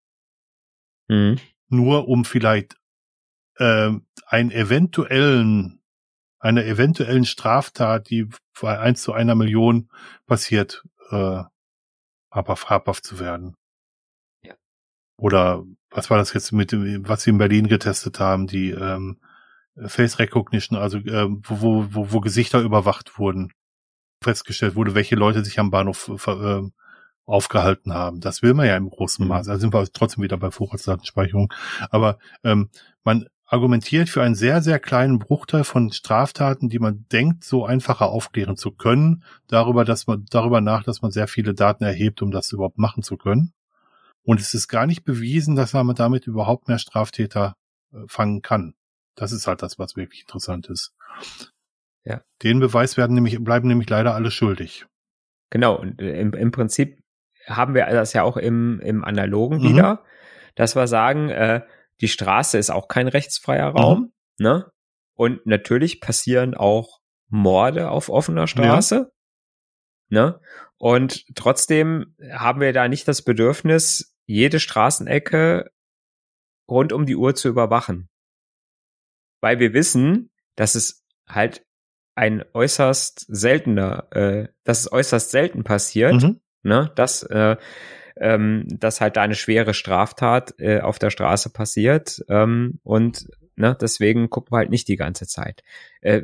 Mhm. 1.09 1.39
Nur 1.67 2.07
um 2.07 2.25
vielleicht 2.25 2.78
äh, 3.59 3.91
einen 4.25 4.51
eventuellen, 4.51 5.81
einer 6.39 6.65
eventuellen 6.65 7.25
Straftat, 7.25 8.09
die 8.09 8.27
bei 8.59 8.79
eins 8.79 9.01
zu 9.03 9.13
einer 9.13 9.35
Million 9.35 9.89
passiert, 10.25 10.83
äh, 11.11 11.43
habhaft, 12.31 12.69
habhaft 12.69 13.05
zu 13.05 13.19
werden. 13.19 13.55
Ja. 14.43 14.55
Oder 15.17 15.63
was 15.91 16.09
war 16.09 16.17
das 16.17 16.33
jetzt 16.33 16.51
mit 16.51 16.71
dem, 16.71 17.07
was 17.07 17.23
sie 17.23 17.31
in 17.31 17.37
Berlin 17.37 17.67
getestet 17.67 18.19
haben, 18.19 18.47
die 18.47 18.71
ähm, 18.71 19.19
Face 19.85 20.19
Recognition, 20.19 20.77
also 20.77 20.97
äh, 20.99 21.27
wo, 21.29 21.85
wo, 21.89 22.11
wo 22.11 22.19
Gesichter 22.19 22.61
überwacht 22.61 23.17
wurden, 23.17 23.51
festgestellt 24.23 24.75
wurde, 24.75 24.95
welche 24.95 25.15
Leute 25.15 25.43
sich 25.43 25.59
am 25.59 25.71
Bahnhof 25.71 26.09
äh, 26.27 26.61
aufgehalten 27.25 27.93
haben. 27.93 28.19
Das 28.21 28.41
will 28.41 28.53
man 28.53 28.67
ja 28.67 28.75
im 28.75 28.89
großen 28.89 29.23
Mhm. 29.23 29.29
Maß. 29.29 29.47
Also 29.49 29.61
sind 29.61 29.73
wir 29.73 29.85
trotzdem 29.93 30.23
wieder 30.23 30.37
bei 30.37 30.51
Vorratsdatenspeicherung. 30.51 31.53
Aber 31.91 32.17
ähm, 32.43 32.69
man 33.03 33.27
argumentiert 33.49 34.09
für 34.09 34.21
einen 34.21 34.35
sehr, 34.35 34.61
sehr 34.61 34.79
kleinen 34.79 35.17
Bruchteil 35.17 35.63
von 35.63 35.91
Straftaten, 35.91 36.69
die 36.69 36.77
man 36.77 37.05
denkt, 37.11 37.43
so 37.43 37.65
einfacher 37.65 38.09
aufklären 38.09 38.57
zu 38.57 38.71
können, 38.71 39.23
darüber, 39.47 39.85
dass 39.85 40.05
man, 40.05 40.25
darüber 40.29 40.61
nach, 40.61 40.83
dass 40.83 41.01
man 41.01 41.09
sehr 41.09 41.27
viele 41.27 41.55
Daten 41.55 41.83
erhebt, 41.83 42.21
um 42.21 42.29
das 42.29 42.51
überhaupt 42.51 42.77
machen 42.77 43.01
zu 43.01 43.17
können. 43.17 43.53
Und 44.21 44.39
es 44.39 44.53
ist 44.53 44.67
gar 44.67 44.85
nicht 44.85 45.03
bewiesen, 45.03 45.55
dass 45.55 45.73
man 45.73 45.95
damit 45.95 46.27
überhaupt 46.27 46.67
mehr 46.67 46.77
Straftäter 46.77 47.55
äh, 47.91 47.97
fangen 48.07 48.43
kann. 48.43 48.75
Das 49.15 49.31
ist 49.31 49.47
halt 49.47 49.63
das, 49.63 49.79
was 49.79 49.95
wirklich 49.95 50.21
interessant 50.21 50.67
ist. 50.67 50.93
Ja. 52.03 52.21
Den 52.43 52.59
Beweis 52.59 52.97
werden 52.97 53.15
nämlich, 53.15 53.43
bleiben 53.43 53.67
nämlich 53.67 53.89
leider 53.89 54.13
alle 54.13 54.29
schuldig. 54.29 54.85
Genau, 55.49 55.75
und 55.75 55.99
äh, 55.99 56.21
im, 56.21 56.33
im 56.33 56.51
Prinzip 56.51 57.01
haben 57.47 57.73
wir 57.73 57.87
das 57.87 58.13
ja 58.13 58.21
auch 58.21 58.37
im, 58.37 58.79
im 58.81 59.03
Analogen 59.03 59.57
Mhm. 59.57 59.69
wieder, 59.69 60.03
dass 60.53 60.75
wir 60.75 60.85
sagen, 60.85 61.29
äh, 61.29 61.61
die 62.01 62.07
Straße 62.07 62.57
ist 62.57 62.69
auch 62.69 62.87
kein 62.87 63.07
rechtsfreier 63.07 63.71
Mhm. 63.71 63.77
Raum, 63.77 64.13
ne? 64.37 64.71
Und 65.15 65.45
natürlich 65.45 65.99
passieren 66.01 66.55
auch 66.55 66.99
Morde 67.27 67.89
auf 67.91 68.09
offener 68.09 68.47
Straße, 68.47 69.11
ne? 70.09 70.39
Und 70.77 71.25
trotzdem 71.35 72.15
haben 72.31 72.61
wir 72.61 72.71
da 72.73 72.87
nicht 72.87 73.07
das 73.07 73.21
Bedürfnis, 73.21 74.15
jede 74.25 74.59
Straßenecke 74.59 75.69
rund 76.69 76.93
um 76.93 77.05
die 77.05 77.15
Uhr 77.15 77.35
zu 77.35 77.49
überwachen. 77.49 78.09
Weil 79.41 79.59
wir 79.59 79.73
wissen, 79.73 80.31
dass 80.55 80.75
es 80.75 81.05
halt 81.27 81.65
ein 82.15 82.43
äußerst 82.53 83.25
seltener, 83.27 84.07
äh, 84.11 84.47
dass 84.63 84.81
es 84.81 84.91
äußerst 84.91 85.31
selten 85.31 85.63
passiert, 85.63 86.13
Mhm. 86.21 86.41
ne, 86.63 86.91
dass, 86.95 87.23
äh, 87.23 87.57
ähm, 88.19 88.65
dass 88.67 89.01
halt 89.01 89.17
da 89.17 89.21
eine 89.21 89.35
schwere 89.35 89.73
Straftat 89.73 90.55
äh, 90.59 90.81
auf 90.81 90.99
der 90.99 91.09
Straße 91.09 91.49
passiert 91.51 92.23
ähm, 92.29 92.79
und 92.83 93.29
ne, 93.55 93.77
deswegen 93.79 94.29
gucken 94.29 94.51
wir 94.53 94.57
halt 94.57 94.69
nicht 94.69 94.87
die 94.87 94.97
ganze 94.97 95.27
Zeit. 95.27 95.63
Äh, 96.01 96.23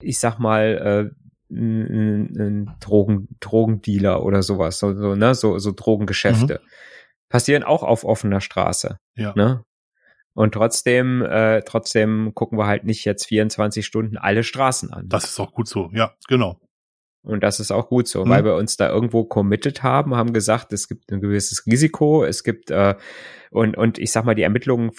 ich 0.00 0.18
sag 0.18 0.38
mal, 0.38 1.10
äh, 1.10 1.20
ein, 1.52 2.36
ein 2.38 2.76
Drogen, 2.80 3.28
Drogendealer 3.40 4.22
oder 4.22 4.42
sowas, 4.42 4.78
so, 4.78 4.94
so, 4.94 5.14
ne, 5.14 5.34
so, 5.34 5.58
so 5.58 5.72
Drogengeschäfte. 5.72 6.60
Passieren 7.28 7.62
auch 7.62 7.82
auf 7.82 8.04
offener 8.04 8.40
Straße. 8.40 8.98
Ja. 9.16 9.32
Ne? 9.36 9.64
Und 10.34 10.52
trotzdem, 10.52 11.22
äh, 11.22 11.62
trotzdem 11.62 12.32
gucken 12.34 12.58
wir 12.58 12.66
halt 12.66 12.84
nicht 12.84 13.04
jetzt 13.04 13.26
24 13.26 13.84
Stunden 13.84 14.16
alle 14.16 14.42
Straßen 14.42 14.92
an. 14.92 15.08
Das 15.08 15.24
ist 15.24 15.40
auch 15.40 15.52
gut 15.52 15.68
so. 15.68 15.90
Ja, 15.92 16.14
genau. 16.28 16.60
Und 17.22 17.42
das 17.42 17.60
ist 17.60 17.70
auch 17.70 17.88
gut 17.88 18.08
so, 18.08 18.24
Mhm. 18.24 18.30
weil 18.30 18.44
wir 18.44 18.54
uns 18.54 18.76
da 18.76 18.88
irgendwo 18.88 19.24
committed 19.24 19.82
haben, 19.82 20.14
haben 20.14 20.32
gesagt, 20.32 20.72
es 20.72 20.88
gibt 20.88 21.10
ein 21.12 21.20
gewisses 21.20 21.66
Risiko, 21.66 22.24
es 22.24 22.44
gibt 22.44 22.70
äh, 22.70 22.94
und 23.50 23.76
und 23.76 23.98
ich 23.98 24.10
sag 24.12 24.24
mal, 24.24 24.34
die 24.34 24.42
Ermittlungen 24.42 24.90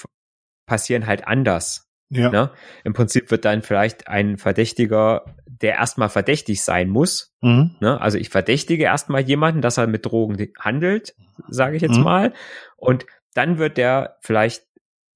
passieren 0.67 1.07
halt 1.07 1.27
anders. 1.27 1.87
Ja. 2.09 2.29
Ne? 2.29 2.51
Im 2.83 2.93
Prinzip 2.93 3.31
wird 3.31 3.45
dann 3.45 3.61
vielleicht 3.61 4.07
ein 4.07 4.37
Verdächtiger, 4.37 5.23
der 5.47 5.75
erstmal 5.75 6.09
verdächtig 6.09 6.61
sein 6.61 6.89
muss. 6.89 7.33
Mhm. 7.41 7.75
Ne? 7.79 7.99
Also 8.01 8.17
ich 8.17 8.29
verdächtige 8.29 8.83
erstmal 8.83 9.21
jemanden, 9.21 9.61
dass 9.61 9.77
er 9.77 9.87
mit 9.87 10.05
Drogen 10.05 10.37
handelt, 10.59 11.15
sage 11.47 11.77
ich 11.77 11.81
jetzt 11.81 11.97
Mhm. 11.97 12.03
mal. 12.03 12.33
Und 12.75 13.05
dann 13.33 13.57
wird 13.57 13.77
der 13.77 14.17
vielleicht 14.21 14.63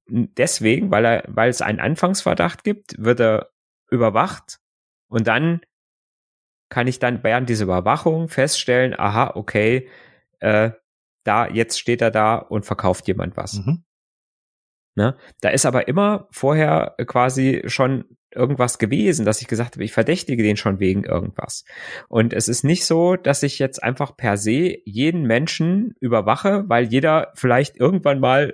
deswegen, 0.07 0.89
weil 0.91 1.05
er, 1.05 1.23
weil 1.27 1.49
es 1.49 1.61
einen 1.61 1.79
Anfangsverdacht 1.79 2.63
gibt, 2.63 2.95
wird 2.97 3.19
er 3.19 3.49
überwacht 3.91 4.59
und 5.09 5.27
dann 5.27 5.61
kann 6.69 6.87
ich 6.87 6.99
dann 6.99 7.23
während 7.23 7.49
dieser 7.49 7.65
Überwachung 7.65 8.27
feststellen, 8.27 8.93
aha, 8.97 9.31
okay, 9.35 9.89
äh, 10.39 10.71
da, 11.23 11.47
jetzt 11.47 11.79
steht 11.79 12.01
er 12.01 12.11
da 12.11 12.35
und 12.37 12.65
verkauft 12.65 13.07
jemand 13.07 13.37
was. 13.37 13.55
Mhm. 13.55 13.83
Ne? 14.95 15.17
Da 15.41 15.49
ist 15.49 15.65
aber 15.65 15.87
immer 15.87 16.27
vorher 16.31 16.95
quasi 17.05 17.63
schon 17.65 18.05
irgendwas 18.33 18.79
gewesen, 18.79 19.25
dass 19.25 19.41
ich 19.41 19.47
gesagt 19.47 19.75
habe, 19.75 19.83
ich 19.83 19.93
verdächtige 19.93 20.43
den 20.43 20.57
schon 20.57 20.79
wegen 20.79 21.03
irgendwas. 21.03 21.65
Und 22.07 22.33
es 22.33 22.47
ist 22.47 22.63
nicht 22.63 22.85
so, 22.85 23.15
dass 23.15 23.43
ich 23.43 23.59
jetzt 23.59 23.81
einfach 23.81 24.15
per 24.15 24.37
se 24.37 24.77
jeden 24.85 25.23
Menschen 25.23 25.95
überwache, 25.99 26.63
weil 26.67 26.85
jeder 26.85 27.31
vielleicht 27.35 27.77
irgendwann 27.77 28.19
mal 28.19 28.53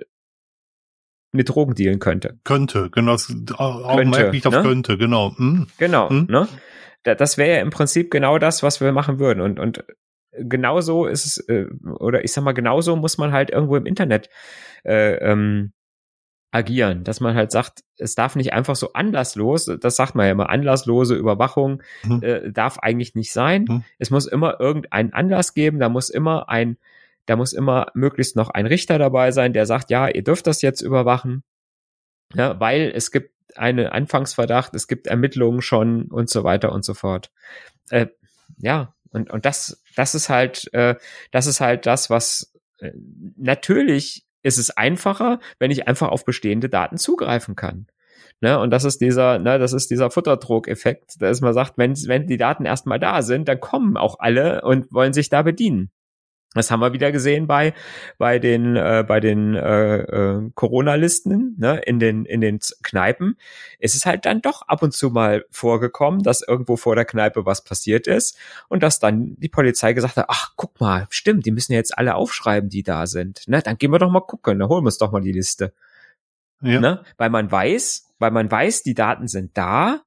mit 1.32 1.48
Drogen 1.48 1.74
dealen 1.74 1.98
könnte. 1.98 2.38
Könnte, 2.44 2.90
genau. 2.90 3.16
Augenmerk 3.56 4.30
Könnte, 4.32 4.48
auf 4.48 4.54
ne? 4.54 4.62
könnte, 4.62 4.98
genau. 4.98 5.34
Mhm. 5.36 5.66
Genau, 5.78 6.10
Hm. 6.10 6.26
ne? 6.28 6.48
Da- 7.04 7.14
Das 7.14 7.38
wäre 7.38 7.56
ja 7.56 7.60
im 7.62 7.70
Prinzip 7.70 8.10
genau 8.10 8.38
das, 8.38 8.62
was 8.62 8.80
wir 8.80 8.92
machen 8.92 9.18
würden. 9.18 9.40
Und, 9.40 9.58
und 9.58 9.84
genauso 10.32 11.06
ist 11.06 11.26
es, 11.26 11.38
äh, 11.48 11.66
oder 11.84 12.24
ich 12.24 12.32
sag 12.32 12.44
mal, 12.44 12.52
genauso 12.52 12.96
muss 12.96 13.18
man 13.18 13.32
halt 13.32 13.50
irgendwo 13.50 13.76
im 13.76 13.86
Internet 13.86 14.30
äh, 14.84 15.14
ähm, 15.16 15.72
agieren, 16.54 17.02
dass 17.04 17.20
man 17.20 17.34
halt 17.34 17.50
sagt, 17.50 17.82
es 17.96 18.14
darf 18.14 18.36
nicht 18.36 18.52
einfach 18.52 18.76
so 18.76 18.92
anlasslos, 18.92 19.70
das 19.80 19.96
sagt 19.96 20.14
man 20.14 20.26
ja 20.26 20.32
immer, 20.32 20.50
anlasslose 20.50 21.14
Überwachung 21.14 21.82
Mhm. 22.04 22.22
äh, 22.22 22.52
darf 22.52 22.78
eigentlich 22.78 23.14
nicht 23.14 23.32
sein. 23.32 23.64
Mhm. 23.68 23.84
Es 23.98 24.10
muss 24.10 24.26
immer 24.26 24.60
irgendeinen 24.60 25.12
Anlass 25.14 25.54
geben, 25.54 25.78
da 25.78 25.88
muss 25.88 26.10
immer 26.10 26.50
ein, 26.50 26.76
da 27.26 27.36
muss 27.36 27.52
immer 27.54 27.86
möglichst 27.94 28.36
noch 28.36 28.50
ein 28.50 28.66
Richter 28.66 28.98
dabei 28.98 29.30
sein, 29.30 29.52
der 29.54 29.64
sagt, 29.64 29.90
ja, 29.90 30.08
ihr 30.08 30.22
dürft 30.24 30.46
das 30.46 30.60
jetzt 30.60 30.82
überwachen, 30.82 31.42
ja, 32.34 32.58
weil 32.60 32.92
es 32.94 33.10
gibt 33.12 33.31
einen 33.56 33.86
Anfangsverdacht, 33.86 34.74
es 34.74 34.88
gibt 34.88 35.06
Ermittlungen 35.06 35.62
schon 35.62 36.04
und 36.10 36.30
so 36.30 36.44
weiter 36.44 36.72
und 36.72 36.84
so 36.84 36.94
fort. 36.94 37.30
Äh, 37.90 38.06
ja, 38.58 38.94
und, 39.10 39.30
und 39.30 39.44
das, 39.44 39.82
das 39.96 40.14
ist 40.14 40.28
halt, 40.28 40.72
äh, 40.72 40.96
das 41.30 41.46
ist 41.46 41.60
halt 41.60 41.86
das, 41.86 42.10
was 42.10 42.52
äh, 42.78 42.92
natürlich 43.36 44.24
ist 44.42 44.58
es 44.58 44.70
einfacher, 44.70 45.38
wenn 45.58 45.70
ich 45.70 45.86
einfach 45.86 46.08
auf 46.08 46.24
bestehende 46.24 46.68
Daten 46.68 46.96
zugreifen 46.96 47.54
kann. 47.54 47.86
Ne, 48.40 48.58
und 48.58 48.70
das 48.70 48.82
ist 48.82 49.00
dieser, 49.00 49.38
ne, 49.38 49.60
das 49.60 49.72
ist 49.72 49.90
dieser 49.92 50.10
Futterdruck-Effekt, 50.10 51.22
dass 51.22 51.40
man 51.40 51.54
sagt, 51.54 51.74
wenn, 51.78 51.94
wenn 52.08 52.26
die 52.26 52.38
Daten 52.38 52.64
erstmal 52.64 52.98
da 52.98 53.22
sind, 53.22 53.46
dann 53.46 53.60
kommen 53.60 53.96
auch 53.96 54.18
alle 54.18 54.62
und 54.62 54.92
wollen 54.92 55.12
sich 55.12 55.28
da 55.28 55.42
bedienen. 55.42 55.92
Das 56.54 56.70
haben 56.70 56.80
wir 56.80 56.92
wieder 56.92 57.12
gesehen 57.12 57.46
bei 57.46 57.72
bei 58.18 58.38
den 58.38 58.76
äh, 58.76 59.04
bei 59.06 59.20
den 59.20 59.54
äh, 59.54 59.96
äh, 59.98 60.50
Corona-Listen 60.54 61.56
ne, 61.58 61.80
in 61.86 61.98
den 61.98 62.24
in 62.26 62.40
den 62.40 62.58
Kneipen. 62.82 63.36
Es 63.78 63.94
ist 63.94 64.04
halt 64.04 64.26
dann 64.26 64.42
doch 64.42 64.62
ab 64.62 64.82
und 64.82 64.92
zu 64.92 65.10
mal 65.10 65.44
vorgekommen, 65.50 66.22
dass 66.22 66.42
irgendwo 66.42 66.76
vor 66.76 66.94
der 66.94 67.04
Kneipe 67.04 67.46
was 67.46 67.64
passiert 67.64 68.06
ist 68.06 68.36
und 68.68 68.82
dass 68.82 68.98
dann 68.98 69.36
die 69.38 69.48
Polizei 69.48 69.94
gesagt 69.94 70.16
hat: 70.16 70.26
Ach, 70.28 70.52
guck 70.56 70.78
mal, 70.80 71.06
stimmt, 71.10 71.46
die 71.46 71.52
müssen 71.52 71.72
ja 71.72 71.78
jetzt 71.78 71.96
alle 71.96 72.14
aufschreiben, 72.14 72.68
die 72.68 72.82
da 72.82 73.06
sind. 73.06 73.48
Ne, 73.48 73.62
dann 73.62 73.78
gehen 73.78 73.90
wir 73.90 73.98
doch 73.98 74.10
mal 74.10 74.20
gucken, 74.20 74.58
dann 74.58 74.68
holen 74.68 74.84
wir 74.84 74.88
uns 74.88 74.98
doch 74.98 75.12
mal 75.12 75.22
die 75.22 75.32
Liste. 75.32 75.72
Ja. 76.62 76.80
Ne? 76.80 77.02
Weil 77.16 77.30
man 77.30 77.50
weiß, 77.50 78.08
weil 78.18 78.30
man 78.30 78.50
weiß, 78.50 78.82
die 78.82 78.94
Daten 78.94 79.26
sind 79.26 79.56
da, 79.56 80.02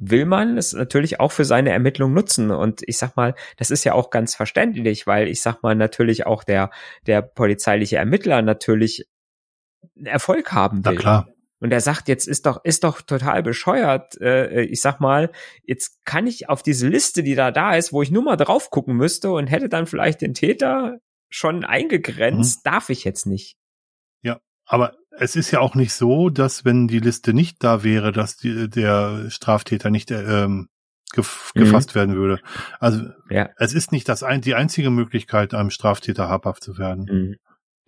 will 0.00 0.24
man 0.26 0.58
es 0.58 0.72
natürlich 0.72 1.20
auch 1.20 1.32
für 1.32 1.44
seine 1.44 1.70
Ermittlung 1.70 2.12
nutzen. 2.12 2.50
Und 2.50 2.82
ich 2.86 2.98
sag 2.98 3.16
mal, 3.16 3.34
das 3.56 3.70
ist 3.70 3.84
ja 3.84 3.94
auch 3.94 4.10
ganz 4.10 4.34
verständlich, 4.34 5.06
weil 5.06 5.28
ich 5.28 5.42
sag 5.42 5.62
mal, 5.62 5.74
natürlich 5.74 6.26
auch 6.26 6.44
der, 6.44 6.70
der 7.06 7.22
polizeiliche 7.22 7.96
Ermittler 7.96 8.42
natürlich 8.42 9.06
Erfolg 10.02 10.52
haben 10.52 10.80
Na 10.84 10.90
will. 10.90 10.98
klar. 10.98 11.28
Und 11.60 11.72
er 11.72 11.80
sagt, 11.80 12.08
jetzt 12.08 12.26
ist 12.26 12.46
doch, 12.46 12.64
ist 12.64 12.82
doch 12.82 13.02
total 13.02 13.44
bescheuert. 13.44 14.20
Äh, 14.20 14.62
ich 14.62 14.80
sag 14.80 14.98
mal, 14.98 15.30
jetzt 15.62 16.04
kann 16.04 16.26
ich 16.26 16.48
auf 16.48 16.64
diese 16.64 16.88
Liste, 16.88 17.22
die 17.22 17.36
da 17.36 17.52
da 17.52 17.76
ist, 17.76 17.92
wo 17.92 18.02
ich 18.02 18.10
nur 18.10 18.24
mal 18.24 18.36
drauf 18.36 18.70
gucken 18.70 18.96
müsste 18.96 19.30
und 19.30 19.46
hätte 19.46 19.68
dann 19.68 19.86
vielleicht 19.86 20.22
den 20.22 20.34
Täter 20.34 20.98
schon 21.30 21.64
eingegrenzt, 21.64 22.66
darf 22.66 22.90
ich 22.90 23.04
jetzt 23.04 23.26
nicht. 23.26 23.56
Aber 24.66 24.96
es 25.18 25.36
ist 25.36 25.50
ja 25.50 25.60
auch 25.60 25.74
nicht 25.74 25.92
so, 25.92 26.30
dass 26.30 26.64
wenn 26.64 26.88
die 26.88 26.98
Liste 27.00 27.32
nicht 27.34 27.62
da 27.62 27.82
wäre, 27.82 28.12
dass 28.12 28.36
die, 28.36 28.68
der 28.68 29.30
Straftäter 29.30 29.90
nicht 29.90 30.10
ähm, 30.10 30.68
gef 31.12 31.52
Mhm. 31.54 31.60
gefasst 31.60 31.94
werden 31.94 32.14
würde. 32.14 32.40
Also 32.80 33.04
Ja. 33.28 33.50
es 33.58 33.74
ist 33.74 33.92
nicht 33.92 34.08
das 34.08 34.22
ein, 34.22 34.40
die 34.40 34.54
einzige 34.54 34.90
Möglichkeit, 34.90 35.54
einem 35.54 35.70
Straftäter 35.70 36.28
habhaft 36.28 36.62
zu 36.64 36.78
werden. 36.78 37.06
Mhm. 37.10 37.36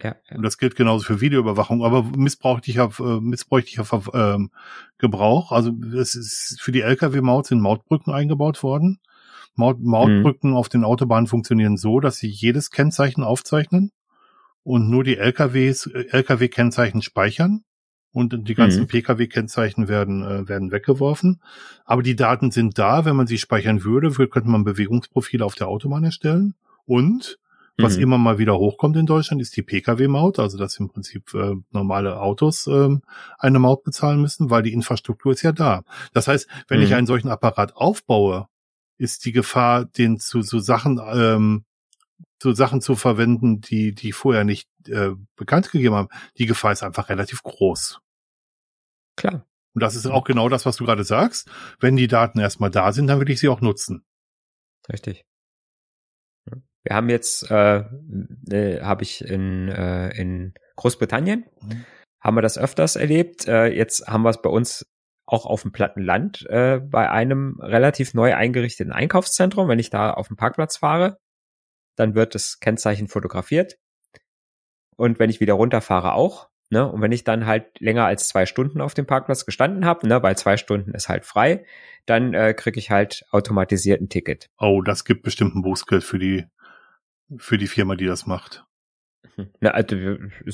Ja, 0.03 0.17
ja. 0.29 0.37
Und 0.37 0.43
das 0.43 0.59
gilt 0.59 0.75
genauso 0.77 1.05
für 1.05 1.21
Videoüberwachung, 1.21 1.85
aber 1.85 2.03
missbräuchlicher, 2.03 2.91
äh, 2.99 3.21
missbräuchlicher 3.21 3.87
ähm, 4.13 4.51
Gebrauch. 4.99 5.53
Also 5.53 5.73
es 5.97 6.15
ist 6.17 6.59
für 6.61 6.73
die 6.73 6.81
Lkw-Maut 6.83 7.47
sind 7.47 7.61
Mautbrücken 7.61 8.13
eingebaut 8.13 8.63
worden. 8.63 8.99
Maut, 9.55 9.79
Mautbrücken 9.81 10.55
auf 10.55 10.69
den 10.69 10.85
Autobahnen 10.85 11.29
funktionieren 11.29 11.77
so, 11.77 12.01
dass 12.01 12.17
sie 12.17 12.29
jedes 12.29 12.71
Kennzeichen 12.71 13.23
aufzeichnen 13.23 13.93
und 14.65 14.91
nur 14.91 15.05
die 15.05 15.17
LKWs, 15.17 15.87
äh, 15.87 16.07
LKW-Kennzeichen 16.11 17.03
speichern 17.03 17.63
und 18.13 18.49
die 18.49 18.55
ganzen 18.55 18.83
Mhm. 18.83 18.87
Pkw-Kennzeichen 18.89 19.89
werden, 19.89 20.23
äh, 20.25 20.49
werden 20.49 20.73
weggeworfen. 20.73 21.41
Aber 21.85 22.03
die 22.03 22.17
Daten 22.17 22.51
sind 22.51 22.79
da. 22.79 23.05
Wenn 23.05 23.17
man 23.17 23.27
sie 23.27 23.39
speichern 23.39 23.85
würde, 23.85 24.09
wür- 24.09 24.29
könnte 24.29 24.49
man 24.49 24.65
Bewegungsprofile 24.65 25.45
auf 25.45 25.55
der 25.55 25.69
Autobahn 25.69 26.05
erstellen 26.05 26.55
Und 26.87 27.39
was 27.77 27.97
Mhm. 27.97 28.03
immer 28.05 28.19
mal 28.19 28.39
wieder 28.39 28.57
hochkommt 28.59 28.97
in 28.97 29.07
Deutschland, 29.07 29.43
ist 29.43 29.57
die 29.57 29.63
Pkw-Maut, 29.63 30.39
also 30.39 30.57
dass 30.59 30.79
im 30.79 30.89
Prinzip 30.91 31.35
äh, 31.35 31.55
normale 31.73 32.21
Autos 32.21 32.67
ähm, 32.69 33.03
eine 33.39 33.59
Maut 33.59 33.83
bezahlen 33.83 34.21
müssen, 34.21 34.49
weil 34.51 34.63
die 34.63 34.73
Infrastruktur 34.73 35.33
ist 35.33 35.43
ja 35.43 35.51
da. 35.53 35.83
Das 36.13 36.29
heißt, 36.29 36.47
wenn 36.69 36.81
ich 36.83 36.91
Mhm. 36.91 36.97
einen 36.97 37.07
solchen 37.09 37.29
Apparat 37.31 37.75
aufbaue, 37.75 38.47
ist 38.97 39.25
die 39.25 39.33
Gefahr, 39.33 39.87
den 39.87 40.21
zu 40.21 40.43
so 40.43 40.61
Sachen 40.61 41.01
ähm, 41.13 41.65
zu 42.45 42.53
Sachen 42.53 42.83
zu 42.83 42.95
verwenden, 42.95 43.63
die 43.63 43.95
die 43.95 44.13
vorher 44.13 44.45
nicht 44.45 44.69
äh, 44.87 45.13
bekannt 45.35 45.71
gegeben 45.71 45.95
haben, 45.95 46.09
die 46.37 46.45
Gefahr 46.45 46.73
ist 46.73 46.83
einfach 46.83 47.09
relativ 47.09 47.43
groß. 47.43 48.01
Klar. 49.17 49.47
Und 49.75 49.83
das 49.83 49.97
ist 49.97 50.05
auch 50.05 50.25
genau 50.25 50.51
das, 50.51 50.67
was 50.67 50.77
du 50.77 50.85
gerade 50.85 51.05
sagst. 51.05 51.51
Wenn 51.81 51.97
die 51.97 52.07
Daten 52.07 52.39
erstmal 52.39 52.71
da 52.71 52.93
sind, 52.93 53.07
dann 53.07 53.19
will 53.19 53.31
ich 53.31 53.41
sie 53.41 53.49
auch 53.49 53.63
nutzen. 53.63 54.05
Richtig. 54.93 55.25
Wir 56.83 56.95
haben 56.95 57.09
jetzt, 57.09 57.51
äh, 57.51 57.79
äh, 58.51 58.83
habe 58.83 59.05
ich 59.05 59.25
in, 59.25 59.71
äh, 59.71 60.11
in 60.11 60.53
Großbritannien, 60.77 61.47
Mhm. 61.63 61.87
haben 62.21 62.37
wir 62.37 62.43
das 62.43 62.59
öfters 62.59 62.97
erlebt. 62.97 63.49
Äh, 63.49 63.69
jetzt 63.69 64.07
haben 64.07 64.23
wir 64.23 64.29
es 64.29 64.43
bei 64.43 64.51
uns 64.51 64.85
auch 65.25 65.47
auf 65.47 65.63
dem 65.63 65.73
platten 65.73 66.03
Land 66.03 66.45
äh, 66.51 66.79
bei 66.79 67.11
einem 67.11 67.59
relativ 67.59 68.13
neu 68.13 68.35
eingerichteten 68.35 68.93
Einkaufszentrum. 68.93 69.67
Wenn 69.67 69.79
ich 69.79 69.89
da 69.89 70.11
auf 70.13 70.29
dem 70.29 70.37
Parkplatz 70.37 70.77
fahre, 70.77 71.17
dann 71.97 72.15
wird 72.15 72.35
das 72.35 72.61
Kennzeichen 72.61 73.09
fotografiert. 73.09 73.79
Und 74.97 75.19
wenn 75.19 75.31
ich 75.31 75.41
wieder 75.41 75.55
runterfahre 75.55 76.15
auch. 76.15 76.49
Ne? 76.71 76.91
Und 76.91 77.03
wenn 77.03 77.13
ich 77.13 77.25
dann 77.25 77.47
halt 77.47 77.79
länger 77.79 78.07
als 78.07 78.29
zwei 78.29 78.47
Stunden 78.47 78.81
auf 78.81 78.95
dem 78.95 79.07
Parkplatz 79.07 79.45
gestanden 79.45 79.85
habe, 79.85 80.09
ne, 80.09 80.23
weil 80.23 80.37
zwei 80.37 80.57
Stunden 80.57 80.93
ist 80.95 81.09
halt 81.09 81.25
frei, 81.27 81.65
dann 82.07 82.33
äh, 82.33 82.55
kriege 82.55 82.79
ich 82.79 82.91
halt 82.91 83.25
automatisiert 83.31 84.01
ein 84.01 84.09
Ticket. 84.09 84.51
Oh, 84.59 84.81
das 84.83 85.05
gibt 85.05 85.23
bestimmt 85.23 85.55
ein 85.55 85.63
Bußgeld 85.63 86.03
für 86.03 86.19
die 86.19 86.47
für 87.39 87.59
die 87.59 87.67
Firma, 87.67 87.97
die 87.97 88.07
das 88.07 88.27
macht. 88.27 88.65
Na, 89.61 89.71
also, 89.71 89.97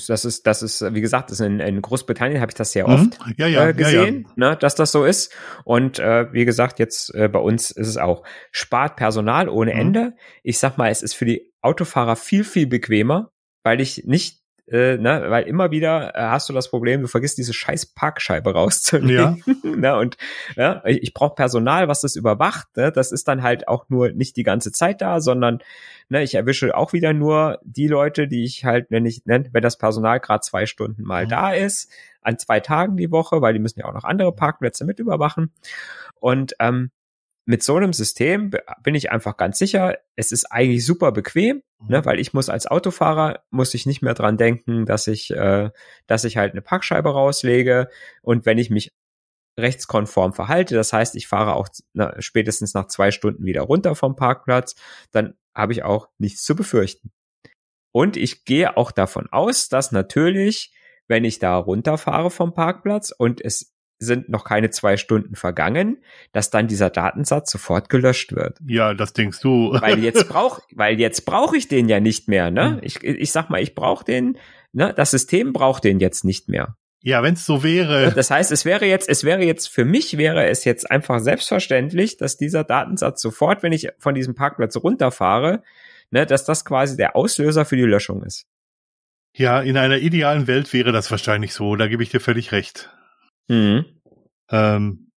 das 0.07 0.25
ist, 0.25 0.47
das 0.47 0.61
ist, 0.63 0.81
wie 0.93 1.01
gesagt, 1.01 1.31
ist 1.31 1.39
in, 1.39 1.59
in 1.59 1.81
Großbritannien 1.81 2.41
habe 2.41 2.51
ich 2.51 2.55
das 2.55 2.71
sehr 2.71 2.87
Mhm. 2.87 2.93
oft 2.93 3.19
Ja, 3.37 3.47
ja, 3.47 3.67
äh, 3.69 3.73
gesehen, 3.73 4.25
ja, 4.37 4.49
Ne, 4.51 4.57
dass 4.57 4.75
das 4.75 4.91
so 4.91 5.05
ist. 5.05 5.33
Und 5.63 5.99
äh, 5.99 6.31
wie 6.33 6.45
gesagt, 6.45 6.79
jetzt 6.79 7.13
äh, 7.13 7.27
bei 7.27 7.39
uns 7.39 7.71
ist 7.71 7.87
es 7.87 7.97
auch. 7.97 8.23
Spart 8.51 8.95
Personal 8.95 9.49
ohne 9.49 9.73
Mhm. 9.73 9.79
Ende. 9.79 10.13
Ich 10.43 10.57
sag 10.59 10.77
mal, 10.77 10.89
es 10.89 11.03
ist 11.03 11.13
für 11.13 11.25
die 11.25 11.51
Autofahrer 11.61 12.15
viel, 12.15 12.43
viel 12.43 12.67
bequemer, 12.67 13.31
weil 13.63 13.81
ich 13.81 14.05
nicht, 14.05 14.40
äh, 14.67 14.97
ne, 14.97 15.25
weil 15.27 15.43
immer 15.47 15.71
wieder 15.71 16.15
äh, 16.15 16.21
hast 16.21 16.49
du 16.49 16.53
das 16.53 16.69
Problem, 16.69 17.01
du 17.01 17.07
vergisst 17.07 17.37
diese 17.37 17.53
scheiß 17.53 17.87
Parkscheibe 17.87 18.53
rauszulegen. 18.53 19.43
ne, 19.63 19.97
und 19.97 20.17
ja, 20.55 20.81
ich, 20.85 21.03
ich 21.03 21.13
brauche 21.13 21.35
Personal, 21.35 21.87
was 21.87 22.01
das 22.01 22.15
überwacht. 22.15 22.67
Ne? 22.77 22.91
Das 22.91 23.11
ist 23.11 23.27
dann 23.27 23.43
halt 23.43 23.67
auch 23.67 23.89
nur 23.89 24.11
nicht 24.11 24.37
die 24.37 24.43
ganze 24.43 24.71
Zeit 24.71 25.01
da, 25.01 25.19
sondern 25.19 25.59
ne, 26.09 26.23
ich 26.23 26.35
erwische 26.35 26.75
auch 26.75 26.93
wieder 26.93 27.13
nur 27.13 27.59
die 27.63 27.87
Leute, 27.87 28.27
die 28.27 28.43
ich 28.43 28.65
halt, 28.65 28.87
wenn 28.89 29.05
ich, 29.05 29.25
ne, 29.25 29.45
wenn 29.51 29.63
das 29.63 29.77
Personal 29.77 30.19
gerade 30.19 30.41
zwei 30.41 30.65
Stunden 30.65 31.03
mal 31.03 31.25
Mhm. 31.25 31.29
da 31.29 31.51
ist, 31.51 31.91
an 32.21 32.37
zwei 32.37 32.59
Tagen 32.59 32.97
die 32.97 33.11
Woche, 33.11 33.41
weil 33.41 33.53
die 33.53 33.59
müssen 33.59 33.79
ja 33.79 33.85
auch 33.85 33.93
noch 33.93 34.03
andere 34.03 34.31
Parkplätze 34.33 34.85
mit 34.85 34.99
überwachen. 34.99 35.51
Und 36.19 36.53
ähm, 36.59 36.91
mit 37.45 37.63
so 37.63 37.75
einem 37.75 37.93
System 37.93 38.51
bin 38.83 38.95
ich 38.95 39.11
einfach 39.11 39.35
ganz 39.37 39.57
sicher, 39.57 39.97
es 40.15 40.31
ist 40.31 40.45
eigentlich 40.51 40.85
super 40.85 41.11
bequem, 41.11 41.63
Mhm. 41.81 41.87
ne, 41.89 42.05
weil 42.05 42.19
ich 42.19 42.33
muss 42.33 42.49
als 42.49 42.67
Autofahrer 42.67 43.43
muss 43.49 43.73
ich 43.73 43.85
nicht 43.85 44.01
mehr 44.01 44.13
dran 44.13 44.37
denken, 44.37 44.85
dass 44.85 45.07
ich, 45.07 45.31
äh, 45.31 45.71
dass 46.07 46.23
ich 46.23 46.37
halt 46.37 46.51
eine 46.53 46.61
Parkscheibe 46.61 47.09
rauslege 47.09 47.89
und 48.21 48.45
wenn 48.45 48.57
ich 48.57 48.69
mich 48.69 48.93
rechtskonform 49.59 50.33
verhalte, 50.33 50.75
das 50.75 50.93
heißt, 50.93 51.15
ich 51.15 51.27
fahre 51.27 51.55
auch 51.55 51.67
na, 51.93 52.15
spätestens 52.21 52.73
nach 52.73 52.87
zwei 52.87 53.11
Stunden 53.11 53.45
wieder 53.45 53.61
runter 53.61 53.95
vom 53.95 54.15
Parkplatz, 54.15 54.75
dann 55.11 55.35
habe 55.53 55.73
ich 55.73 55.83
auch 55.83 56.07
nichts 56.17 56.43
zu 56.43 56.55
befürchten. 56.55 57.11
Und 57.91 58.15
ich 58.15 58.45
gehe 58.45 58.77
auch 58.77 58.91
davon 58.91 59.27
aus, 59.31 59.67
dass 59.67 59.91
natürlich, 59.91 60.73
wenn 61.07 61.25
ich 61.25 61.39
da 61.39 61.57
runterfahre 61.57 62.31
vom 62.31 62.53
Parkplatz 62.53 63.11
und 63.11 63.43
es 63.43 63.73
sind 64.01 64.29
noch 64.29 64.43
keine 64.43 64.71
zwei 64.71 64.97
Stunden 64.97 65.35
vergangen, 65.35 65.97
dass 66.31 66.49
dann 66.49 66.67
dieser 66.67 66.89
Datensatz 66.89 67.51
sofort 67.51 67.89
gelöscht 67.89 68.33
wird. 68.33 68.57
Ja, 68.65 68.93
das 68.93 69.13
denkst 69.13 69.39
du. 69.41 69.77
Weil 69.79 69.99
jetzt 69.99 70.27
brauch, 70.29 70.59
weil 70.73 70.99
jetzt 70.99 71.25
brauche 71.25 71.55
ich 71.55 71.67
den 71.67 71.87
ja 71.87 71.99
nicht 71.99 72.27
mehr, 72.27 72.51
ne? 72.51 72.71
Mhm. 72.71 72.79
Ich, 72.81 73.03
ich 73.03 73.31
sag 73.31 73.49
mal, 73.49 73.61
ich 73.61 73.75
brauche 73.75 74.03
den, 74.03 74.37
ne? 74.73 74.93
Das 74.95 75.11
System 75.11 75.53
braucht 75.53 75.83
den 75.83 75.99
jetzt 75.99 76.25
nicht 76.25 76.49
mehr. 76.49 76.75
Ja, 77.03 77.23
wenn 77.23 77.33
es 77.33 77.45
so 77.45 77.63
wäre. 77.63 78.11
Das 78.15 78.29
heißt, 78.29 78.51
es 78.51 78.63
wäre 78.65 78.85
jetzt, 78.85 79.09
es 79.09 79.23
wäre 79.23 79.43
jetzt 79.43 79.67
für 79.69 79.85
mich 79.85 80.17
wäre 80.17 80.47
es 80.47 80.65
jetzt 80.65 80.89
einfach 80.89 81.19
selbstverständlich, 81.19 82.17
dass 82.17 82.37
dieser 82.37 82.63
Datensatz 82.63 83.21
sofort, 83.21 83.63
wenn 83.63 83.71
ich 83.71 83.89
von 83.97 84.13
diesem 84.13 84.35
Parkplatz 84.35 84.75
runterfahre, 84.77 85.63
ne, 86.11 86.25
dass 86.25 86.45
das 86.45 86.63
quasi 86.63 86.97
der 86.97 87.15
Auslöser 87.15 87.65
für 87.65 87.75
die 87.75 87.83
Löschung 87.83 88.23
ist. 88.23 88.45
Ja, 89.33 89.61
in 89.61 89.77
einer 89.77 89.97
idealen 89.97 90.47
Welt 90.47 90.71
wäre 90.73 90.91
das 90.91 91.09
wahrscheinlich 91.09 91.53
so. 91.53 91.75
Da 91.75 91.87
gebe 91.87 92.03
ich 92.03 92.09
dir 92.09 92.19
völlig 92.19 92.51
recht. 92.51 92.89
Mhm. 93.51 93.85
Ähm, 94.49 95.11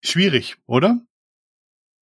schwierig, 0.00 0.56
oder? 0.66 1.00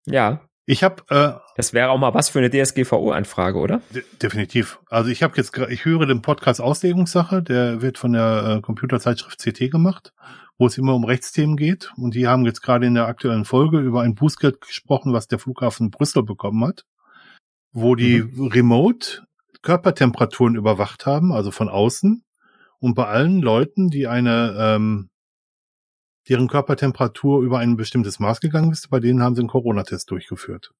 Ja, 0.05 0.43
Ich 0.67 0.85
habe 0.85 1.03
äh, 1.09 1.41
das 1.57 1.73
wäre 1.73 1.89
auch 1.91 1.99
mal 1.99 2.13
was 2.13 2.29
für 2.29 2.41
eine 2.41 2.51
DSGVO-Anfrage, 2.51 3.59
oder? 3.59 3.81
de 3.95 4.05
definitiv. 4.21 4.79
Also 4.91 5.11
ich 5.11 5.23
habe 5.23 5.35
jetzt, 5.39 5.57
ich 5.71 5.85
höre 5.87 6.05
den 6.05 6.21
Podcast 6.21 6.61
Auslegungssache, 6.61 7.43
der 7.43 7.81
wird 7.81 7.97
von 7.97 8.13
der 8.13 8.59
äh, 8.59 8.61
Computerzeitschrift 8.61 9.39
CT 9.39 9.71
gemacht, 9.71 10.13
wo 10.59 10.67
es 10.67 10.77
immer 10.77 10.95
um 10.95 11.05
Rechtsthemen 11.05 11.57
geht. 11.57 11.91
Und 11.97 12.15
die 12.15 12.27
haben 12.27 12.45
jetzt 12.45 12.61
gerade 12.61 12.87
in 12.87 12.95
der 12.95 13.07
aktuellen 13.07 13.47
Folge 13.47 13.79
über 13.79 14.03
ein 14.03 14.15
Bußgeld 14.15 14.61
gesprochen, 14.61 15.15
was 15.15 15.27
der 15.27 15.39
Flughafen 15.39 15.91
Brüssel 15.91 16.23
bekommen 16.23 16.63
hat, 16.67 16.85
wo 17.73 17.95
die 17.95 18.19
remote 18.37 19.25
Körpertemperaturen 19.63 20.55
überwacht 20.55 21.07
haben, 21.07 21.33
also 21.33 21.51
von 21.51 21.71
außen. 21.71 22.25
Und 22.79 22.95
bei 22.95 23.07
allen 23.07 23.41
Leuten, 23.41 23.89
die 23.89 24.07
eine, 24.07 24.55
ähm, 24.59 25.09
deren 26.29 26.49
Körpertemperatur 26.49 27.43
über 27.43 27.59
ein 27.59 27.77
bestimmtes 27.77 28.19
Maß 28.19 28.41
gegangen 28.41 28.73
ist, 28.73 28.89
bei 28.91 29.01
denen 29.01 29.23
haben 29.23 29.35
sie 29.35 29.41
einen 29.41 29.49
Corona-Test 29.49 30.11
durchgeführt. 30.11 30.73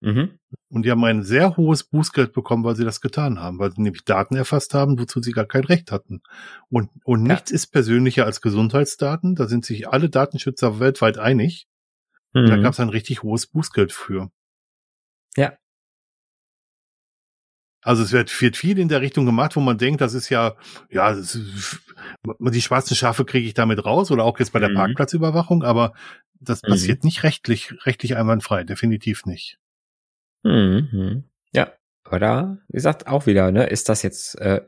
Mhm. 0.00 0.38
Und 0.68 0.84
die 0.84 0.90
haben 0.90 1.02
ein 1.04 1.22
sehr 1.22 1.56
hohes 1.56 1.82
Bußgeld 1.84 2.32
bekommen, 2.34 2.64
weil 2.64 2.76
sie 2.76 2.84
das 2.84 3.00
getan 3.00 3.40
haben, 3.40 3.58
weil 3.58 3.72
sie 3.72 3.80
nämlich 3.80 4.04
Daten 4.04 4.36
erfasst 4.36 4.74
haben, 4.74 4.98
wozu 4.98 5.22
sie 5.22 5.32
gar 5.32 5.46
kein 5.46 5.64
Recht 5.64 5.90
hatten. 5.90 6.20
Und, 6.68 6.90
und 7.04 7.24
Ja. 7.26 7.32
nichts 7.32 7.50
ist 7.50 7.68
persönlicher 7.68 8.26
als 8.26 8.40
Gesundheitsdaten. 8.42 9.34
Da 9.36 9.46
sind 9.46 9.64
sich 9.64 9.88
alle 9.88 10.10
Datenschützer 10.10 10.80
weltweit 10.80 11.16
einig. 11.18 11.66
Da 12.34 12.40
Mhm. 12.42 12.62
gab 12.62 12.74
es 12.74 12.80
ein 12.80 12.90
richtig 12.90 13.22
hohes 13.22 13.46
Bußgeld 13.46 13.92
für. 13.92 14.30
Ja. 15.36 15.56
Also 17.86 18.02
es 18.02 18.12
wird, 18.12 18.40
wird 18.40 18.56
viel 18.56 18.78
in 18.78 18.88
der 18.88 19.00
Richtung 19.00 19.26
gemacht, 19.26 19.54
wo 19.56 19.60
man 19.60 19.78
denkt, 19.78 20.00
das 20.00 20.12
ist 20.14 20.28
ja, 20.28 20.54
ja, 20.90 21.10
ist, 21.10 21.38
die 22.40 22.62
schwarzen 22.62 22.96
Schafe 22.96 23.24
kriege 23.24 23.46
ich 23.46 23.54
damit 23.54 23.84
raus 23.84 24.10
oder 24.10 24.24
auch 24.24 24.38
jetzt 24.38 24.52
bei 24.52 24.58
der 24.58 24.70
Mhm. 24.70 24.74
Parkplatzüberwachung, 24.74 25.62
aber 25.62 25.92
das 26.40 26.62
Mhm. 26.62 26.68
passiert 26.68 27.04
nicht 27.04 27.22
rechtlich, 27.22 27.72
rechtlich 27.86 28.16
einwandfrei, 28.16 28.64
definitiv 28.64 29.24
nicht. 29.24 29.58
Mhm. 30.42 31.24
Ja, 31.52 31.72
aber 32.04 32.18
da, 32.18 32.58
wie 32.68 32.74
gesagt, 32.76 33.06
auch 33.06 33.26
wieder, 33.26 33.52
ne, 33.52 33.66
ist 33.66 33.88
das 33.88 34.02
jetzt, 34.02 34.34
äh, 34.40 34.62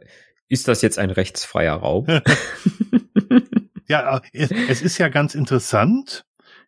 ist 0.48 0.68
das 0.68 0.80
jetzt 0.82 0.98
ein 0.98 1.10
rechtsfreier 1.10 1.74
Raum? 1.74 2.06
Ja, 3.88 4.18
äh, 4.18 4.20
es, 4.32 4.50
es 4.50 4.82
ist 4.82 4.98
ja 4.98 5.08
ganz 5.08 5.34
interessant, 5.34 6.24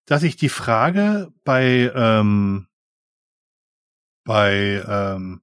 dass 0.06 0.22
ich 0.22 0.36
die 0.36 0.48
Frage 0.48 1.32
bei 1.44 1.92
ähm, 1.94 2.66
bei 4.24 4.82
ähm, 4.86 5.42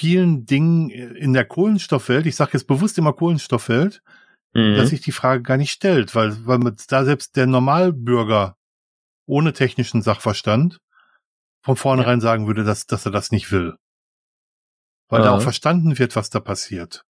vielen 0.00 0.46
Dingen 0.46 0.90
in 0.90 1.32
der 1.32 1.44
Kohlenstoffwelt, 1.44 2.26
ich 2.26 2.36
sage 2.36 2.52
jetzt 2.54 2.66
bewusst 2.66 2.98
immer 2.98 3.12
Kohlenstoffwelt, 3.12 4.02
Mhm. 4.56 4.76
dass 4.76 4.90
sich 4.90 5.00
die 5.00 5.10
Frage 5.12 5.42
gar 5.42 5.56
nicht 5.56 5.72
stellt, 5.72 6.14
weil 6.14 6.46
weil 6.46 6.60
da 6.88 7.04
selbst 7.04 7.34
der 7.36 7.46
Normalbürger 7.46 8.56
ohne 9.26 9.52
technischen 9.52 10.00
Sachverstand 10.00 10.78
von 11.64 11.74
vornherein 11.76 12.20
sagen 12.20 12.46
würde, 12.46 12.62
dass 12.62 12.86
dass 12.86 13.04
er 13.04 13.10
das 13.10 13.32
nicht 13.32 13.50
will, 13.50 13.74
weil 15.08 15.22
da 15.22 15.30
Aha. 15.30 15.38
auch 15.38 15.42
verstanden 15.42 15.98
wird, 15.98 16.14
was 16.14 16.30
da 16.30 16.40
passiert. 16.40 17.04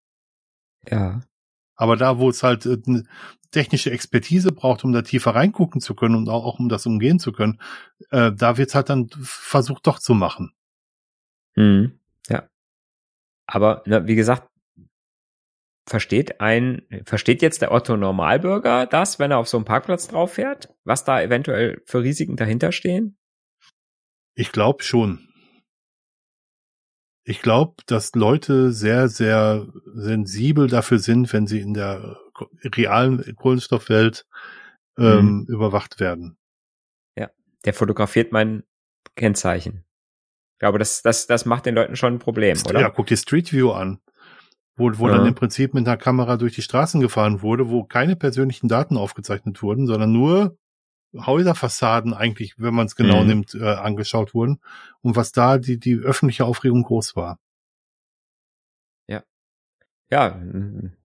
ja. 0.88 1.20
Aber 1.74 1.96
da, 1.96 2.18
wo 2.18 2.28
es 2.28 2.42
halt 2.44 2.64
äh, 2.66 2.76
eine 2.86 3.04
technische 3.50 3.90
Expertise 3.90 4.52
braucht, 4.52 4.84
um 4.84 4.92
da 4.92 5.02
tiefer 5.02 5.34
reingucken 5.34 5.80
zu 5.80 5.94
können 5.96 6.14
und 6.14 6.28
auch, 6.28 6.44
auch 6.44 6.58
um 6.60 6.68
das 6.68 6.86
umgehen 6.86 7.18
zu 7.18 7.32
können, 7.32 7.60
äh, 8.10 8.30
da 8.30 8.56
wird's 8.56 8.74
halt 8.76 8.88
dann 8.88 9.08
versucht 9.20 9.86
doch 9.88 9.98
zu 9.98 10.14
machen. 10.14 10.52
Mhm. 11.56 11.98
Ja. 13.48 13.54
Aber, 13.54 13.82
ne, 13.86 14.06
wie 14.06 14.14
gesagt, 14.14 14.48
versteht 15.88 16.40
ein, 16.40 16.82
versteht 17.04 17.42
jetzt 17.42 17.60
der 17.60 17.72
Otto 17.72 17.96
Normalbürger 17.96 18.86
das, 18.86 19.18
wenn 19.18 19.30
er 19.30 19.38
auf 19.38 19.48
so 19.48 19.56
einem 19.56 19.64
Parkplatz 19.64 20.08
drauf 20.08 20.34
fährt? 20.34 20.72
Was 20.84 21.04
da 21.04 21.20
eventuell 21.20 21.82
für 21.86 22.02
Risiken 22.02 22.36
dahinter 22.36 22.72
stehen? 22.72 23.18
Ich 24.34 24.52
glaube 24.52 24.82
schon. 24.82 25.28
Ich 27.24 27.42
glaube, 27.42 27.74
dass 27.86 28.14
Leute 28.14 28.72
sehr, 28.72 29.08
sehr 29.08 29.68
sensibel 29.94 30.66
dafür 30.68 30.98
sind, 30.98 31.32
wenn 31.32 31.46
sie 31.46 31.60
in 31.60 31.74
der 31.74 32.18
realen 32.64 33.36
Kohlenstoffwelt 33.36 34.26
ähm, 34.98 35.46
überwacht 35.48 36.00
werden. 36.00 36.36
Der 37.64 37.74
fotografiert 37.74 38.32
mein 38.32 38.64
Kennzeichen. 39.14 39.84
Glaube, 40.62 40.78
das, 40.78 41.02
das, 41.02 41.26
das 41.26 41.44
macht 41.44 41.66
den 41.66 41.74
Leuten 41.74 41.96
schon 41.96 42.14
ein 42.14 42.18
Problem, 42.20 42.56
oder? 42.68 42.80
Ja, 42.80 42.88
guck 42.88 43.08
dir 43.08 43.16
Street 43.16 43.52
View 43.52 43.72
an. 43.72 43.98
Wo, 44.76 44.90
wo 44.96 45.08
ja. 45.08 45.16
dann 45.16 45.26
im 45.26 45.34
Prinzip 45.34 45.74
mit 45.74 45.86
einer 45.86 45.96
Kamera 45.96 46.36
durch 46.36 46.54
die 46.54 46.62
Straßen 46.62 47.00
gefahren 47.00 47.42
wurde, 47.42 47.68
wo 47.68 47.82
keine 47.82 48.14
persönlichen 48.14 48.68
Daten 48.68 48.96
aufgezeichnet 48.96 49.60
wurden, 49.60 49.86
sondern 49.88 50.12
nur 50.12 50.56
Häuserfassaden 51.14 52.14
eigentlich, 52.14 52.54
wenn 52.58 52.74
man 52.74 52.86
es 52.86 52.94
genau 52.94 53.22
mhm. 53.22 53.26
nimmt, 53.26 53.54
äh, 53.54 53.64
angeschaut 53.64 54.34
wurden. 54.34 54.60
Und 55.00 55.16
was 55.16 55.32
da 55.32 55.58
die, 55.58 55.78
die 55.78 55.96
öffentliche 55.96 56.44
Aufregung 56.44 56.84
groß 56.84 57.16
war. 57.16 57.38
Ja. 59.08 59.24
Ja, 60.10 60.40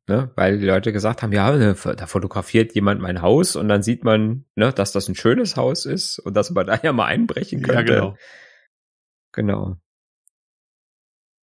ne, 0.08 0.32
weil 0.36 0.60
die 0.60 0.68
Leute 0.68 0.94
gesagt 0.94 1.24
haben, 1.24 1.34
ja, 1.34 1.52
ne, 1.52 1.74
da 1.74 2.06
fotografiert 2.06 2.76
jemand 2.76 3.02
mein 3.02 3.24
Haus 3.24 3.56
und 3.56 3.68
dann 3.70 3.82
sieht 3.82 4.04
man, 4.04 4.46
ne, 4.56 4.72
dass 4.72 4.92
das 4.92 5.10
ein 5.10 5.16
schönes 5.16 5.58
Haus 5.58 5.86
ist 5.88 6.20
und 6.20 6.36
dass 6.36 6.52
man 6.52 6.68
da 6.68 6.80
ja 6.82 6.94
mal 6.94 7.06
einbrechen 7.06 7.64
könnte. 7.64 7.94
Ja, 7.94 8.02
genau. 8.02 8.18
Genau. 9.34 9.78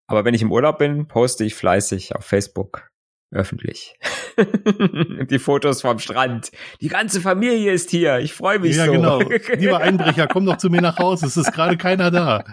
Aber 0.07 0.25
wenn 0.25 0.35
ich 0.35 0.43
im 0.43 0.53
Urlaub 0.53 0.79
bin, 0.79 1.07
poste 1.07 1.45
ich 1.45 1.55
fleißig 1.55 2.15
auf 2.15 2.25
Facebook 2.25 2.91
öffentlich. 3.35 3.99
die 5.31 5.39
Fotos 5.39 5.83
vom 5.83 5.99
Strand. 5.99 6.53
Die 6.81 6.89
ganze 6.89 7.21
Familie 7.21 7.73
ist 7.73 7.91
hier. 7.91 8.19
Ich 8.21 8.33
freue 8.33 8.61
mich 8.61 8.77
ja, 8.77 8.87
so. 8.87 8.93
Ja, 8.93 8.97
genau. 8.97 9.19
Lieber 9.57 9.79
Einbrecher, 9.79 10.29
komm 10.29 10.47
doch 10.47 10.57
zu 10.57 10.71
mir 10.71 10.81
nach 10.81 10.99
Hause. 10.99 11.27
Es 11.27 11.37
ist 11.37 11.53
gerade 11.53 11.77
keiner 11.77 12.11
da. 12.11 12.45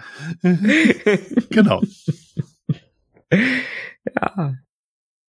genau. 1.50 1.82
Ja. 3.30 4.54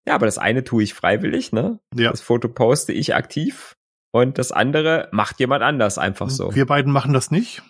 Ja, 0.06 0.16
aber 0.16 0.26
das 0.26 0.38
eine 0.38 0.64
tue 0.64 0.84
ich 0.84 0.94
freiwillig, 0.94 1.54
ne? 1.54 1.80
Ja. 1.96 2.12
Das 2.12 2.22
Foto 2.22 2.50
poste 2.50 2.92
ich 2.92 3.16
aktiv 3.16 3.78
und 4.12 4.38
das 4.38 4.52
andere 4.52 5.08
macht 5.12 5.40
jemand 5.40 5.64
anders 5.64 5.98
einfach 5.98 6.30
so. 6.30 6.54
Wir 6.54 6.66
beiden 6.66 6.92
machen 6.92 7.14
das 7.14 7.32
nicht. 7.32 7.64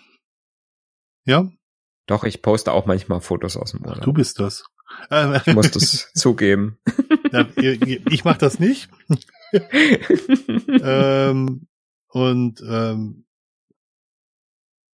Ja. 1.26 1.52
Doch, 2.06 2.24
ich 2.24 2.42
poste 2.42 2.72
auch 2.72 2.86
manchmal 2.86 3.22
Fotos 3.22 3.58
aus 3.58 3.72
dem 3.72 3.82
Urlaub. 3.82 4.00
Ach, 4.00 4.04
du 4.04 4.14
bist 4.14 4.40
das. 4.40 4.66
Ich 5.46 5.54
muss 5.54 5.72
das 5.72 6.12
zugeben. 6.14 6.78
Ja, 7.32 7.48
ich 7.58 8.26
mache 8.26 8.40
das 8.40 8.60
nicht. 8.60 8.90
ähm, 10.82 11.68
und 12.10 12.62
ähm, 12.62 13.26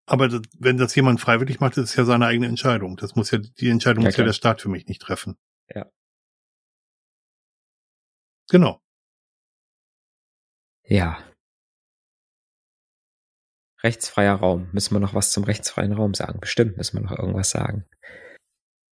aber 0.05 0.27
das, 0.27 0.41
wenn 0.57 0.77
das 0.77 0.95
jemand 0.95 1.21
freiwillig 1.21 1.59
macht, 1.59 1.77
ist 1.77 1.91
es 1.91 1.95
ja 1.95 2.03
seine 2.03 2.25
eigene 2.25 2.47
Entscheidung. 2.47 2.97
Das 2.97 3.15
muss 3.15 3.29
ja 3.29 3.37
die 3.37 3.69
Entscheidung 3.69 4.03
ja, 4.03 4.07
muss 4.07 4.17
ja 4.17 4.23
der 4.23 4.33
Staat 4.33 4.61
für 4.61 4.69
mich 4.69 4.87
nicht 4.87 5.01
treffen. 5.01 5.37
Ja. 5.73 5.85
Genau. 8.49 8.81
Ja. 10.83 11.19
Rechtsfreier 13.83 14.35
Raum. 14.35 14.69
Müssen 14.71 14.95
wir 14.95 14.99
noch 14.99 15.13
was 15.13 15.31
zum 15.31 15.43
rechtsfreien 15.43 15.93
Raum 15.93 16.13
sagen? 16.13 16.39
Bestimmt 16.39 16.77
müssen 16.77 16.97
wir 16.97 17.03
noch 17.03 17.17
irgendwas 17.17 17.49
sagen. 17.49 17.85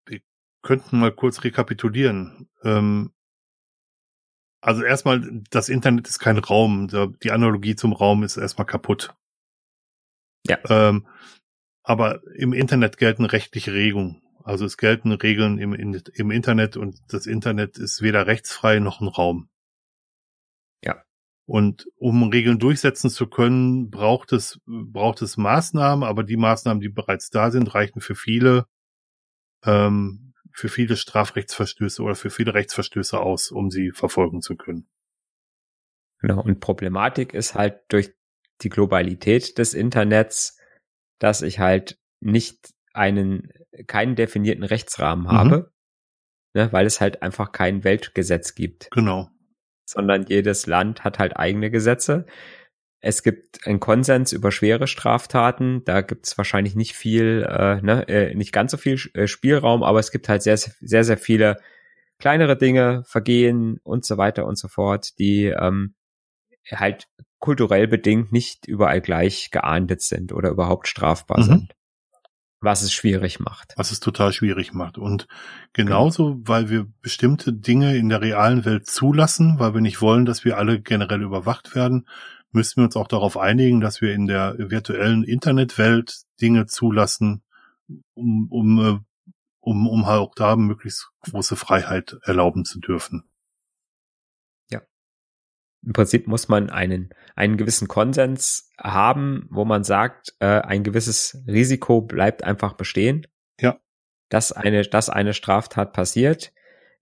Wir 0.06 0.22
könnten 0.62 1.00
mal 1.00 1.12
kurz 1.12 1.44
rekapitulieren. 1.44 2.50
Ähm, 2.64 3.14
also 4.62 4.84
erstmal, 4.84 5.44
das 5.50 5.70
Internet 5.70 6.08
ist 6.08 6.20
kein 6.20 6.38
Raum. 6.38 6.88
Die 7.24 7.32
Analogie 7.32 7.76
zum 7.76 7.94
Raum 7.94 8.24
ist 8.24 8.38
erstmal 8.38 8.66
kaputt. 8.66 9.14
Ja. 10.46 10.58
Ähm, 10.70 11.08
aber 11.84 12.22
im 12.36 12.54
Internet 12.54 12.98
gelten 12.98 13.26
rechtliche 13.26 13.74
Regelungen. 13.74 14.22
Also 14.44 14.66
es 14.66 14.78
gelten 14.78 15.12
Regeln 15.12 15.58
im, 15.58 15.74
im 15.74 16.32
Internet 16.32 16.78
und 16.78 17.00
das 17.10 17.26
Internet 17.26 17.78
ist 17.78 18.02
weder 18.02 18.28
rechtsfrei 18.28 18.80
noch 18.80 19.02
ein 19.02 19.08
Raum. 19.08 19.50
Und 21.48 21.88
um 21.96 22.24
Regeln 22.24 22.60
durchsetzen 22.60 23.10
zu 23.10 23.26
können, 23.26 23.90
braucht 23.90 24.34
es, 24.34 24.60
braucht 24.66 25.22
es 25.22 25.38
Maßnahmen, 25.38 26.04
aber 26.04 26.24
die 26.24 26.36
Maßnahmen, 26.36 26.82
die 26.82 26.90
bereits 26.90 27.30
da 27.30 27.52
sind, 27.52 27.74
reichen 27.74 28.02
für 28.02 28.16
viele, 28.16 28.68
ähm, 29.64 30.34
für 30.52 30.68
viele 30.68 30.98
Strafrechtsverstöße 30.98 32.04
oder 32.04 32.16
für 32.16 32.30
viele 32.30 32.54
Rechtsverstöße 32.54 33.18
aus, 33.18 33.50
um 33.50 33.72
sie 33.72 33.92
verfolgen 33.92 34.42
zu 34.42 34.58
können. 34.58 34.90
Genau. 36.20 36.42
Und 36.42 36.60
Problematik 36.60 37.34
ist 37.34 37.56
halt 37.56 37.80
durch 37.88 38.14
die 38.62 38.70
Globalität 38.70 39.58
des 39.58 39.74
Internets, 39.74 40.60
dass 41.18 41.44
ich 41.44 41.60
halt 41.60 41.98
nicht 42.20 42.74
einen, 42.92 43.54
keinen 43.86 44.16
definierten 44.18 44.66
Rechtsrahmen 44.66 45.26
mhm. 45.26 45.32
habe, 45.32 45.72
ne, 46.54 46.74
weil 46.74 46.86
es 46.86 47.00
halt 47.00 47.22
einfach 47.22 47.54
kein 47.54 47.86
Weltgesetz 47.86 48.54
gibt. 48.54 48.92
Genau. 48.92 49.30
Sondern 49.88 50.26
jedes 50.28 50.68
Land 50.68 51.04
hat 51.04 51.18
halt 51.18 51.38
eigene 51.38 51.72
Gesetze. 51.72 52.26
Es 53.00 53.24
gibt 53.24 53.66
einen 53.66 53.80
Konsens 53.80 54.34
über 54.34 54.52
schwere 54.52 54.88
Straftaten. 54.88 55.84
Da 55.86 56.02
gibt 56.02 56.28
es 56.28 56.38
wahrscheinlich 56.38 56.76
nicht 56.76 56.94
viel, 56.94 57.48
äh, 57.50 57.82
ne, 57.82 58.08
äh, 58.10 58.36
nicht 58.36 58.52
ganz 58.52 58.72
so 58.72 58.78
viel 58.78 59.00
äh, 59.14 59.28
Spielraum, 59.28 59.84
aber 59.84 60.00
es 60.00 60.12
gibt 60.12 60.28
halt 60.28 60.44
sehr, 60.44 60.58
sehr, 60.58 61.04
sehr 61.04 61.18
viele 61.18 61.58
kleinere 62.20 62.58
Dinge, 62.58 63.04
Vergehen 63.06 63.80
und 63.84 64.04
so 64.04 64.18
weiter 64.18 64.46
und 64.46 64.58
so 64.58 64.68
fort, 64.68 65.18
die 65.20 65.46
ähm, 65.46 65.94
halt 66.72 67.08
kulturell 67.40 67.88
bedingt 67.88 68.32
nicht 68.32 68.68
überall 68.68 69.02
gleich 69.02 69.52
geahndet 69.52 70.02
sind 70.02 70.34
oder 70.34 70.50
überhaupt 70.50 70.88
strafbar 70.88 71.40
mhm. 71.40 71.44
sind. 71.44 71.76
Was 72.60 72.82
es 72.82 72.92
schwierig 72.92 73.40
macht. 73.40 73.74
Was 73.78 73.92
es 73.92 74.00
total 74.00 74.34
schwierig 74.34 74.74
macht. 74.74 74.98
Und 74.98 75.28
genauso, 75.74 76.36
genau. 76.36 76.48
weil 76.48 76.70
wir 76.70 76.88
bestimmte 77.02 77.54
Dinge 77.54 77.96
in 77.96 78.10
der 78.10 78.22
realen 78.22 78.66
Welt 78.66 78.88
zulassen, 78.88 79.60
weil 79.60 79.74
wir 79.74 79.82
nicht 79.82 80.02
wollen, 80.02 80.26
dass 80.26 80.44
wir 80.44 80.58
alle 80.58 80.82
generell 80.82 81.22
überwacht 81.22 81.76
werden, 81.76 82.08
müssen 82.52 82.78
wir 82.78 82.86
uns 82.86 82.96
auch 82.96 83.08
darauf 83.08 83.38
einigen, 83.38 83.80
dass 83.80 84.02
wir 84.02 84.14
in 84.14 84.26
der 84.26 84.56
virtuellen 84.58 85.24
Internetwelt 85.24 86.22
Dinge 86.42 86.66
zulassen, 86.66 87.44
um, 88.16 88.48
um, 88.50 88.80
äh, 88.80 89.00
um, 89.60 89.88
um 89.88 90.06
halt 90.08 90.20
auch 90.20 90.34
da 90.36 90.56
möglichst 90.56 91.10
große 91.30 91.56
Freiheit 91.56 92.18
erlauben 92.24 92.66
zu 92.66 92.80
dürfen 92.80 93.30
im 95.88 95.94
Prinzip 95.94 96.28
muss 96.28 96.50
man 96.50 96.70
einen, 96.70 97.12
einen 97.38 97.56
gewissen 97.56 97.88
Konsens 97.88 98.70
haben, 98.78 99.48
wo 99.50 99.64
man 99.64 99.86
sagt, 99.86 100.36
äh, 100.40 100.46
ein 100.46 100.84
gewisses 100.84 101.42
Risiko 101.48 102.02
bleibt 102.02 102.44
einfach 102.44 102.74
bestehen. 102.74 103.26
Ja. 103.62 103.80
Dass 104.28 104.52
eine, 104.52 104.82
dass 104.82 105.10
eine 105.10 105.34
Straftat 105.34 105.94
passiert, 105.94 106.52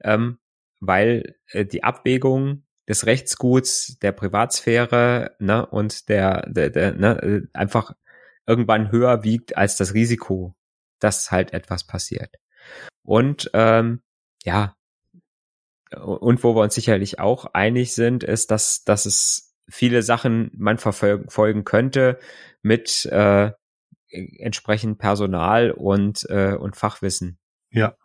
ähm, 0.03 0.37
weil 0.81 1.35
äh, 1.47 1.65
die 1.65 1.83
Abwägung 1.83 2.67
des 2.87 3.07
Rechtsguts, 3.07 3.97
der 4.03 4.11
Privatsphäre 4.11 5.35
ne, 5.39 5.65
und 5.65 6.07
der, 6.07 6.47
der, 6.47 6.69
der 6.69 6.93
ne, 6.93 7.19
äh, 7.23 7.41
einfach 7.53 7.93
irgendwann 8.45 8.91
höher 8.91 9.23
wiegt 9.23 9.57
als 9.57 9.77
das 9.77 9.95
Risiko, 9.95 10.55
dass 10.99 11.31
halt 11.31 11.53
etwas 11.53 11.87
passiert. 11.87 12.35
Und 13.01 13.49
ähm, 13.55 14.03
ja, 14.43 14.75
und 16.03 16.43
wo 16.43 16.55
wir 16.55 16.61
uns 16.61 16.75
sicherlich 16.75 17.19
auch 17.19 17.45
einig 17.53 17.93
sind, 17.93 18.23
ist, 18.23 18.51
dass, 18.51 18.83
dass 18.83 19.05
es 19.05 19.55
viele 19.69 20.03
Sachen 20.03 20.51
man 20.55 20.77
verfolgen 20.77 21.63
könnte 21.63 22.19
mit 22.61 23.05
äh, 23.05 23.51
entsprechend 24.09 24.97
Personal 24.99 25.71
und, 25.71 26.27
äh, 26.29 26.55
und 26.55 26.75
Fachwissen. 26.75 27.39
Ja. 27.71 27.95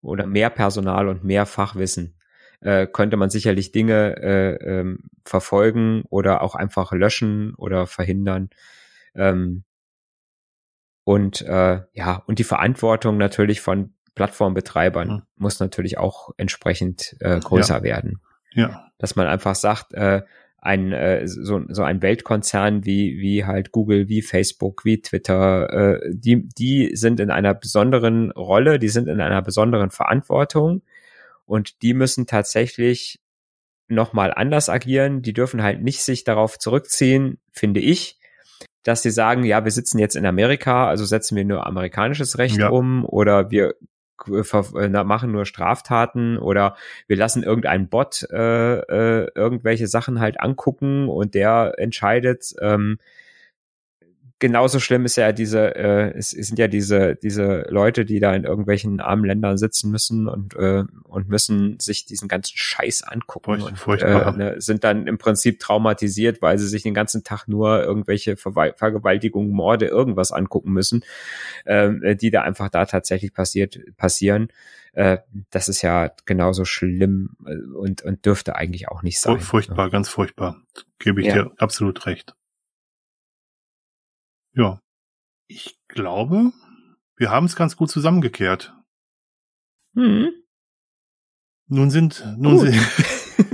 Oder 0.00 0.26
mehr 0.26 0.50
Personal 0.50 1.08
und 1.08 1.24
mehr 1.24 1.46
Fachwissen. 1.46 2.18
Äh, 2.60 2.86
könnte 2.86 3.16
man 3.16 3.30
sicherlich 3.30 3.72
Dinge 3.72 4.16
äh, 4.22 4.54
ähm, 4.64 5.10
verfolgen 5.24 6.04
oder 6.10 6.42
auch 6.42 6.54
einfach 6.54 6.92
löschen 6.92 7.54
oder 7.54 7.86
verhindern. 7.86 8.50
Ähm, 9.14 9.64
und 11.04 11.42
äh, 11.42 11.80
ja, 11.92 12.22
und 12.26 12.38
die 12.38 12.44
Verantwortung 12.44 13.16
natürlich 13.16 13.60
von 13.60 13.94
Plattformbetreibern 14.14 15.08
mhm. 15.08 15.22
muss 15.36 15.60
natürlich 15.60 15.98
auch 15.98 16.30
entsprechend 16.36 17.16
äh, 17.20 17.40
größer 17.40 17.78
ja. 17.78 17.82
werden. 17.82 18.20
Ja. 18.52 18.90
Dass 18.98 19.16
man 19.16 19.26
einfach 19.26 19.54
sagt, 19.54 19.94
äh, 19.94 20.22
ein 20.58 20.92
äh, 20.92 21.26
so, 21.26 21.62
so 21.68 21.82
ein 21.82 22.02
Weltkonzern 22.02 22.84
wie 22.84 23.18
wie 23.18 23.44
halt 23.44 23.72
Google, 23.72 24.08
wie 24.08 24.22
Facebook, 24.22 24.84
wie 24.84 25.00
Twitter, 25.00 25.70
äh, 25.72 26.00
die 26.12 26.48
die 26.56 26.94
sind 26.94 27.18
in 27.18 27.30
einer 27.30 27.52
besonderen 27.52 28.30
Rolle, 28.30 28.78
die 28.78 28.88
sind 28.88 29.08
in 29.08 29.20
einer 29.20 29.42
besonderen 29.42 29.90
Verantwortung 29.90 30.82
und 31.46 31.82
die 31.82 31.94
müssen 31.94 32.26
tatsächlich 32.28 33.20
noch 33.88 34.12
mal 34.12 34.32
anders 34.32 34.68
agieren. 34.68 35.22
Die 35.22 35.32
dürfen 35.32 35.62
halt 35.62 35.82
nicht 35.82 36.02
sich 36.02 36.22
darauf 36.22 36.58
zurückziehen, 36.58 37.38
finde 37.50 37.80
ich, 37.80 38.20
dass 38.84 39.02
sie 39.02 39.10
sagen, 39.10 39.44
ja, 39.44 39.64
wir 39.64 39.72
sitzen 39.72 39.98
jetzt 39.98 40.14
in 40.14 40.26
Amerika, 40.26 40.86
also 40.86 41.04
setzen 41.04 41.36
wir 41.36 41.44
nur 41.44 41.66
amerikanisches 41.66 42.38
Recht 42.38 42.58
ja. 42.58 42.68
um 42.68 43.04
oder 43.04 43.50
wir 43.50 43.74
machen 44.26 45.32
nur 45.32 45.46
Straftaten 45.46 46.38
oder 46.38 46.76
wir 47.06 47.16
lassen 47.16 47.42
irgendeinen 47.42 47.88
Bot 47.88 48.26
äh, 48.30 48.78
äh, 48.78 49.30
irgendwelche 49.34 49.86
Sachen 49.86 50.20
halt 50.20 50.40
angucken 50.40 51.08
und 51.08 51.34
der 51.34 51.74
entscheidet. 51.78 52.54
Ähm, 52.60 52.98
genauso 54.42 54.80
schlimm 54.80 55.04
ist 55.04 55.14
ja 55.14 55.30
diese, 55.30 55.76
äh, 55.76 56.18
es, 56.18 56.32
es 56.32 56.48
sind 56.48 56.58
ja 56.58 56.66
diese, 56.66 57.14
diese 57.14 57.64
Leute, 57.70 58.04
die 58.04 58.18
da 58.18 58.34
in 58.34 58.42
irgendwelchen 58.42 58.98
armen 58.98 59.24
Ländern 59.24 59.56
sitzen 59.56 59.92
müssen 59.92 60.26
und, 60.26 60.56
äh, 60.56 60.82
und 61.04 61.28
müssen 61.28 61.78
sich 61.78 62.06
diesen 62.06 62.26
ganzen 62.26 62.56
Scheiß 62.56 63.04
angucken 63.04 63.60
Furcht, 63.76 64.02
und 64.02 64.10
äh, 64.10 64.32
ne, 64.32 64.54
sind 64.60 64.82
dann 64.82 65.06
im 65.06 65.16
Prinzip 65.16 65.60
traumatisiert, 65.60 66.42
weil 66.42 66.58
sie 66.58 66.66
sich 66.66 66.82
den 66.82 66.92
ganzen 66.92 67.22
Tag 67.22 67.46
nur 67.46 67.84
irgendwelche 67.84 68.36
Ver 68.36 68.74
Vergewaltigungen, 68.76 69.52
Morde, 69.52 69.86
irgendwas 69.86 70.32
angucken 70.32 70.72
müssen, 70.72 71.04
äh, 71.64 72.16
die 72.16 72.32
da 72.32 72.42
einfach 72.42 72.68
da 72.68 72.84
tatsächlich 72.84 73.32
passiert, 73.32 73.78
passieren. 73.96 74.48
Äh, 74.92 75.18
das 75.50 75.68
ist 75.68 75.82
ja 75.82 76.10
genauso 76.24 76.64
schlimm 76.64 77.36
äh, 77.46 77.54
und, 77.76 78.02
und 78.02 78.26
dürfte 78.26 78.56
eigentlich 78.56 78.88
auch 78.88 79.04
nicht 79.04 79.20
sein. 79.20 79.38
Furchtbar, 79.38 79.84
ne? 79.84 79.92
ganz 79.92 80.08
furchtbar. 80.08 80.60
Gebe 80.98 81.20
ich 81.20 81.28
ja. 81.28 81.34
dir 81.34 81.52
absolut 81.58 82.06
recht. 82.06 82.34
Ja. 84.54 84.80
Ich 85.46 85.78
glaube, 85.88 86.52
wir 87.16 87.30
haben 87.30 87.46
es 87.46 87.56
ganz 87.56 87.76
gut 87.76 87.90
zusammengekehrt. 87.90 88.74
Hm. 89.94 90.30
Nun 91.66 91.90
sind, 91.90 92.24
nun 92.36 92.58
sind, 92.58 92.76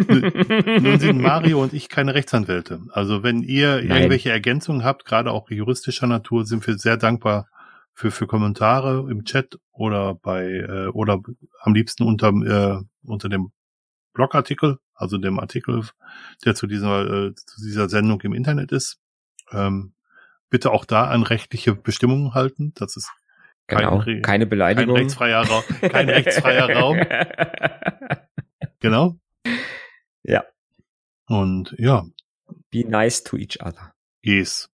nun 0.82 0.98
sind 0.98 1.20
Mario 1.20 1.62
und 1.62 1.72
ich 1.72 1.88
keine 1.88 2.14
Rechtsanwälte. 2.14 2.82
Also 2.90 3.22
wenn 3.22 3.42
ihr 3.42 3.76
Nein. 3.76 3.90
irgendwelche 3.90 4.30
Ergänzungen 4.30 4.84
habt, 4.84 5.04
gerade 5.04 5.30
auch 5.30 5.50
juristischer 5.50 6.06
Natur, 6.06 6.46
sind 6.46 6.66
wir 6.66 6.78
sehr 6.78 6.96
dankbar 6.96 7.48
für, 7.94 8.10
für 8.10 8.26
Kommentare 8.26 9.08
im 9.10 9.24
Chat 9.24 9.58
oder 9.72 10.14
bei, 10.14 10.44
äh, 10.46 10.86
oder 10.88 11.20
am 11.60 11.74
liebsten 11.74 12.04
unter, 12.04 12.28
äh, 12.28 12.82
unter 13.04 13.28
dem 13.28 13.52
Blogartikel, 14.14 14.78
also 14.94 15.18
dem 15.18 15.38
Artikel, 15.38 15.84
der 16.44 16.54
zu 16.54 16.66
dieser, 16.66 17.26
äh, 17.26 17.34
zu 17.34 17.60
dieser 17.62 17.88
Sendung 17.88 18.20
im 18.22 18.34
Internet 18.34 18.72
ist. 18.72 18.98
Ähm, 19.52 19.94
bitte 20.50 20.70
auch 20.70 20.84
da 20.84 21.04
an 21.08 21.22
rechtliche 21.22 21.74
Bestimmungen 21.74 22.34
halten. 22.34 22.72
Das 22.74 22.96
ist 22.96 23.10
genau, 23.66 24.00
kein, 24.00 24.22
keine 24.22 24.46
Beleidigung. 24.46 24.94
Kein 24.94 25.02
rechtsfreier 25.04 25.46
Raum. 25.46 25.62
Kein 25.80 26.08
rechtsfreier 26.08 26.76
Raum. 26.76 27.00
Genau. 28.80 29.18
Ja. 30.22 30.44
Und 31.26 31.74
ja. 31.78 32.04
Be 32.70 32.84
nice 32.88 33.24
to 33.24 33.36
each 33.36 33.60
other. 33.60 33.94
Yes. 34.22 34.70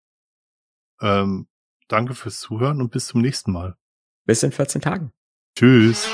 Ähm, 1.01 1.49
danke 1.89 2.15
fürs 2.15 2.41
Zuhören 2.41 2.81
und 2.81 2.91
bis 2.91 3.07
zum 3.07 3.21
nächsten 3.21 3.53
Mal. 3.53 3.77
Bis 4.25 4.43
in 4.43 4.53
14 4.53 4.81
Tagen. 4.81 5.13
Tschüss. 5.57 6.09